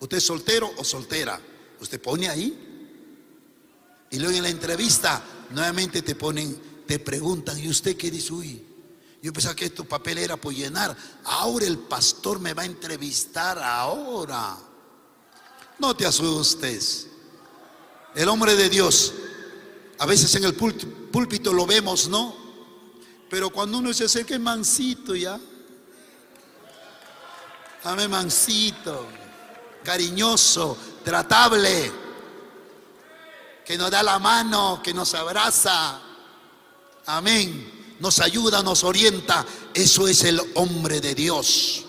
Usted 0.01 0.16
es 0.16 0.25
soltero 0.25 0.73
o 0.77 0.83
soltera. 0.83 1.41
Usted 1.79 2.03
pone 2.03 2.29
ahí 2.29 2.61
y 4.12 4.18
luego 4.18 4.36
en 4.36 4.42
la 4.42 4.50
entrevista 4.50 5.22
nuevamente 5.50 6.02
te 6.02 6.14
ponen, 6.14 6.84
te 6.86 6.98
preguntan, 6.98 7.58
¿y 7.58 7.68
usted 7.68 7.96
qué 7.96 8.10
dice? 8.10 8.32
Uy, 8.32 8.62
yo 9.22 9.32
pensaba 9.32 9.56
que 9.56 9.70
tu 9.70 9.86
papel 9.86 10.18
era 10.18 10.36
por 10.36 10.54
llenar. 10.54 10.94
Ahora 11.24 11.66
el 11.66 11.78
pastor 11.78 12.38
me 12.38 12.52
va 12.52 12.62
a 12.62 12.66
entrevistar 12.66 13.58
ahora. 13.58 14.58
No 15.78 15.96
te 15.96 16.04
asustes. 16.04 17.06
El 18.14 18.28
hombre 18.28 18.54
de 18.54 18.68
Dios, 18.68 19.14
a 19.98 20.04
veces 20.04 20.34
en 20.34 20.44
el 20.44 20.54
púlpito 20.54 21.54
lo 21.54 21.64
vemos, 21.64 22.06
¿no? 22.06 22.36
Pero 23.30 23.48
cuando 23.48 23.78
uno 23.78 23.94
se 23.94 24.04
acerca, 24.04 24.34
es 24.34 24.40
mansito 24.40 25.16
ya. 25.16 25.40
Dame 27.82 28.08
mansito, 28.08 29.06
cariñoso, 29.82 30.76
tratable 31.02 32.11
que 33.73 33.79
nos 33.79 33.91
da 33.91 34.03
la 34.03 34.18
mano, 34.18 34.83
que 34.85 34.93
nos 34.93 35.14
abraza. 35.14 35.99
Amén. 37.07 37.97
Nos 38.01 38.20
ayuda, 38.20 38.62
nos 38.62 38.85
orienta. 38.85 39.47
Eso 39.73 40.07
es 40.07 40.25
el 40.25 40.43
hombre 40.57 41.01
de 41.01 41.14
Dios. 41.14 41.81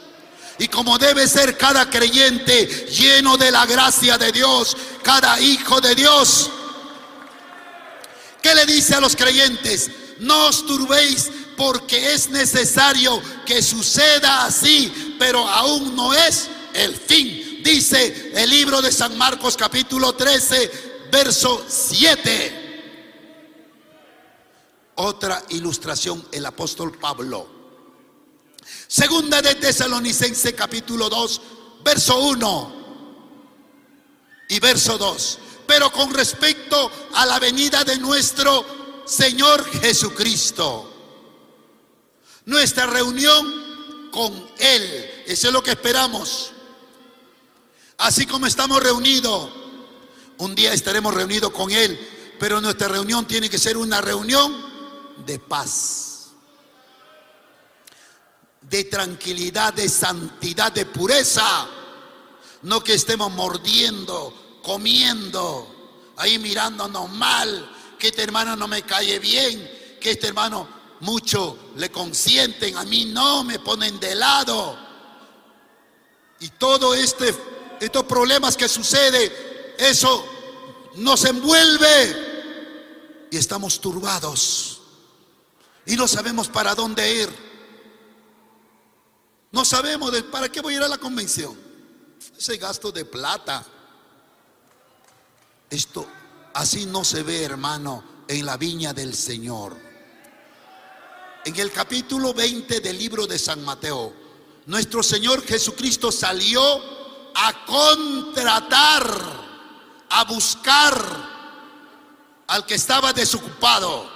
Y 0.60 0.70
como 0.70 0.98
debe 0.98 1.28
ser 1.28 1.58
cada 1.58 1.90
creyente 1.90 2.88
lleno 2.90 3.36
de 3.36 3.52
la 3.52 3.66
gracia 3.66 4.18
de 4.18 4.32
Dios, 4.32 4.78
cada 5.04 5.38
hijo 5.42 5.82
de 5.82 5.94
Dios. 5.94 6.50
¿Qué 8.42 8.56
le 8.56 8.66
dice 8.66 8.96
a 8.96 9.02
los 9.02 9.18
creyentes? 9.18 9.92
No 10.20 10.48
os 10.48 10.66
turbéis 10.66 11.30
porque 11.58 12.14
es 12.14 12.30
necesario 12.30 13.22
que 13.46 13.62
suceda 13.62 14.46
así, 14.46 15.18
pero 15.20 15.46
aún 15.50 15.98
no 15.98 16.14
es 16.14 16.48
el 16.76 16.96
fin. 16.96 17.60
Dice 17.62 18.32
el 18.36 18.50
libro 18.50 18.82
de 18.82 18.92
San 18.94 19.18
Marcos 19.18 19.58
capítulo 19.58 20.14
13, 20.14 20.93
verso 21.14 21.64
7. 21.68 22.62
Otra 24.96 25.44
ilustración, 25.50 26.28
el 26.32 26.44
apóstol 26.44 26.98
Pablo. 26.98 27.48
Segunda 28.88 29.40
de 29.44 29.54
Tesalonicense 29.54 30.56
capítulo 30.56 31.10
2, 31.10 31.42
verso 31.84 32.20
1 32.20 32.74
y 34.50 34.60
verso 34.60 34.98
2. 34.98 35.40
Pero 35.68 35.92
con 35.92 36.12
respecto 36.16 36.92
a 37.14 37.28
la 37.28 37.40
venida 37.40 37.84
de 37.84 38.00
nuestro 38.00 39.04
Señor 39.06 39.64
Jesucristo, 39.82 40.92
nuestra 42.46 42.88
reunión 42.88 44.10
con 44.12 44.34
Él, 44.58 45.24
eso 45.28 45.48
es 45.48 45.54
lo 45.54 45.62
que 45.62 45.72
esperamos. 45.72 46.50
Así 48.00 48.26
como 48.26 48.48
estamos 48.48 48.82
reunidos 48.82 49.63
un 50.38 50.56
día 50.56 50.74
estaremos 50.74 51.14
reunidos 51.14 51.52
con 51.52 51.72
Él, 51.72 52.36
pero 52.40 52.60
nuestra 52.62 52.88
reunión 52.88 53.26
tiene 53.26 53.50
que 53.50 53.58
ser 53.58 53.78
una 53.78 54.02
reunión 54.02 54.54
de 55.26 55.40
paz, 55.40 56.32
de 58.62 58.84
tranquilidad, 58.86 59.74
de 59.74 59.88
santidad, 59.88 60.72
de 60.72 60.86
pureza. 60.86 61.68
No 62.64 62.84
que 62.84 62.94
estemos 62.94 63.32
mordiendo, 63.32 64.62
comiendo, 64.64 66.14
ahí 66.18 66.40
mirándonos 66.40 67.10
mal, 67.12 67.70
que 68.00 68.08
este 68.08 68.24
hermano 68.24 68.56
no 68.56 68.68
me 68.68 68.84
cae 68.84 69.20
bien, 69.20 69.98
que 70.00 70.12
este 70.12 70.28
hermano 70.28 70.68
mucho 71.02 71.72
le 71.76 71.92
consienten, 71.92 72.78
a 72.78 72.84
mí 72.84 73.06
no, 73.06 73.44
me 73.44 73.60
ponen 73.60 74.00
de 74.00 74.16
lado. 74.16 74.78
Y 76.40 76.50
todo 76.50 76.94
este 76.94 77.34
estos 77.80 78.04
problemas 78.04 78.56
que 78.56 78.70
sucede, 78.70 79.53
eso 79.84 80.26
nos 80.96 81.26
envuelve 81.26 83.28
y 83.32 83.38
estamos 83.38 83.80
turbados. 83.80 84.82
Y 85.86 85.96
no 85.96 86.08
sabemos 86.08 86.48
para 86.48 86.76
dónde 86.76 87.24
ir. 87.24 87.30
No 89.52 89.66
sabemos 89.66 90.12
para 90.32 90.50
qué 90.50 90.62
voy 90.62 90.74
a 90.74 90.78
ir 90.78 90.84
a 90.84 90.88
la 90.88 90.98
convención. 90.98 91.58
Ese 92.38 92.58
gasto 92.58 92.92
de 92.92 93.06
plata. 93.06 93.66
Esto 95.70 96.08
así 96.54 96.86
no 96.86 97.04
se 97.04 97.24
ve, 97.24 97.44
hermano, 97.44 98.04
en 98.28 98.46
la 98.46 98.58
viña 98.58 98.94
del 98.94 99.14
Señor. 99.14 99.76
En 101.46 101.56
el 101.56 101.72
capítulo 101.72 102.34
20 102.34 102.80
del 102.80 102.98
libro 102.98 103.28
de 103.28 103.38
San 103.38 103.64
Mateo, 103.66 104.14
nuestro 104.66 105.04
Señor 105.04 105.46
Jesucristo 105.46 106.12
salió 106.12 106.62
a 107.36 107.66
contratar, 107.66 109.44
a 110.16 110.24
buscar 110.26 110.94
al 112.48 112.66
que 112.66 112.76
estaba 112.76 113.14
desocupado. 113.14 114.12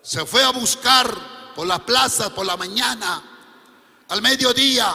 Se 0.00 0.24
fue 0.24 0.44
a 0.44 0.50
buscar 0.50 1.12
por 1.56 1.66
la 1.66 1.78
plaza, 1.80 2.32
por 2.32 2.46
la 2.46 2.56
mañana, 2.56 3.20
al 4.08 4.22
mediodía, 4.22 4.94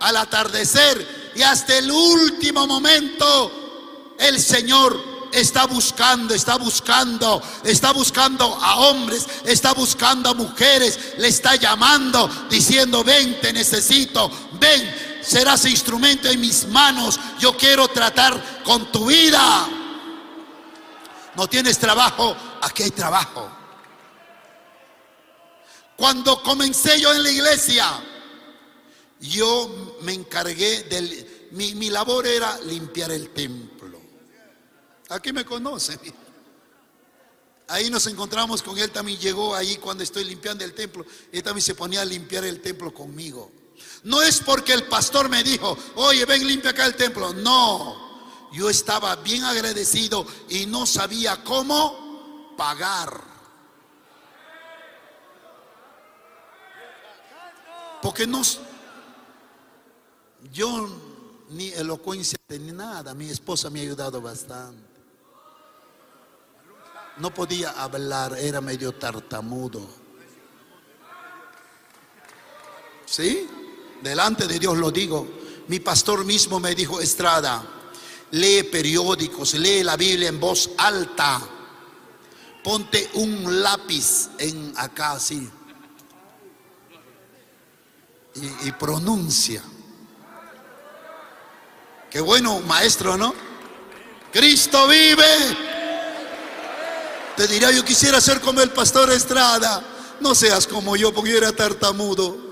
al 0.00 0.16
atardecer 0.16 1.32
y 1.36 1.42
hasta 1.42 1.76
el 1.76 1.90
último 1.90 2.66
momento 2.66 4.16
el 4.18 4.40
Señor 4.40 5.28
está 5.32 5.66
buscando, 5.66 6.34
está 6.34 6.56
buscando, 6.56 7.42
está 7.64 7.92
buscando 7.92 8.46
a 8.46 8.76
hombres, 8.76 9.26
está 9.44 9.74
buscando 9.74 10.30
a 10.30 10.34
mujeres, 10.34 10.98
le 11.18 11.28
está 11.28 11.56
llamando, 11.56 12.28
diciendo, 12.48 13.04
ven, 13.04 13.38
te 13.40 13.52
necesito, 13.52 14.30
ven, 14.58 15.09
serás 15.22 15.64
instrumento 15.66 16.28
en 16.28 16.40
mis 16.40 16.66
manos, 16.66 17.18
yo 17.38 17.56
quiero 17.56 17.88
tratar 17.88 18.62
con 18.64 18.90
tu 18.90 19.06
vida. 19.06 19.68
No 21.36 21.48
tienes 21.48 21.78
trabajo, 21.78 22.36
aquí 22.62 22.82
hay 22.82 22.90
trabajo. 22.90 23.50
Cuando 25.96 26.42
comencé 26.42 27.00
yo 27.00 27.12
en 27.12 27.22
la 27.22 27.30
iglesia, 27.30 27.86
yo 29.20 29.98
me 30.02 30.14
encargué 30.14 30.84
del, 30.84 31.48
mi, 31.52 31.74
mi 31.74 31.90
labor 31.90 32.26
era 32.26 32.58
limpiar 32.60 33.10
el 33.10 33.30
templo. 33.30 34.00
Aquí 35.10 35.32
me 35.32 35.44
conocen. 35.44 36.00
Ahí 37.68 37.88
nos 37.90 38.06
encontramos 38.06 38.62
con 38.62 38.78
él, 38.78 38.90
también 38.90 39.18
llegó 39.18 39.54
ahí 39.54 39.76
cuando 39.76 40.02
estoy 40.02 40.24
limpiando 40.24 40.64
el 40.64 40.72
templo. 40.72 41.04
Él 41.30 41.42
también 41.42 41.62
se 41.62 41.74
ponía 41.74 42.00
a 42.00 42.04
limpiar 42.04 42.44
el 42.44 42.60
templo 42.60 42.92
conmigo. 42.92 43.52
No 44.04 44.22
es 44.22 44.40
porque 44.40 44.72
el 44.72 44.84
pastor 44.84 45.28
me 45.28 45.42
dijo, 45.42 45.76
oye, 45.96 46.24
ven, 46.24 46.46
limpia 46.46 46.70
acá 46.70 46.86
el 46.86 46.94
templo. 46.94 47.32
No, 47.34 48.50
yo 48.52 48.70
estaba 48.70 49.16
bien 49.16 49.44
agradecido 49.44 50.26
y 50.48 50.66
no 50.66 50.86
sabía 50.86 51.42
cómo 51.44 52.54
pagar. 52.56 53.28
Porque 58.02 58.26
no, 58.26 58.40
yo 60.52 60.88
ni 61.50 61.68
elocuencia 61.68 62.38
ni 62.48 62.72
nada, 62.72 63.12
mi 63.12 63.28
esposa 63.28 63.68
me 63.68 63.80
ha 63.80 63.82
ayudado 63.82 64.22
bastante 64.22 64.90
no 67.20 67.32
podía 67.32 67.70
hablar, 67.70 68.36
era 68.38 68.60
medio 68.60 68.92
tartamudo. 68.92 69.86
¿Sí? 73.04 73.48
Delante 74.02 74.46
de 74.46 74.58
Dios 74.58 74.76
lo 74.78 74.90
digo. 74.90 75.26
Mi 75.68 75.78
pastor 75.78 76.24
mismo 76.24 76.58
me 76.58 76.74
dijo, 76.74 77.00
Estrada, 77.00 77.62
lee 78.32 78.64
periódicos, 78.64 79.54
lee 79.54 79.82
la 79.82 79.96
Biblia 79.96 80.28
en 80.28 80.40
voz 80.40 80.70
alta. 80.78 81.40
Ponte 82.64 83.10
un 83.14 83.62
lápiz 83.62 84.30
en 84.38 84.72
acá 84.76 85.12
así. 85.12 85.48
Y, 88.64 88.72
pronuncia. 88.72 89.62
Qué 92.10 92.20
bueno, 92.20 92.60
maestro, 92.60 93.16
¿no? 93.16 93.34
Cristo 94.32 94.86
vive. 94.88 95.24
Te 97.36 97.46
dirá, 97.46 97.70
yo 97.70 97.84
quisiera 97.84 98.20
ser 98.20 98.40
como 98.40 98.60
el 98.60 98.70
pastor 98.70 99.10
Estrada. 99.12 99.84
No 100.20 100.34
seas 100.34 100.66
como 100.66 100.96
yo, 100.96 101.12
porque 101.12 101.30
yo 101.30 101.38
era 101.38 101.52
tartamudo. 101.52 102.49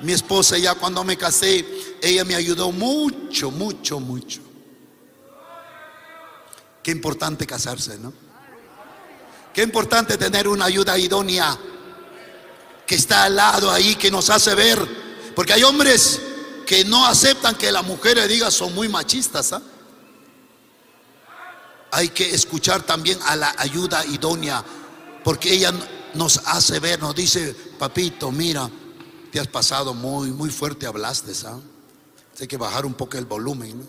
Mi 0.00 0.12
esposa 0.12 0.56
ya 0.56 0.74
cuando 0.74 1.04
me 1.04 1.16
casé, 1.16 1.64
ella 2.02 2.24
me 2.24 2.34
ayudó 2.34 2.72
mucho, 2.72 3.50
mucho, 3.50 4.00
mucho. 4.00 4.40
Qué 6.82 6.90
importante 6.90 7.46
casarse, 7.46 7.98
¿no? 7.98 8.12
Qué 9.52 9.62
importante 9.62 10.16
tener 10.16 10.48
una 10.48 10.66
ayuda 10.66 10.96
idónea 10.98 11.58
que 12.86 12.94
está 12.94 13.24
al 13.24 13.36
lado 13.36 13.70
ahí, 13.70 13.94
que 13.96 14.10
nos 14.10 14.30
hace 14.30 14.54
ver. 14.54 14.78
Porque 15.34 15.52
hay 15.52 15.62
hombres 15.62 16.20
que 16.66 16.84
no 16.84 17.06
aceptan 17.06 17.56
que 17.56 17.70
la 17.70 17.82
mujer 17.82 18.16
le 18.16 18.28
diga 18.28 18.50
son 18.50 18.74
muy 18.74 18.88
machistas, 18.88 19.52
¿ah? 19.52 19.62
hay 21.92 22.10
que 22.10 22.34
escuchar 22.34 22.82
también 22.82 23.18
a 23.26 23.36
la 23.36 23.54
ayuda 23.58 24.04
idónea, 24.06 24.64
porque 25.24 25.52
ella 25.52 25.72
nos 26.14 26.38
hace 26.46 26.78
ver, 26.78 27.00
nos 27.00 27.14
dice, 27.14 27.54
papito, 27.78 28.30
mira, 28.30 28.70
te 29.30 29.40
has 29.40 29.48
pasado 29.48 29.94
muy, 29.94 30.30
muy 30.30 30.50
fuerte, 30.50 30.86
hablaste, 30.86 31.34
¿sabes? 31.34 31.62
Hay 32.40 32.46
que 32.46 32.56
bajar 32.56 32.86
un 32.86 32.94
poco 32.94 33.18
el 33.18 33.26
volumen. 33.26 33.86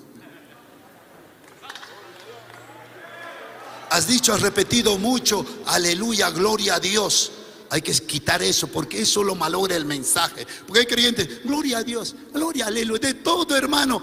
Has 3.89 4.07
dicho, 4.07 4.33
has 4.33 4.41
repetido 4.41 4.97
mucho, 4.97 5.45
aleluya, 5.65 6.29
gloria 6.29 6.75
a 6.75 6.79
Dios. 6.79 7.31
Hay 7.69 7.81
que 7.81 7.93
quitar 7.93 8.43
eso, 8.43 8.67
porque 8.67 9.01
eso 9.01 9.23
lo 9.23 9.35
malogra 9.35 9.75
el 9.75 9.85
mensaje. 9.85 10.45
Porque 10.67 10.81
hay 10.81 10.85
creyentes, 10.85 11.43
gloria 11.43 11.79
a 11.79 11.83
Dios, 11.83 12.15
gloria, 12.33 12.67
aleluya, 12.67 13.07
de 13.07 13.13
todo 13.15 13.55
hermano. 13.55 14.01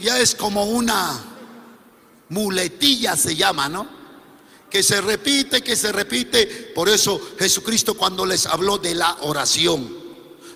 ya 0.00 0.20
es 0.20 0.34
como 0.34 0.64
una 0.64 1.32
muletilla 2.28 3.16
se 3.16 3.36
llama, 3.36 3.68
¿no? 3.68 3.86
Que 4.70 4.82
se 4.82 5.00
repite, 5.00 5.62
que 5.62 5.76
se 5.76 5.92
repite. 5.92 6.46
Por 6.74 6.88
eso 6.88 7.20
Jesucristo 7.38 7.94
cuando 7.94 8.24
les 8.24 8.46
habló 8.46 8.78
de 8.78 8.94
la 8.94 9.18
oración, 9.20 10.01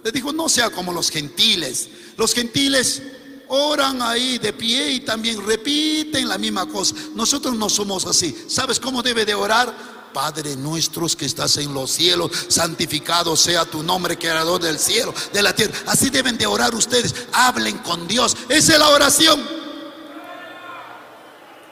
les 0.07 0.13
dijo, 0.13 0.33
no 0.33 0.49
sea 0.49 0.71
como 0.71 0.93
los 0.93 1.11
gentiles. 1.11 1.89
Los 2.17 2.33
gentiles 2.33 3.03
oran 3.49 4.01
ahí 4.01 4.39
de 4.39 4.53
pie 4.53 4.93
y 4.93 5.01
también 5.01 5.45
repiten 5.45 6.29
la 6.29 6.39
misma 6.39 6.65
cosa. 6.67 6.95
Nosotros 7.17 7.57
no 7.57 7.69
somos 7.69 8.07
así. 8.07 8.45
¿Sabes 8.47 8.79
cómo 8.79 9.03
debe 9.03 9.25
de 9.25 9.35
orar? 9.35 9.97
Padre 10.15 10.55
nuestro 10.55 11.09
que 11.09 11.27
estás 11.27 11.57
en 11.57 11.75
los 11.75 11.91
cielos, 11.91 12.31
santificado 12.47 13.37
sea 13.37 13.65
tu 13.65 13.83
nombre, 13.83 14.17
creador 14.17 14.63
del 14.63 14.79
cielo, 14.79 15.13
de 15.33 15.43
la 15.43 15.53
tierra. 15.57 15.75
Así 15.87 16.09
deben 16.09 16.39
de 16.39 16.47
orar 16.47 16.73
ustedes. 16.77 17.13
Hablen 17.33 17.79
con 17.79 18.07
Dios. 18.07 18.37
Esa 18.49 18.75
es 18.75 18.79
la 18.79 18.91
oración. 18.91 19.45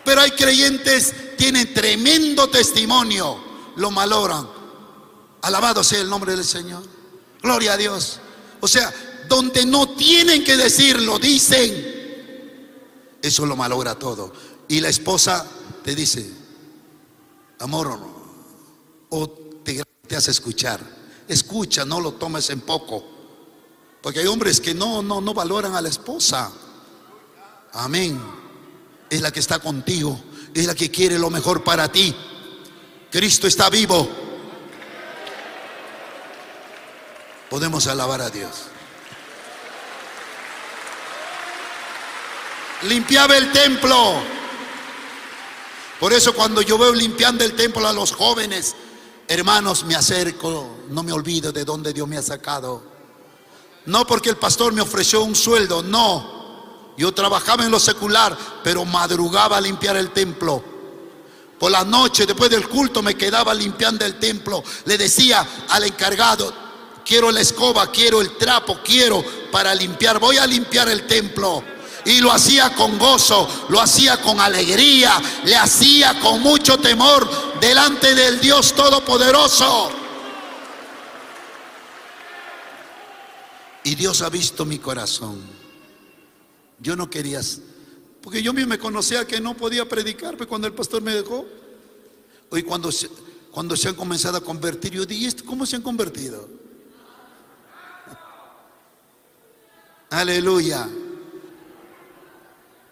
Pero 0.05 0.23
hay 0.23 0.33
creyentes, 0.33 1.37
tienen 1.37 1.73
tremendo 1.73 2.49
testimonio, 2.49 3.39
lo 3.77 3.93
maloran. 3.93 4.49
Alabado 5.43 5.85
sea 5.85 6.01
el 6.01 6.11
nombre 6.11 6.35
del 6.35 6.45
Señor. 6.45 6.83
Gloria 7.41 7.75
a 7.75 7.77
Dios. 7.77 8.19
O 8.65 8.69
sea, 8.69 8.91
donde 9.29 9.67
no 9.67 9.91
tienen 9.91 10.43
que 10.43 10.57
decirlo, 10.57 11.19
dicen. 11.19 11.93
Eso 13.21 13.45
lo 13.45 13.57
malogra 13.57 13.95
todo. 13.99 14.33
Y 14.69 14.81
la 14.81 14.89
esposa 14.89 15.47
te 15.85 15.95
dice, 15.95 16.27
amor, 17.59 17.99
o 19.11 19.29
te, 19.63 19.83
te 20.07 20.17
hace 20.17 20.31
escuchar. 20.31 20.81
Escucha, 21.29 21.85
no 21.85 22.01
lo 22.01 22.13
tomes 22.13 22.49
en 22.49 22.63
poco. 22.63 23.05
Porque 24.03 24.21
hay 24.21 24.27
hombres 24.29 24.63
que 24.63 24.73
no, 24.73 25.03
no, 25.03 25.21
no 25.21 25.35
valoran 25.35 25.75
a 25.75 25.83
la 25.83 25.91
esposa. 25.91 26.51
Amén 27.75 28.19
es 29.11 29.21
la 29.21 29.31
que 29.31 29.41
está 29.41 29.59
contigo, 29.59 30.19
es 30.55 30.67
la 30.67 30.75
que 30.75 30.91
quiere 30.91 31.19
lo 31.19 31.29
mejor 31.29 31.63
para 31.63 31.91
ti. 31.91 32.15
Cristo 33.11 33.47
está 33.47 33.69
vivo. 33.69 34.24
Podemos 37.55 37.87
alabar 37.87 38.21
a 38.21 38.31
Dios. 38.31 38.51
Limpiaba 42.83 43.37
el 43.37 43.53
templo. 43.53 44.15
Por 46.01 46.13
eso 46.13 46.35
cuando 46.35 46.63
yo 46.63 46.77
veo 46.77 46.93
limpiando 46.93 47.45
el 47.45 47.55
templo 47.55 47.87
a 47.87 47.93
los 47.93 48.11
jóvenes, 48.11 48.75
hermanos, 49.29 49.85
me 49.85 49.95
acerco, 49.95 50.79
no 50.89 51.05
me 51.05 51.13
olvido 51.13 51.53
de 51.53 51.65
dónde 51.65 51.93
Dios 51.93 52.09
me 52.09 52.19
ha 52.19 52.23
sacado. 52.23 52.83
No 53.87 54.05
porque 54.05 54.31
el 54.31 54.37
pastor 54.37 54.73
me 54.73 54.81
ofreció 54.81 55.23
un 55.23 55.37
sueldo, 55.37 55.85
no. 55.85 56.93
Yo 56.99 57.15
trabajaba 57.15 57.63
en 57.63 57.71
lo 57.71 57.79
secular, 57.79 58.37
pero 58.65 58.85
madrugaba 58.85 59.59
a 59.59 59.61
limpiar 59.61 59.97
el 59.97 60.11
templo. 60.11 60.61
Por 61.61 61.71
la 61.71 61.85
noche, 61.85 62.27
después 62.27 62.51
del 62.51 62.69
culto, 62.69 63.01
me 63.01 63.15
quedaba 63.15 63.55
limpiando 63.55 64.05
el 64.05 64.19
templo. 64.19 64.65
Le 64.87 64.99
decía 64.99 65.47
al 65.69 65.85
encargado, 65.85 66.64
quiero 67.05 67.31
la 67.31 67.41
escoba, 67.41 67.91
quiero 67.91 68.21
el 68.21 68.37
trapo, 68.37 68.81
quiero 68.83 69.23
para 69.53 69.75
limpiar. 69.75 70.19
Voy 70.19 70.39
a 70.39 70.47
limpiar 70.47 70.89
el 70.89 71.07
templo. 71.07 71.63
y 72.07 72.21
lo 72.21 72.31
hacía 72.31 72.75
con 72.75 72.99
gozo, 72.99 73.67
lo 73.71 73.81
hacía 73.81 74.21
con 74.21 74.39
alegría, 74.39 75.19
le 75.45 75.57
hacía 75.57 76.21
con 76.21 76.43
mucho 76.43 76.77
temor 76.77 77.27
delante 77.61 78.15
del 78.15 78.39
Dios 78.41 78.75
Todopoderoso. 78.75 79.91
Y 83.85 83.95
Dios 83.95 84.21
ha 84.21 84.29
visto 84.29 84.67
mi 84.67 84.79
corazón. 84.79 85.41
Yo 86.79 86.95
no 86.95 87.09
quería, 87.09 87.41
porque 88.21 88.43
yo 88.43 88.53
mismo 88.53 88.71
me 88.71 88.79
conocía 88.79 89.27
que 89.27 89.41
no 89.41 89.57
podía 89.57 89.89
predicar, 89.89 90.37
pero 90.37 90.49
cuando 90.49 90.67
el 90.67 90.75
pastor 90.75 91.01
me 91.01 91.15
dejó, 91.15 91.47
hoy 92.51 92.63
cuando 92.65 92.93
se, 92.93 93.09
cuando 93.51 93.77
se 93.77 93.89
han 93.89 93.95
comenzado 93.95 94.37
a 94.37 94.41
convertir, 94.43 94.93
yo 94.93 95.07
dije, 95.07 95.35
¿cómo 95.45 95.65
se 95.65 95.77
han 95.77 95.83
convertido? 95.83 96.64
Aleluya. 100.15 100.89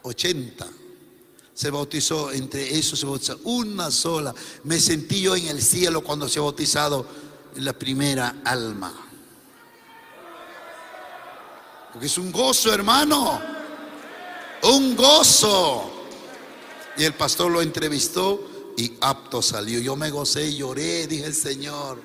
80. 0.02 0.66
Se 1.54 1.70
bautizó, 1.70 2.32
entre 2.32 2.76
esos 2.76 2.98
se 2.98 3.06
bautizó 3.06 3.38
una 3.44 3.92
sola. 3.92 4.34
Me 4.64 4.80
sentí 4.80 5.20
yo 5.20 5.36
en 5.36 5.46
el 5.46 5.62
cielo 5.62 6.02
cuando 6.02 6.28
se 6.28 6.40
ha 6.40 6.42
bautizado 6.42 7.06
la 7.56 7.72
primera 7.74 8.42
alma. 8.44 8.92
Porque 11.92 12.06
es 12.06 12.18
un 12.18 12.32
gozo, 12.32 12.74
hermano. 12.74 13.40
Un 14.64 14.96
gozo. 14.96 15.92
Y 16.96 17.04
el 17.04 17.14
pastor 17.14 17.52
lo 17.52 17.62
entrevistó 17.62 18.74
y 18.76 18.94
apto 19.00 19.40
salió. 19.42 19.78
Yo 19.78 19.94
me 19.94 20.10
gocé 20.10 20.48
y 20.48 20.56
lloré, 20.56 21.06
dije 21.06 21.26
el 21.26 21.34
Señor. 21.34 22.02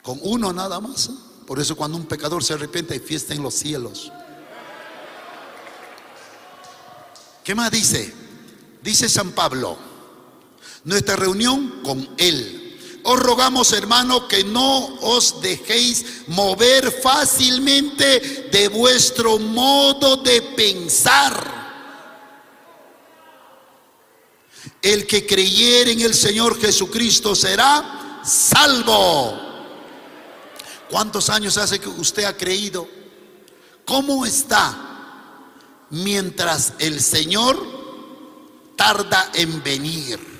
Con 0.00 0.20
uno 0.22 0.52
nada 0.52 0.78
más. 0.78 1.10
Por 1.46 1.60
eso 1.60 1.76
cuando 1.76 1.96
un 1.96 2.06
pecador 2.06 2.42
se 2.42 2.54
arrepiente 2.54 2.94
hay 2.94 3.00
fiesta 3.00 3.32
en 3.32 3.42
los 3.42 3.54
cielos. 3.54 4.10
¿Qué 7.44 7.54
más 7.54 7.70
dice? 7.70 8.12
Dice 8.82 9.08
San 9.08 9.30
Pablo, 9.30 9.78
nuestra 10.84 11.14
reunión 11.14 11.80
con 11.84 12.08
Él. 12.18 12.62
Os 13.04 13.20
rogamos, 13.20 13.72
hermano, 13.72 14.26
que 14.26 14.42
no 14.42 14.96
os 15.00 15.40
dejéis 15.40 16.24
mover 16.26 16.90
fácilmente 16.90 18.48
de 18.50 18.66
vuestro 18.66 19.38
modo 19.38 20.16
de 20.16 20.42
pensar. 20.42 21.54
El 24.82 25.06
que 25.06 25.24
creyere 25.24 25.92
en 25.92 26.00
el 26.00 26.14
Señor 26.14 26.60
Jesucristo 26.60 27.36
será 27.36 28.22
salvo. 28.24 29.45
¿Cuántos 30.90 31.30
años 31.30 31.56
hace 31.56 31.78
que 31.78 31.88
usted 31.88 32.24
ha 32.24 32.36
creído? 32.36 32.88
¿Cómo 33.84 34.24
está 34.24 34.74
mientras 35.90 36.74
el 36.78 37.00
Señor 37.00 37.60
tarda 38.76 39.30
en 39.34 39.62
venir? 39.62 40.36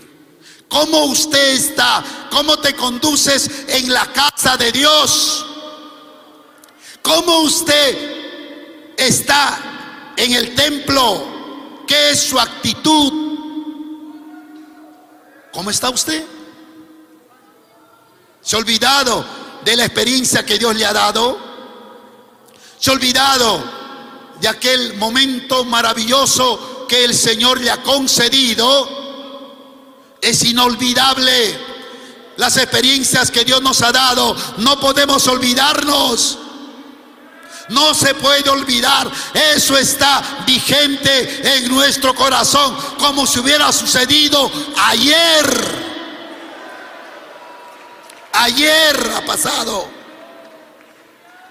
¿Cómo 0.68 1.04
usted 1.06 1.54
está? 1.54 2.04
¿Cómo 2.30 2.58
te 2.58 2.74
conduces 2.74 3.50
en 3.68 3.92
la 3.92 4.12
casa 4.12 4.56
de 4.56 4.72
Dios? 4.72 5.46
¿Cómo 7.02 7.40
usted 7.40 8.94
está 8.96 10.14
en 10.16 10.32
el 10.32 10.54
templo? 10.54 11.84
¿Qué 11.86 12.10
es 12.10 12.20
su 12.20 12.38
actitud? 12.38 13.12
¿Cómo 15.52 15.70
está 15.70 15.90
usted? 15.90 16.24
¿Se 18.42 18.56
ha 18.56 18.58
olvidado 18.58 19.24
de 19.66 19.74
la 19.74 19.84
experiencia 19.84 20.46
que 20.46 20.60
Dios 20.60 20.76
le 20.76 20.86
ha 20.86 20.92
dado? 20.92 21.36
¿Se 22.78 22.88
ha 22.88 22.92
olvidado 22.94 23.64
de 24.40 24.46
aquel 24.46 24.94
momento 24.94 25.64
maravilloso 25.64 26.86
que 26.88 27.04
el 27.04 27.12
Señor 27.12 27.60
le 27.60 27.72
ha 27.72 27.82
concedido? 27.82 28.88
Es 30.20 30.44
inolvidable 30.44 31.58
las 32.36 32.56
experiencias 32.58 33.32
que 33.32 33.44
Dios 33.44 33.60
nos 33.60 33.82
ha 33.82 33.90
dado. 33.90 34.36
No 34.58 34.78
podemos 34.78 35.26
olvidarnos. 35.26 36.38
No 37.68 37.92
se 37.92 38.14
puede 38.14 38.48
olvidar. 38.48 39.10
Eso 39.34 39.76
está 39.76 40.44
vigente 40.46 41.56
en 41.56 41.68
nuestro 41.68 42.14
corazón 42.14 42.76
como 43.00 43.26
si 43.26 43.40
hubiera 43.40 43.72
sucedido 43.72 44.48
ayer. 44.76 45.95
Ayer 48.38 49.12
ha 49.14 49.24
pasado. 49.24 49.88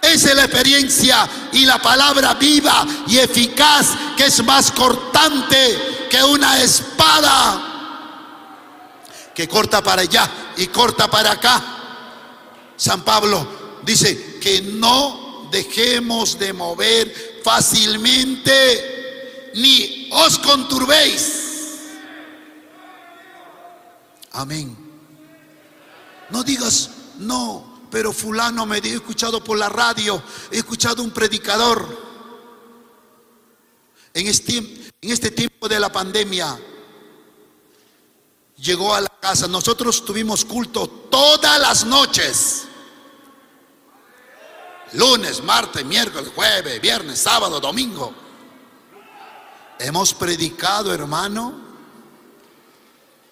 Esa 0.01 0.29
es 0.29 0.35
la 0.35 0.45
experiencia 0.45 1.27
y 1.51 1.65
la 1.65 1.79
palabra 1.79 2.35
viva 2.35 2.85
y 3.07 3.17
eficaz 3.17 3.89
que 4.15 4.25
es 4.25 4.43
más 4.43 4.71
cortante 4.71 6.07
que 6.09 6.23
una 6.23 6.61
espada 6.61 7.71
que 9.33 9.47
corta 9.47 9.83
para 9.83 10.03
allá 10.03 10.29
y 10.57 10.67
corta 10.67 11.09
para 11.09 11.31
acá. 11.31 11.63
San 12.77 13.03
Pablo 13.03 13.79
dice 13.83 14.37
que 14.39 14.61
no 14.61 15.49
dejemos 15.51 16.37
de 16.37 16.53
mover 16.53 17.41
fácilmente 17.43 19.51
ni 19.55 20.09
os 20.11 20.37
conturbéis. 20.37 21.41
Amén. 24.33 24.84
No 26.29 26.43
digas, 26.43 26.89
no, 27.19 27.87
pero 27.91 28.11
fulano 28.11 28.65
me 28.65 28.81
dio, 28.81 28.93
he 28.93 28.95
escuchado 28.95 29.43
por 29.43 29.57
la 29.57 29.69
radio, 29.69 30.21
he 30.51 30.57
escuchado 30.57 31.03
un 31.03 31.11
predicador. 31.11 32.05
En 34.13 34.27
este, 34.27 34.57
en 34.57 35.11
este 35.11 35.31
tiempo 35.31 35.67
de 35.67 35.79
la 35.79 35.91
pandemia, 35.91 36.59
llegó 38.57 38.93
a 38.93 39.01
la 39.01 39.09
casa. 39.19 39.47
Nosotros 39.47 40.03
tuvimos 40.03 40.45
culto 40.45 40.87
todas 40.87 41.59
las 41.59 41.85
noches. 41.85 42.65
Lunes, 44.93 45.43
martes, 45.43 45.85
miércoles, 45.85 46.31
jueves, 46.33 46.79
viernes, 46.81 47.19
sábado, 47.19 47.59
domingo. 47.59 48.13
Hemos 49.79 50.13
predicado, 50.13 50.93
hermano. 50.93 51.61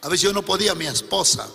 A 0.01 0.09
veces 0.09 0.21
yo 0.21 0.33
no 0.33 0.41
podía, 0.41 0.75
mi 0.75 0.85
esposa. 0.85 1.47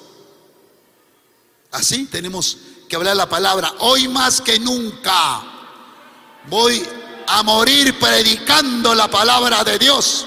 Así 1.79 2.07
tenemos 2.07 2.59
que 2.89 2.97
hablar 2.97 3.17
la 3.17 3.29
palabra. 3.29 3.73
Hoy 3.79 4.09
más 4.09 4.41
que 4.41 4.59
nunca 4.59 5.45
voy 6.49 6.85
a 7.29 7.45
morir 7.45 7.97
predicando 8.01 8.97
la 8.97 9.09
palabra 9.09 9.63
de 9.63 9.79
Dios. 9.79 10.27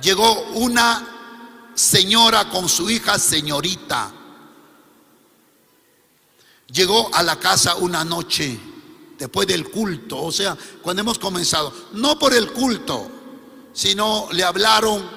Llegó 0.00 0.40
una 0.54 1.72
señora 1.74 2.48
con 2.48 2.70
su 2.70 2.88
hija 2.88 3.18
señorita. 3.18 4.10
Llegó 6.68 7.14
a 7.14 7.22
la 7.22 7.38
casa 7.38 7.76
una 7.76 8.02
noche 8.02 8.58
después 9.18 9.46
del 9.46 9.70
culto, 9.70 10.22
o 10.22 10.32
sea, 10.32 10.56
cuando 10.80 11.02
hemos 11.02 11.18
comenzado, 11.18 11.70
no 11.92 12.18
por 12.18 12.32
el 12.32 12.50
culto, 12.50 13.10
sino 13.74 14.28
le 14.32 14.42
hablaron 14.42 15.15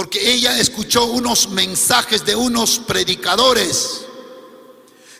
porque 0.00 0.32
ella 0.32 0.58
escuchó 0.58 1.04
unos 1.04 1.50
mensajes 1.50 2.24
de 2.24 2.34
unos 2.34 2.78
predicadores 2.78 4.06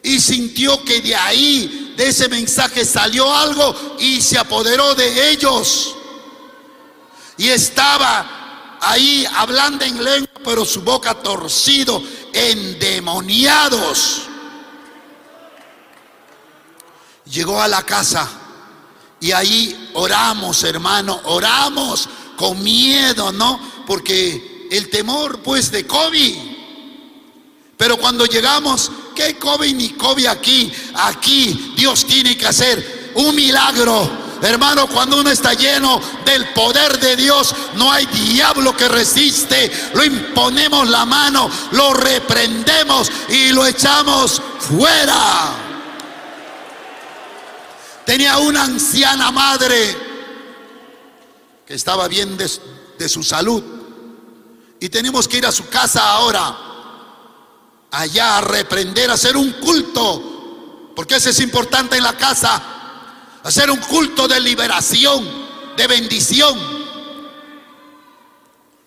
y 0.02 0.18
sintió 0.18 0.82
que 0.86 1.02
de 1.02 1.14
ahí, 1.14 1.92
de 1.98 2.08
ese 2.08 2.30
mensaje 2.30 2.86
salió 2.86 3.30
algo 3.30 3.98
y 3.98 4.22
se 4.22 4.38
apoderó 4.38 4.94
de 4.94 5.32
ellos. 5.32 5.94
Y 7.36 7.50
estaba 7.50 8.78
ahí 8.80 9.26
hablando 9.34 9.84
en 9.84 10.02
lengua, 10.02 10.40
pero 10.42 10.64
su 10.64 10.80
boca 10.80 11.12
torcido, 11.12 12.02
endemoniados. 12.32 14.22
Llegó 17.26 17.60
a 17.60 17.68
la 17.68 17.82
casa 17.82 18.26
y 19.20 19.30
ahí 19.32 19.90
oramos, 19.92 20.64
hermano, 20.64 21.20
oramos 21.24 22.08
con 22.38 22.62
miedo, 22.62 23.30
¿no? 23.30 23.60
Porque 23.86 24.49
el 24.70 24.88
temor 24.88 25.40
pues 25.40 25.70
de 25.70 25.86
COVID. 25.86 26.36
Pero 27.76 27.96
cuando 27.96 28.24
llegamos, 28.26 28.90
¿qué 29.14 29.36
COVID 29.38 29.74
ni 29.74 29.90
COVID 29.90 30.26
aquí? 30.26 30.72
Aquí 30.94 31.74
Dios 31.76 32.06
tiene 32.06 32.36
que 32.36 32.46
hacer 32.46 33.12
un 33.14 33.34
milagro. 33.34 34.30
Hermano, 34.42 34.86
cuando 34.86 35.20
uno 35.20 35.30
está 35.30 35.52
lleno 35.54 36.00
del 36.24 36.48
poder 36.54 36.98
de 36.98 37.16
Dios, 37.16 37.54
no 37.74 37.92
hay 37.92 38.06
diablo 38.06 38.74
que 38.76 38.88
resiste. 38.88 39.70
Lo 39.94 40.04
imponemos 40.04 40.88
la 40.88 41.04
mano, 41.04 41.50
lo 41.72 41.92
reprendemos 41.92 43.10
y 43.28 43.48
lo 43.48 43.66
echamos 43.66 44.40
fuera. 44.58 45.54
Tenía 48.06 48.38
una 48.38 48.64
anciana 48.64 49.30
madre 49.30 49.96
que 51.66 51.74
estaba 51.74 52.08
bien 52.08 52.36
de, 52.36 52.50
de 52.98 53.08
su 53.08 53.22
salud 53.22 53.79
y 54.80 54.88
tenemos 54.88 55.28
que 55.28 55.36
ir 55.36 55.46
a 55.46 55.52
su 55.52 55.68
casa 55.68 56.10
ahora, 56.10 56.56
allá 57.90 58.38
a 58.38 58.40
reprender, 58.40 59.10
a 59.10 59.14
hacer 59.14 59.36
un 59.36 59.52
culto, 59.52 60.92
porque 60.96 61.16
eso 61.16 61.28
es 61.28 61.38
importante 61.40 61.96
en 61.96 62.02
la 62.02 62.16
casa. 62.16 62.76
hacer 63.42 63.70
un 63.70 63.78
culto 63.78 64.26
de 64.26 64.40
liberación, 64.40 65.26
de 65.76 65.86
bendición. 65.86 66.58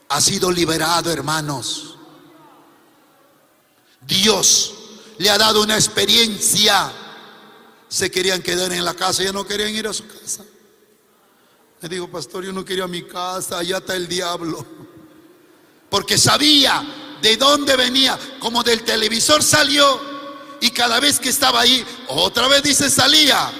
Ha 0.10 0.22
sido 0.22 0.52
liberado, 0.52 1.12
hermanos. 1.12 1.96
Dios 4.02 4.74
le 5.18 5.30
ha 5.30 5.38
dado 5.38 5.62
una 5.62 5.76
experiencia. 5.76 6.92
Se 7.88 8.10
querían 8.10 8.42
quedar 8.42 8.72
en 8.74 8.84
la 8.84 8.96
casa, 8.96 9.24
ya 9.24 9.32
no 9.32 9.46
querían 9.46 9.74
ir 9.74 9.88
a 9.88 9.94
su 9.94 10.08
casa. 10.08 10.44
Me 11.82 11.90
dijo, 11.90 12.10
pastor, 12.10 12.46
yo 12.46 12.52
no 12.52 12.66
quería 12.66 12.88
mi 12.88 13.04
casa, 13.04 13.60
allá 13.60 13.78
está 13.78 13.96
el 13.96 14.08
diablo. 14.08 14.66
Porque 15.94 16.18
sabía 16.18 16.84
de 17.22 17.38
dónde 17.38 17.76
venía, 17.76 18.18
como 18.40 18.64
del 18.64 18.82
televisor 18.82 19.44
salió 19.44 20.02
y 20.60 20.72
cada 20.72 21.00
vez 21.00 21.20
que 21.20 21.30
estaba 21.30 21.62
ahí, 21.62 21.86
otra 22.08 22.48
vez 22.48 22.64
dice 22.64 22.90
salía. 22.90 23.52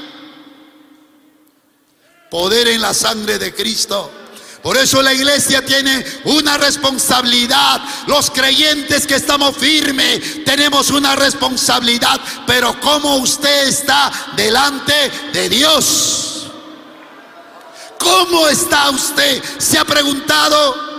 Poder 2.32 2.70
en 2.70 2.82
la 2.82 2.96
sangre 2.96 3.38
de 3.38 3.54
Cristo. 3.54 4.10
Por 4.64 4.78
eso 4.78 5.04
la 5.04 5.14
iglesia 5.14 5.64
tiene 5.64 6.04
una 6.24 6.58
responsabilidad. 6.58 7.80
Los 8.08 8.32
creyentes 8.32 9.06
que 9.06 9.14
estamos 9.14 9.56
firmes 9.56 10.44
tenemos 10.44 10.90
una 10.90 11.16
responsabilidad. 11.16 12.20
Pero 12.48 12.80
¿cómo 12.80 13.18
usted 13.18 13.68
está 13.68 14.12
delante 14.36 15.12
de 15.34 15.50
Dios? 15.50 16.48
¿Cómo 18.00 18.48
está 18.48 18.90
usted? 18.90 19.40
¿Se 19.60 19.78
ha 19.78 19.86
preguntado? 19.86 20.93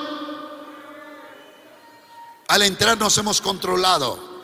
Al 2.49 2.63
entrar 2.63 2.99
nos 2.99 3.17
hemos 3.19 3.41
controlado. 3.41 4.35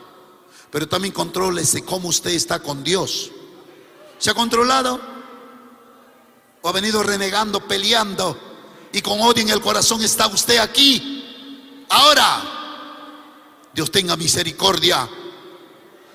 Pero 0.70 0.88
también 0.88 1.12
contrólese 1.12 1.84
cómo 1.84 2.08
usted 2.08 2.30
está 2.30 2.60
con 2.60 2.84
Dios. 2.84 3.30
¿Se 4.18 4.30
ha 4.30 4.34
controlado? 4.34 5.00
¿O 6.62 6.68
ha 6.68 6.72
venido 6.72 7.02
renegando, 7.02 7.66
peleando? 7.66 8.50
y 8.92 9.02
con 9.02 9.20
odio 9.20 9.42
en 9.42 9.50
el 9.50 9.60
corazón 9.60 10.02
está 10.02 10.26
usted 10.26 10.58
aquí. 10.58 11.86
Ahora, 11.88 12.42
Dios 13.72 13.90
tenga 13.90 14.16
misericordia. 14.16 15.08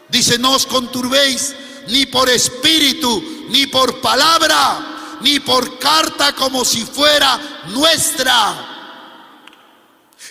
Dice, 0.09 0.37
no 0.37 0.53
os 0.53 0.65
conturbéis 0.65 1.55
ni 1.87 2.05
por 2.05 2.29
espíritu, 2.29 3.23
ni 3.49 3.67
por 3.67 4.01
palabra, 4.01 5.17
ni 5.21 5.39
por 5.39 5.79
carta 5.79 6.33
como 6.35 6.65
si 6.65 6.83
fuera 6.83 7.63
nuestra. 7.67 8.74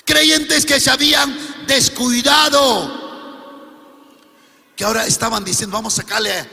Creyentes 0.05 0.67
que 0.67 0.81
se 0.81 0.91
habían 0.91 1.37
descuidado, 1.67 3.03
que 4.77 4.85
ahora 4.85 5.07
estaban 5.07 5.45
diciendo, 5.45 5.77
vamos 5.77 5.95
a 5.95 6.03
sacarle 6.03 6.49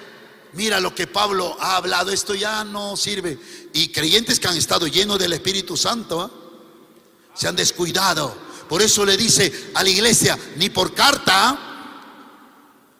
mira 0.53 0.79
lo 0.79 0.93
que 0.93 1.07
Pablo 1.07 1.55
ha 1.59 1.77
hablado, 1.77 2.11
esto 2.11 2.35
ya 2.35 2.63
no 2.63 2.97
sirve. 2.97 3.39
Y 3.73 3.89
creyentes 3.89 4.39
que 4.39 4.47
han 4.47 4.57
estado 4.57 4.87
llenos 4.87 5.19
del 5.19 5.33
Espíritu 5.33 5.77
Santo, 5.77 6.21
¿ah? 6.21 6.31
se 7.33 7.47
han 7.47 7.55
descuidado. 7.55 8.35
Por 8.67 8.81
eso 8.81 9.05
le 9.05 9.17
dice 9.17 9.71
a 9.73 9.83
la 9.83 9.89
iglesia, 9.89 10.37
ni 10.57 10.69
por 10.69 10.93
carta, 10.93 11.57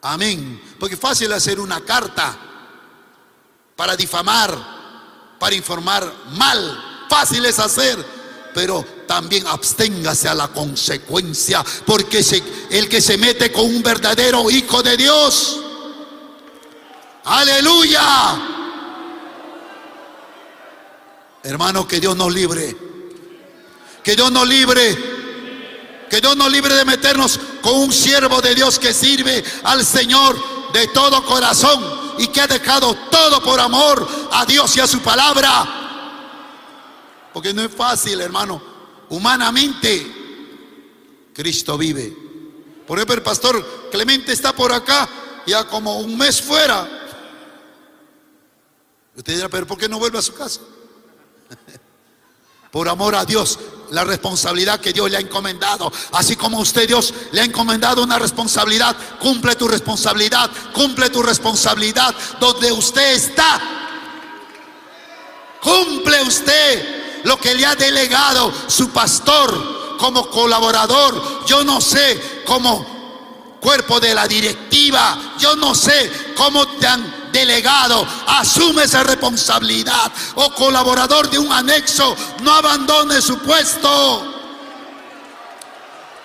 amén. 0.02 0.60
Porque 0.78 0.94
es 0.94 1.00
fácil 1.00 1.32
hacer 1.32 1.60
una 1.60 1.80
carta 1.82 2.38
para 3.76 3.96
difamar, 3.96 5.36
para 5.38 5.54
informar 5.54 6.12
mal. 6.32 7.06
Fácil 7.08 7.44
es 7.46 7.58
hacer, 7.58 8.04
pero 8.54 8.84
también 9.06 9.46
absténgase 9.46 10.28
a 10.28 10.34
la 10.34 10.48
consecuencia, 10.48 11.64
porque 11.86 12.24
el 12.70 12.88
que 12.88 13.00
se 13.00 13.18
mete 13.18 13.50
con 13.52 13.64
un 13.64 13.82
verdadero 13.82 14.50
hijo 14.50 14.82
de 14.82 14.96
Dios, 14.96 15.62
Aleluya. 17.24 18.02
Hermano, 21.42 21.86
que 21.86 22.00
Dios 22.00 22.16
nos 22.16 22.32
libre. 22.32 22.76
Que 24.02 24.16
Dios 24.16 24.32
nos 24.32 24.46
libre. 24.48 24.96
Que 26.10 26.20
Dios 26.20 26.36
nos 26.36 26.50
libre 26.50 26.74
de 26.74 26.84
meternos 26.84 27.38
con 27.62 27.74
un 27.74 27.92
siervo 27.92 28.40
de 28.42 28.54
Dios 28.54 28.78
que 28.78 28.92
sirve 28.92 29.42
al 29.64 29.84
Señor 29.84 30.36
de 30.72 30.88
todo 30.88 31.24
corazón 31.24 32.16
y 32.18 32.26
que 32.28 32.40
ha 32.40 32.46
dejado 32.46 32.94
todo 33.10 33.42
por 33.42 33.60
amor 33.60 34.06
a 34.32 34.44
Dios 34.44 34.76
y 34.76 34.80
a 34.80 34.86
su 34.86 35.00
palabra. 35.00 35.81
Porque 37.32 37.54
no 37.54 37.62
es 37.62 37.74
fácil, 37.74 38.20
hermano. 38.20 38.62
Humanamente, 39.08 40.22
Cristo 41.34 41.78
vive. 41.78 42.16
Por 42.86 42.98
ejemplo, 42.98 43.14
el 43.14 43.22
pastor 43.22 43.88
Clemente 43.90 44.32
está 44.32 44.54
por 44.54 44.72
acá, 44.72 45.08
ya 45.46 45.64
como 45.64 45.98
un 45.98 46.16
mes 46.16 46.40
fuera. 46.40 46.88
Usted 49.14 49.34
dirá, 49.34 49.48
pero 49.48 49.66
¿por 49.66 49.76
qué 49.76 49.88
no 49.88 49.98
vuelve 49.98 50.18
a 50.18 50.22
su 50.22 50.34
casa? 50.34 50.60
Por 52.70 52.88
amor 52.88 53.14
a 53.14 53.26
Dios, 53.26 53.58
la 53.90 54.02
responsabilidad 54.02 54.80
que 54.80 54.94
Dios 54.94 55.10
le 55.10 55.18
ha 55.18 55.20
encomendado. 55.20 55.92
Así 56.12 56.36
como 56.36 56.58
usted 56.58 56.88
Dios 56.88 57.12
le 57.30 57.42
ha 57.42 57.44
encomendado 57.44 58.02
una 58.02 58.18
responsabilidad, 58.18 58.96
cumple 59.20 59.54
tu 59.56 59.68
responsabilidad, 59.68 60.50
cumple 60.72 61.10
tu 61.10 61.22
responsabilidad 61.22 62.14
donde 62.40 62.72
usted 62.72 63.12
está. 63.12 63.60
Cumple 65.60 66.22
usted 66.22 67.01
lo 67.24 67.38
que 67.38 67.54
le 67.54 67.66
ha 67.66 67.74
delegado 67.74 68.52
su 68.66 68.90
pastor 68.90 69.96
como 69.98 70.28
colaborador. 70.28 71.44
Yo 71.46 71.64
no 71.64 71.80
sé, 71.80 72.42
como 72.44 72.92
cuerpo 73.60 74.00
de 74.00 74.14
la 74.14 74.26
directiva, 74.26 75.34
yo 75.38 75.54
no 75.54 75.74
sé 75.74 76.32
cómo 76.36 76.66
te 76.66 76.86
han 76.86 77.30
delegado, 77.32 78.06
asume 78.26 78.84
esa 78.84 79.02
responsabilidad. 79.04 80.12
O 80.34 80.52
colaborador 80.52 81.30
de 81.30 81.38
un 81.38 81.52
anexo, 81.52 82.16
no 82.42 82.52
abandone 82.52 83.22
su 83.22 83.38
puesto. 83.38 84.28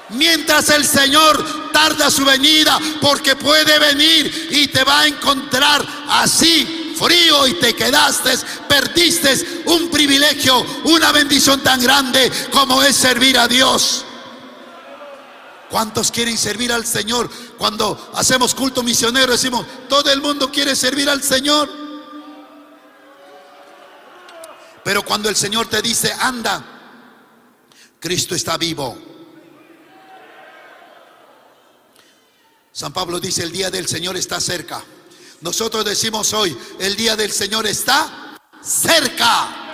Mientras 0.09 0.69
el 0.69 0.85
Señor 0.85 1.71
tarda 1.71 2.09
su 2.09 2.23
venida, 2.23 2.79
porque 3.01 3.35
puede 3.35 3.77
venir 3.77 4.49
y 4.51 4.67
te 4.67 4.83
va 4.83 5.01
a 5.01 5.07
encontrar 5.07 5.85
así 6.09 6.76
frío 6.97 7.47
y 7.47 7.53
te 7.55 7.75
quedaste, 7.75 8.31
perdiste 8.67 9.63
un 9.65 9.89
privilegio, 9.89 10.65
una 10.85 11.11
bendición 11.11 11.61
tan 11.61 11.81
grande 11.81 12.31
como 12.51 12.81
es 12.81 12.95
servir 12.95 13.37
a 13.37 13.47
Dios. 13.47 14.05
¿Cuántos 15.69 16.11
quieren 16.11 16.37
servir 16.37 16.71
al 16.71 16.85
Señor? 16.85 17.29
Cuando 17.57 18.11
hacemos 18.15 18.55
culto 18.55 18.83
misionero 18.83 19.33
decimos, 19.33 19.65
todo 19.89 20.11
el 20.11 20.21
mundo 20.21 20.49
quiere 20.51 20.75
servir 20.75 21.09
al 21.09 21.21
Señor. 21.21 21.69
Pero 24.83 25.03
cuando 25.03 25.27
el 25.27 25.35
Señor 25.35 25.67
te 25.67 25.81
dice, 25.81 26.13
anda, 26.17 26.63
Cristo 27.99 28.35
está 28.35 28.57
vivo. 28.57 28.97
San 32.71 32.93
Pablo 32.93 33.19
dice, 33.19 33.43
el 33.43 33.51
día 33.51 33.69
del 33.69 33.87
Señor 33.87 34.15
está 34.15 34.39
cerca. 34.39 34.81
Nosotros 35.41 35.85
decimos 35.85 36.33
hoy, 36.33 36.57
el 36.79 36.95
día 36.95 37.15
del 37.15 37.31
Señor 37.31 37.67
está 37.67 38.37
cerca. 38.61 39.65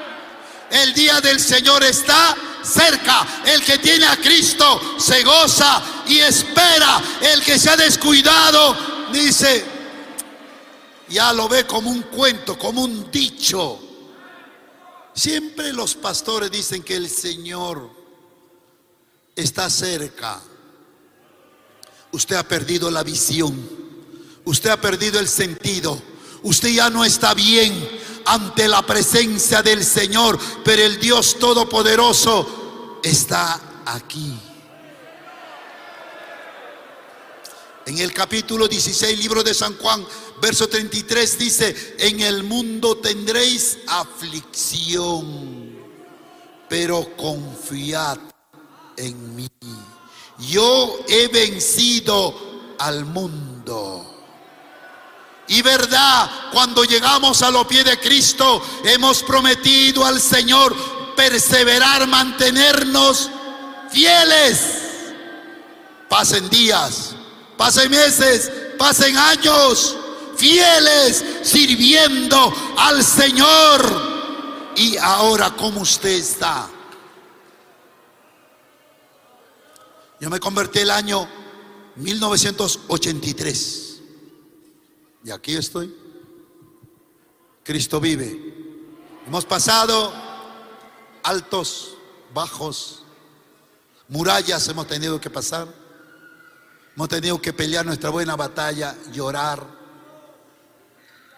El 0.69 0.93
día 0.93 1.21
del 1.21 1.39
Señor 1.39 1.83
está 1.83 2.35
cerca. 2.63 3.43
El 3.45 3.63
que 3.63 3.77
tiene 3.77 4.05
a 4.05 4.17
Cristo 4.17 4.97
se 4.97 5.23
goza 5.23 5.81
y 6.07 6.19
espera. 6.19 7.01
El 7.21 7.41
que 7.43 7.57
se 7.57 7.69
ha 7.69 7.77
descuidado 7.77 8.75
dice, 9.11 9.63
ya 11.09 11.31
lo 11.31 11.47
ve 11.47 11.65
como 11.65 11.89
un 11.89 12.01
cuento, 12.03 12.57
como 12.57 12.83
un 12.83 13.09
dicho. 13.09 13.79
Siempre 15.13 15.71
los 15.71 15.95
pastores 15.95 16.49
dicen 16.51 16.83
que 16.83 16.95
el 16.95 17.09
Señor 17.09 17.89
está 19.35 19.69
cerca. 19.69 20.41
Usted 22.11 22.35
ha 22.35 22.43
perdido 22.43 22.89
la 22.91 23.03
visión. 23.03 23.82
Usted 24.45 24.69
ha 24.69 24.81
perdido 24.81 25.19
el 25.19 25.27
sentido. 25.27 26.01
Usted 26.43 26.69
ya 26.69 26.89
no 26.89 27.05
está 27.05 27.33
bien 27.33 27.73
ante 28.25 28.67
la 28.67 28.81
presencia 28.85 29.61
del 29.61 29.83
Señor, 29.83 30.39
pero 30.63 30.83
el 30.83 30.99
Dios 30.99 31.37
Todopoderoso 31.39 32.99
está 33.03 33.59
aquí. 33.85 34.37
En 37.85 37.97
el 37.97 38.13
capítulo 38.13 38.67
16, 38.67 39.19
libro 39.19 39.43
de 39.43 39.53
San 39.53 39.77
Juan, 39.77 40.05
verso 40.41 40.67
33 40.67 41.37
dice, 41.37 41.95
en 41.99 42.21
el 42.21 42.43
mundo 42.43 42.97
tendréis 42.97 43.79
aflicción, 43.87 45.77
pero 46.69 47.15
confiad 47.17 48.19
en 48.95 49.35
mí. 49.35 49.49
Yo 50.49 50.99
he 51.07 51.27
vencido 51.27 52.75
al 52.79 53.05
mundo. 53.05 54.12
Y 55.53 55.61
verdad, 55.61 56.49
cuando 56.51 56.83
llegamos 56.83 57.43
a 57.43 57.51
los 57.51 57.67
pies 57.67 57.85
de 57.85 57.99
Cristo, 57.99 58.59
hemos 58.85 59.21
prometido 59.21 60.03
al 60.03 60.19
Señor 60.19 60.75
perseverar, 61.15 62.07
mantenernos 62.07 63.29
fieles. 63.91 64.79
Pasen 66.09 66.49
días, 66.49 67.13
pasen 67.55 67.91
meses, 67.91 68.51
pasen 68.79 69.15
años, 69.15 69.95
fieles 70.35 71.23
sirviendo 71.43 72.51
al 72.75 73.03
Señor. 73.03 74.73
Y 74.75 74.97
ahora, 74.97 75.51
¿cómo 75.51 75.81
usted 75.81 76.13
está? 76.13 76.67
Yo 80.19 80.31
me 80.31 80.39
convertí 80.39 80.79
el 80.79 80.89
año 80.89 81.29
1983. 81.97 83.82
Y 85.23 85.31
aquí 85.31 85.55
estoy. 85.55 85.93
Cristo 87.63 87.99
vive. 87.99 88.53
Hemos 89.25 89.45
pasado 89.45 90.11
altos, 91.23 91.95
bajos, 92.33 93.03
murallas 94.09 94.67
hemos 94.67 94.87
tenido 94.87 95.19
que 95.19 95.29
pasar. 95.29 95.67
Hemos 96.95 97.09
tenido 97.09 97.41
que 97.41 97.53
pelear 97.53 97.85
nuestra 97.85 98.09
buena 98.09 98.35
batalla, 98.35 98.95
llorar. 99.11 99.65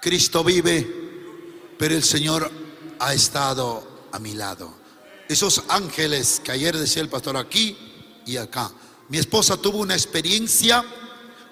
Cristo 0.01 0.43
vive, 0.43 1.75
pero 1.77 1.95
el 1.95 2.03
Señor 2.03 2.51
ha 2.99 3.13
estado 3.13 4.07
a 4.11 4.19
mi 4.19 4.33
lado. 4.33 4.73
Esos 5.29 5.63
ángeles 5.69 6.41
que 6.43 6.51
ayer 6.51 6.75
decía 6.77 7.01
el 7.01 7.09
pastor 7.09 7.37
aquí 7.37 7.77
y 8.25 8.37
acá. 8.37 8.71
Mi 9.09 9.17
esposa 9.17 9.57
tuvo 9.57 9.77
una 9.77 9.93
experiencia 9.93 10.83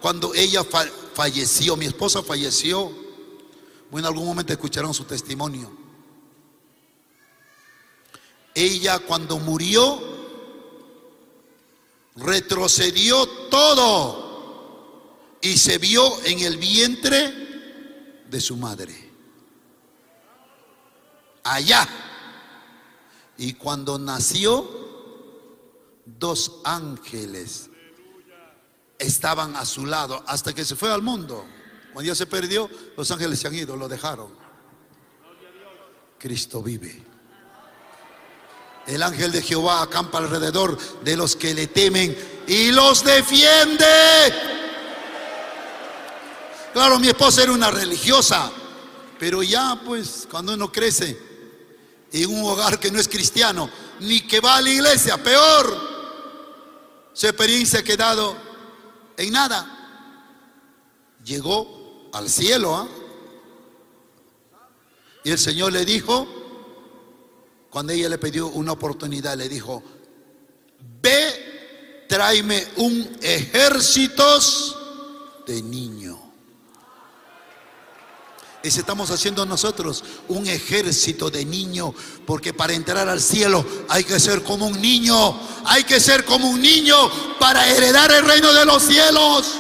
cuando 0.01 0.33
ella 0.33 0.63
falleció. 1.13 1.75
Mi 1.75 1.85
esposa 1.85 2.21
falleció. 2.23 2.91
Bueno, 3.91 4.07
en 4.07 4.13
algún 4.13 4.27
momento 4.27 4.53
escucharon 4.53 4.93
su 4.93 5.03
testimonio. 5.05 5.71
Ella 8.55 8.99
cuando 8.99 9.39
murió 9.39 10.13
retrocedió 12.15 13.27
todo 13.49 14.23
y 15.41 15.57
se 15.57 15.77
vio 15.77 16.23
en 16.25 16.39
el 16.39 16.57
vientre 16.57 18.23
de 18.29 18.41
su 18.41 18.55
madre. 18.55 19.11
Allá. 21.43 21.87
Y 23.37 23.53
cuando 23.53 23.97
nació, 23.97 24.83
dos 26.05 26.59
ángeles 26.63 27.69
estaban 29.03 29.55
a 29.55 29.65
su 29.65 29.85
lado 29.85 30.23
hasta 30.27 30.53
que 30.53 30.65
se 30.65 30.75
fue 30.75 30.91
al 30.91 31.01
mundo. 31.01 31.45
Cuando 31.93 32.07
ya 32.07 32.15
se 32.15 32.25
perdió, 32.25 32.69
los 32.97 33.09
ángeles 33.11 33.39
se 33.39 33.47
han 33.47 33.55
ido, 33.55 33.75
lo 33.75 33.87
dejaron. 33.87 34.33
Cristo 36.17 36.63
vive. 36.63 37.03
El 38.87 39.03
ángel 39.03 39.31
de 39.31 39.41
Jehová 39.41 39.83
acampa 39.83 40.17
alrededor 40.17 40.77
de 41.03 41.15
los 41.15 41.35
que 41.35 41.53
le 41.53 41.67
temen 41.67 42.17
y 42.47 42.71
los 42.71 43.03
defiende. 43.03 43.85
Claro, 46.73 46.99
mi 46.99 47.07
esposa 47.07 47.43
era 47.43 47.51
una 47.51 47.69
religiosa, 47.69 48.51
pero 49.19 49.43
ya 49.43 49.79
pues 49.85 50.27
cuando 50.29 50.53
uno 50.53 50.71
crece 50.71 51.17
en 52.11 52.29
un 52.29 52.49
hogar 52.49 52.79
que 52.79 52.91
no 52.91 52.99
es 52.99 53.07
cristiano, 53.07 53.69
ni 53.99 54.21
que 54.21 54.39
va 54.39 54.57
a 54.57 54.61
la 54.61 54.69
iglesia, 54.69 55.21
peor, 55.21 55.77
su 57.13 57.27
experiencia 57.27 57.79
ha 57.79 57.83
quedado 57.83 58.35
en 59.17 59.31
nada. 59.31 59.79
Llegó 61.23 62.09
al 62.13 62.29
cielo, 62.29 62.75
¿ah? 62.75 62.87
Y 65.23 65.31
el 65.31 65.39
Señor 65.39 65.71
le 65.71 65.85
dijo, 65.85 66.27
cuando 67.69 67.93
ella 67.93 68.09
le 68.09 68.17
pidió 68.17 68.47
una 68.47 68.73
oportunidad, 68.73 69.37
le 69.37 69.47
dijo, 69.47 69.81
ve, 71.01 72.05
tráeme 72.09 72.67
un 72.77 73.17
ejército 73.21 74.25
de 75.47 75.63
niños. 75.63 76.22
Ese 78.63 78.79
estamos 78.79 79.11
haciendo 79.11 79.45
nosotros, 79.45 80.05
un 80.29 80.47
ejército 80.47 81.29
de 81.29 81.43
niños, 81.43 81.93
porque 82.25 82.53
para 82.53 82.71
entrar 82.71 83.09
al 83.09 83.19
cielo 83.19 83.65
hay 83.89 84.05
que 84.05 84.17
ser 84.21 84.41
como 84.41 84.67
un 84.67 84.81
niño, 84.81 85.37
hay 85.65 85.83
que 85.83 85.99
ser 85.99 86.23
como 86.23 86.49
un 86.49 86.61
niño 86.61 86.95
para 87.41 87.67
heredar 87.67 88.09
el 88.13 88.23
reino 88.23 88.53
de 88.53 88.65
los 88.65 88.81
cielos. 88.83 89.55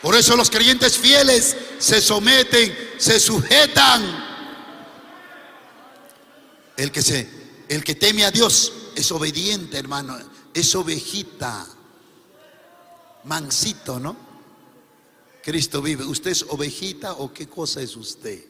Por 0.00 0.16
eso 0.16 0.34
los 0.34 0.48
creyentes 0.48 0.96
fieles 0.96 1.54
se 1.78 2.00
someten, 2.00 2.76
se 2.96 3.20
sujetan 3.20 4.02
el 6.78 6.90
que 6.90 7.02
se, 7.02 7.28
el 7.68 7.84
que 7.84 7.94
teme 7.94 8.24
a 8.24 8.30
Dios 8.30 8.72
es 8.96 9.12
obediente, 9.12 9.76
hermano, 9.76 10.18
es 10.54 10.74
ovejita, 10.74 11.66
mansito, 13.24 14.00
¿no? 14.00 14.31
Cristo 15.42 15.82
vive. 15.82 16.04
¿Usted 16.04 16.30
es 16.30 16.44
ovejita 16.48 17.14
o 17.14 17.32
qué 17.32 17.48
cosa 17.48 17.82
es 17.82 17.96
usted? 17.96 18.44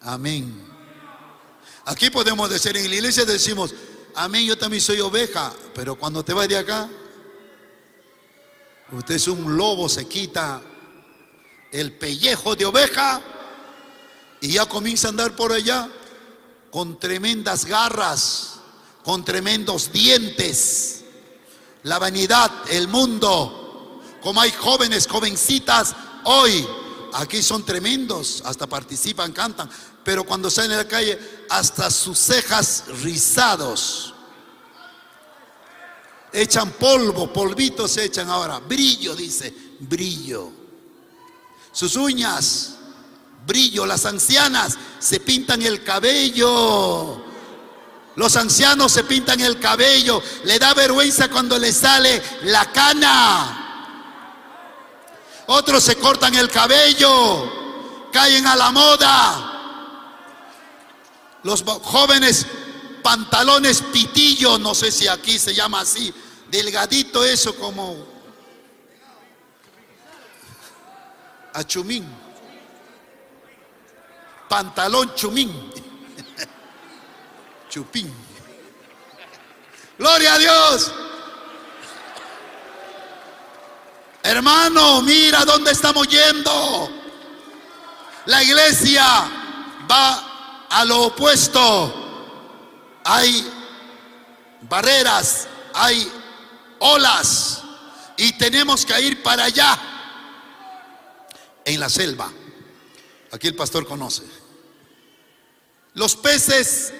Amén. 0.00 0.52
Aquí 1.86 2.10
podemos 2.10 2.50
decir, 2.50 2.76
en 2.76 2.88
la 2.88 2.94
iglesia 2.94 3.24
decimos, 3.24 3.74
amén, 4.14 4.46
yo 4.46 4.58
también 4.58 4.82
soy 4.82 5.00
oveja, 5.00 5.52
pero 5.74 5.96
cuando 5.96 6.24
te 6.24 6.32
vas 6.32 6.48
de 6.48 6.58
acá, 6.58 6.88
usted 8.92 9.14
es 9.14 9.28
un 9.28 9.56
lobo, 9.56 9.88
se 9.88 10.06
quita 10.06 10.62
el 11.70 11.92
pellejo 11.92 12.54
de 12.56 12.64
oveja 12.64 13.20
y 14.40 14.52
ya 14.52 14.66
comienza 14.66 15.08
a 15.08 15.10
andar 15.10 15.34
por 15.36 15.52
allá 15.52 15.88
con 16.70 16.98
tremendas 16.98 17.64
garras, 17.64 18.54
con 19.04 19.24
tremendos 19.24 19.92
dientes. 19.92 21.04
La 21.84 21.98
vanidad, 21.98 22.50
el 22.70 22.88
mundo, 22.88 23.63
como 24.24 24.40
hay 24.40 24.50
jóvenes, 24.52 25.06
jovencitas 25.06 25.94
hoy, 26.24 26.66
aquí 27.12 27.42
son 27.42 27.62
tremendos, 27.62 28.42
hasta 28.46 28.66
participan, 28.66 29.32
cantan, 29.32 29.68
pero 30.02 30.24
cuando 30.24 30.48
salen 30.48 30.72
a 30.72 30.76
la 30.78 30.88
calle, 30.88 31.44
hasta 31.50 31.90
sus 31.90 32.18
cejas 32.18 32.84
rizados. 33.02 34.14
Echan 36.32 36.72
polvo, 36.72 37.30
polvitos 37.30 37.90
se 37.92 38.04
echan 38.04 38.30
ahora, 38.30 38.60
brillo, 38.60 39.14
dice, 39.14 39.54
brillo. 39.80 40.50
Sus 41.70 41.94
uñas, 41.96 42.76
brillo. 43.46 43.84
Las 43.84 44.06
ancianas 44.06 44.78
se 45.00 45.20
pintan 45.20 45.60
el 45.60 45.84
cabello. 45.84 47.22
Los 48.16 48.36
ancianos 48.36 48.92
se 48.92 49.04
pintan 49.04 49.40
el 49.40 49.60
cabello. 49.60 50.22
Le 50.44 50.58
da 50.58 50.72
vergüenza 50.72 51.28
cuando 51.28 51.58
le 51.58 51.72
sale 51.72 52.22
la 52.44 52.72
cana. 52.72 53.63
Otros 55.46 55.84
se 55.84 55.96
cortan 55.96 56.34
el 56.34 56.50
cabello. 56.50 58.10
Caen 58.12 58.46
a 58.46 58.56
la 58.56 58.70
moda. 58.70 59.50
Los 61.42 61.62
jóvenes 61.62 62.46
pantalones 63.02 63.82
pitillo, 63.82 64.58
no 64.58 64.74
sé 64.74 64.90
si 64.90 65.08
aquí 65.08 65.38
se 65.38 65.54
llama 65.54 65.80
así. 65.80 66.12
Delgadito 66.50 67.24
eso 67.24 67.54
como 67.56 67.96
achumín 71.52 72.24
pantalón 74.54 75.12
chumín. 75.16 75.50
Chupín. 77.68 78.14
Gloria 79.98 80.34
a 80.34 80.38
Dios. 80.38 80.92
Hermano, 84.26 85.02
mira 85.02 85.44
dónde 85.44 85.72
estamos 85.72 86.08
yendo. 86.08 86.90
La 88.24 88.42
iglesia 88.42 89.04
va 89.88 90.66
a 90.70 90.84
lo 90.86 91.08
opuesto. 91.08 93.02
Hay 93.04 93.46
barreras, 94.62 95.46
hay 95.74 96.10
olas 96.78 97.64
y 98.16 98.32
tenemos 98.38 98.86
que 98.86 98.98
ir 98.98 99.22
para 99.22 99.44
allá, 99.44 99.78
en 101.62 101.78
la 101.78 101.90
selva. 101.90 102.32
Aquí 103.30 103.48
el 103.48 103.54
pastor 103.54 103.86
conoce. 103.86 104.22
Los 105.92 106.16
peces, 106.16 106.94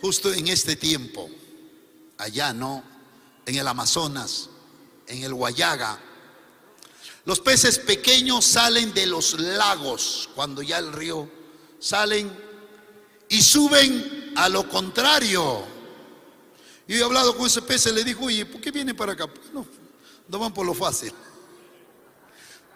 justo 0.00 0.32
en 0.32 0.48
este 0.48 0.74
tiempo, 0.74 1.30
allá, 2.18 2.52
¿no? 2.52 2.82
En 3.46 3.54
el 3.54 3.68
Amazonas, 3.68 4.50
en 5.06 5.22
el 5.22 5.32
Guayaga, 5.34 6.00
los 7.28 7.40
peces 7.40 7.78
pequeños 7.78 8.42
salen 8.46 8.94
de 8.94 9.04
los 9.04 9.38
lagos 9.38 10.30
cuando 10.34 10.62
ya 10.62 10.78
el 10.78 10.90
río 10.94 11.28
salen 11.78 12.34
y 13.28 13.42
suben 13.42 14.32
a 14.34 14.48
lo 14.48 14.66
contrario. 14.66 15.62
Yo 16.86 16.96
he 16.96 17.04
hablado 17.04 17.36
con 17.36 17.46
ese 17.46 17.60
pez 17.60 17.84
y 17.84 17.92
le 17.92 18.02
dijo, 18.02 18.24
oye, 18.24 18.46
¿por 18.46 18.62
qué 18.62 18.70
viene 18.70 18.94
para 18.94 19.12
acá? 19.12 19.28
No, 19.52 19.66
no 20.26 20.38
van 20.38 20.54
por 20.54 20.64
lo 20.64 20.72
fácil. 20.72 21.12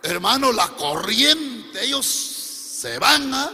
Hermano, 0.02 0.52
la 0.52 0.68
corriente, 0.76 1.82
ellos 1.86 2.04
se 2.04 2.98
van 2.98 3.32
a 3.32 3.52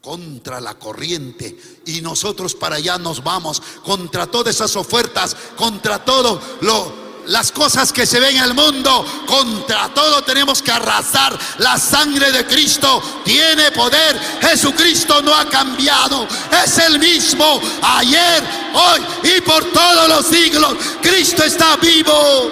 contra 0.00 0.60
la 0.60 0.76
corriente 0.76 1.56
y 1.86 2.00
nosotros 2.00 2.56
para 2.56 2.76
allá 2.76 2.98
nos 2.98 3.22
vamos 3.22 3.62
contra 3.84 4.26
todas 4.26 4.56
esas 4.56 4.74
ofertas, 4.74 5.36
contra 5.56 6.04
todo 6.04 6.42
lo 6.62 7.03
las 7.26 7.52
cosas 7.52 7.92
que 7.92 8.06
se 8.06 8.20
ven 8.20 8.36
en 8.36 8.44
el 8.44 8.54
mundo, 8.54 9.24
contra 9.26 9.88
todo 9.94 10.22
tenemos 10.22 10.62
que 10.62 10.70
arrasar. 10.70 11.38
La 11.58 11.78
sangre 11.78 12.32
de 12.32 12.46
Cristo 12.46 13.22
tiene 13.24 13.70
poder. 13.72 14.18
Jesucristo 14.40 15.22
no 15.22 15.34
ha 15.34 15.48
cambiado. 15.48 16.26
Es 16.64 16.78
el 16.78 16.98
mismo 16.98 17.60
ayer, 17.82 18.42
hoy 18.74 19.00
y 19.36 19.40
por 19.40 19.64
todos 19.72 20.08
los 20.08 20.26
siglos. 20.26 20.74
Cristo 21.00 21.44
está 21.44 21.76
vivo. 21.76 22.50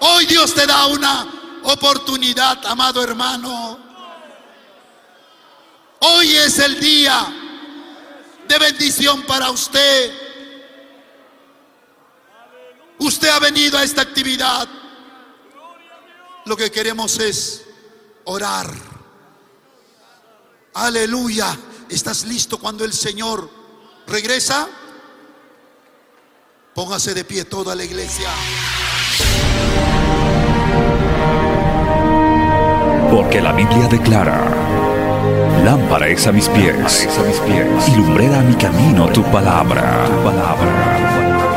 Hoy 0.00 0.26
Dios 0.26 0.54
te 0.54 0.66
da 0.66 0.86
una 0.86 1.26
oportunidad, 1.64 2.64
amado 2.66 3.02
hermano. 3.02 3.78
Hoy 6.00 6.36
es 6.36 6.58
el 6.58 6.78
día 6.78 7.26
de 8.46 8.58
bendición 8.58 9.22
para 9.22 9.50
usted. 9.50 10.23
Usted 12.98 13.28
ha 13.28 13.38
venido 13.38 13.78
a 13.78 13.84
esta 13.84 14.02
actividad. 14.02 14.68
Lo 16.46 16.56
que 16.56 16.70
queremos 16.70 17.18
es 17.18 17.64
orar. 18.24 18.70
Aleluya. 20.74 21.56
¿Estás 21.88 22.24
listo 22.24 22.58
cuando 22.58 22.84
el 22.84 22.92
Señor 22.92 23.48
regresa? 24.06 24.68
Póngase 26.74 27.14
de 27.14 27.24
pie 27.24 27.44
toda 27.44 27.74
la 27.74 27.84
iglesia. 27.84 28.28
Porque 33.10 33.40
la 33.40 33.52
Biblia 33.52 33.86
declara, 33.86 34.50
lámpara 35.64 36.08
es 36.08 36.26
a 36.26 36.32
mis 36.32 36.48
pies, 36.48 37.06
a 37.16 37.22
mis 37.22 37.38
pies 37.38 37.88
y 37.88 37.96
lumbrera 37.96 38.40
a 38.40 38.42
mi 38.42 38.56
camino 38.56 39.08
tu 39.12 39.22
palabra, 39.30 40.04
tu 40.06 40.24
palabra. 40.24 41.23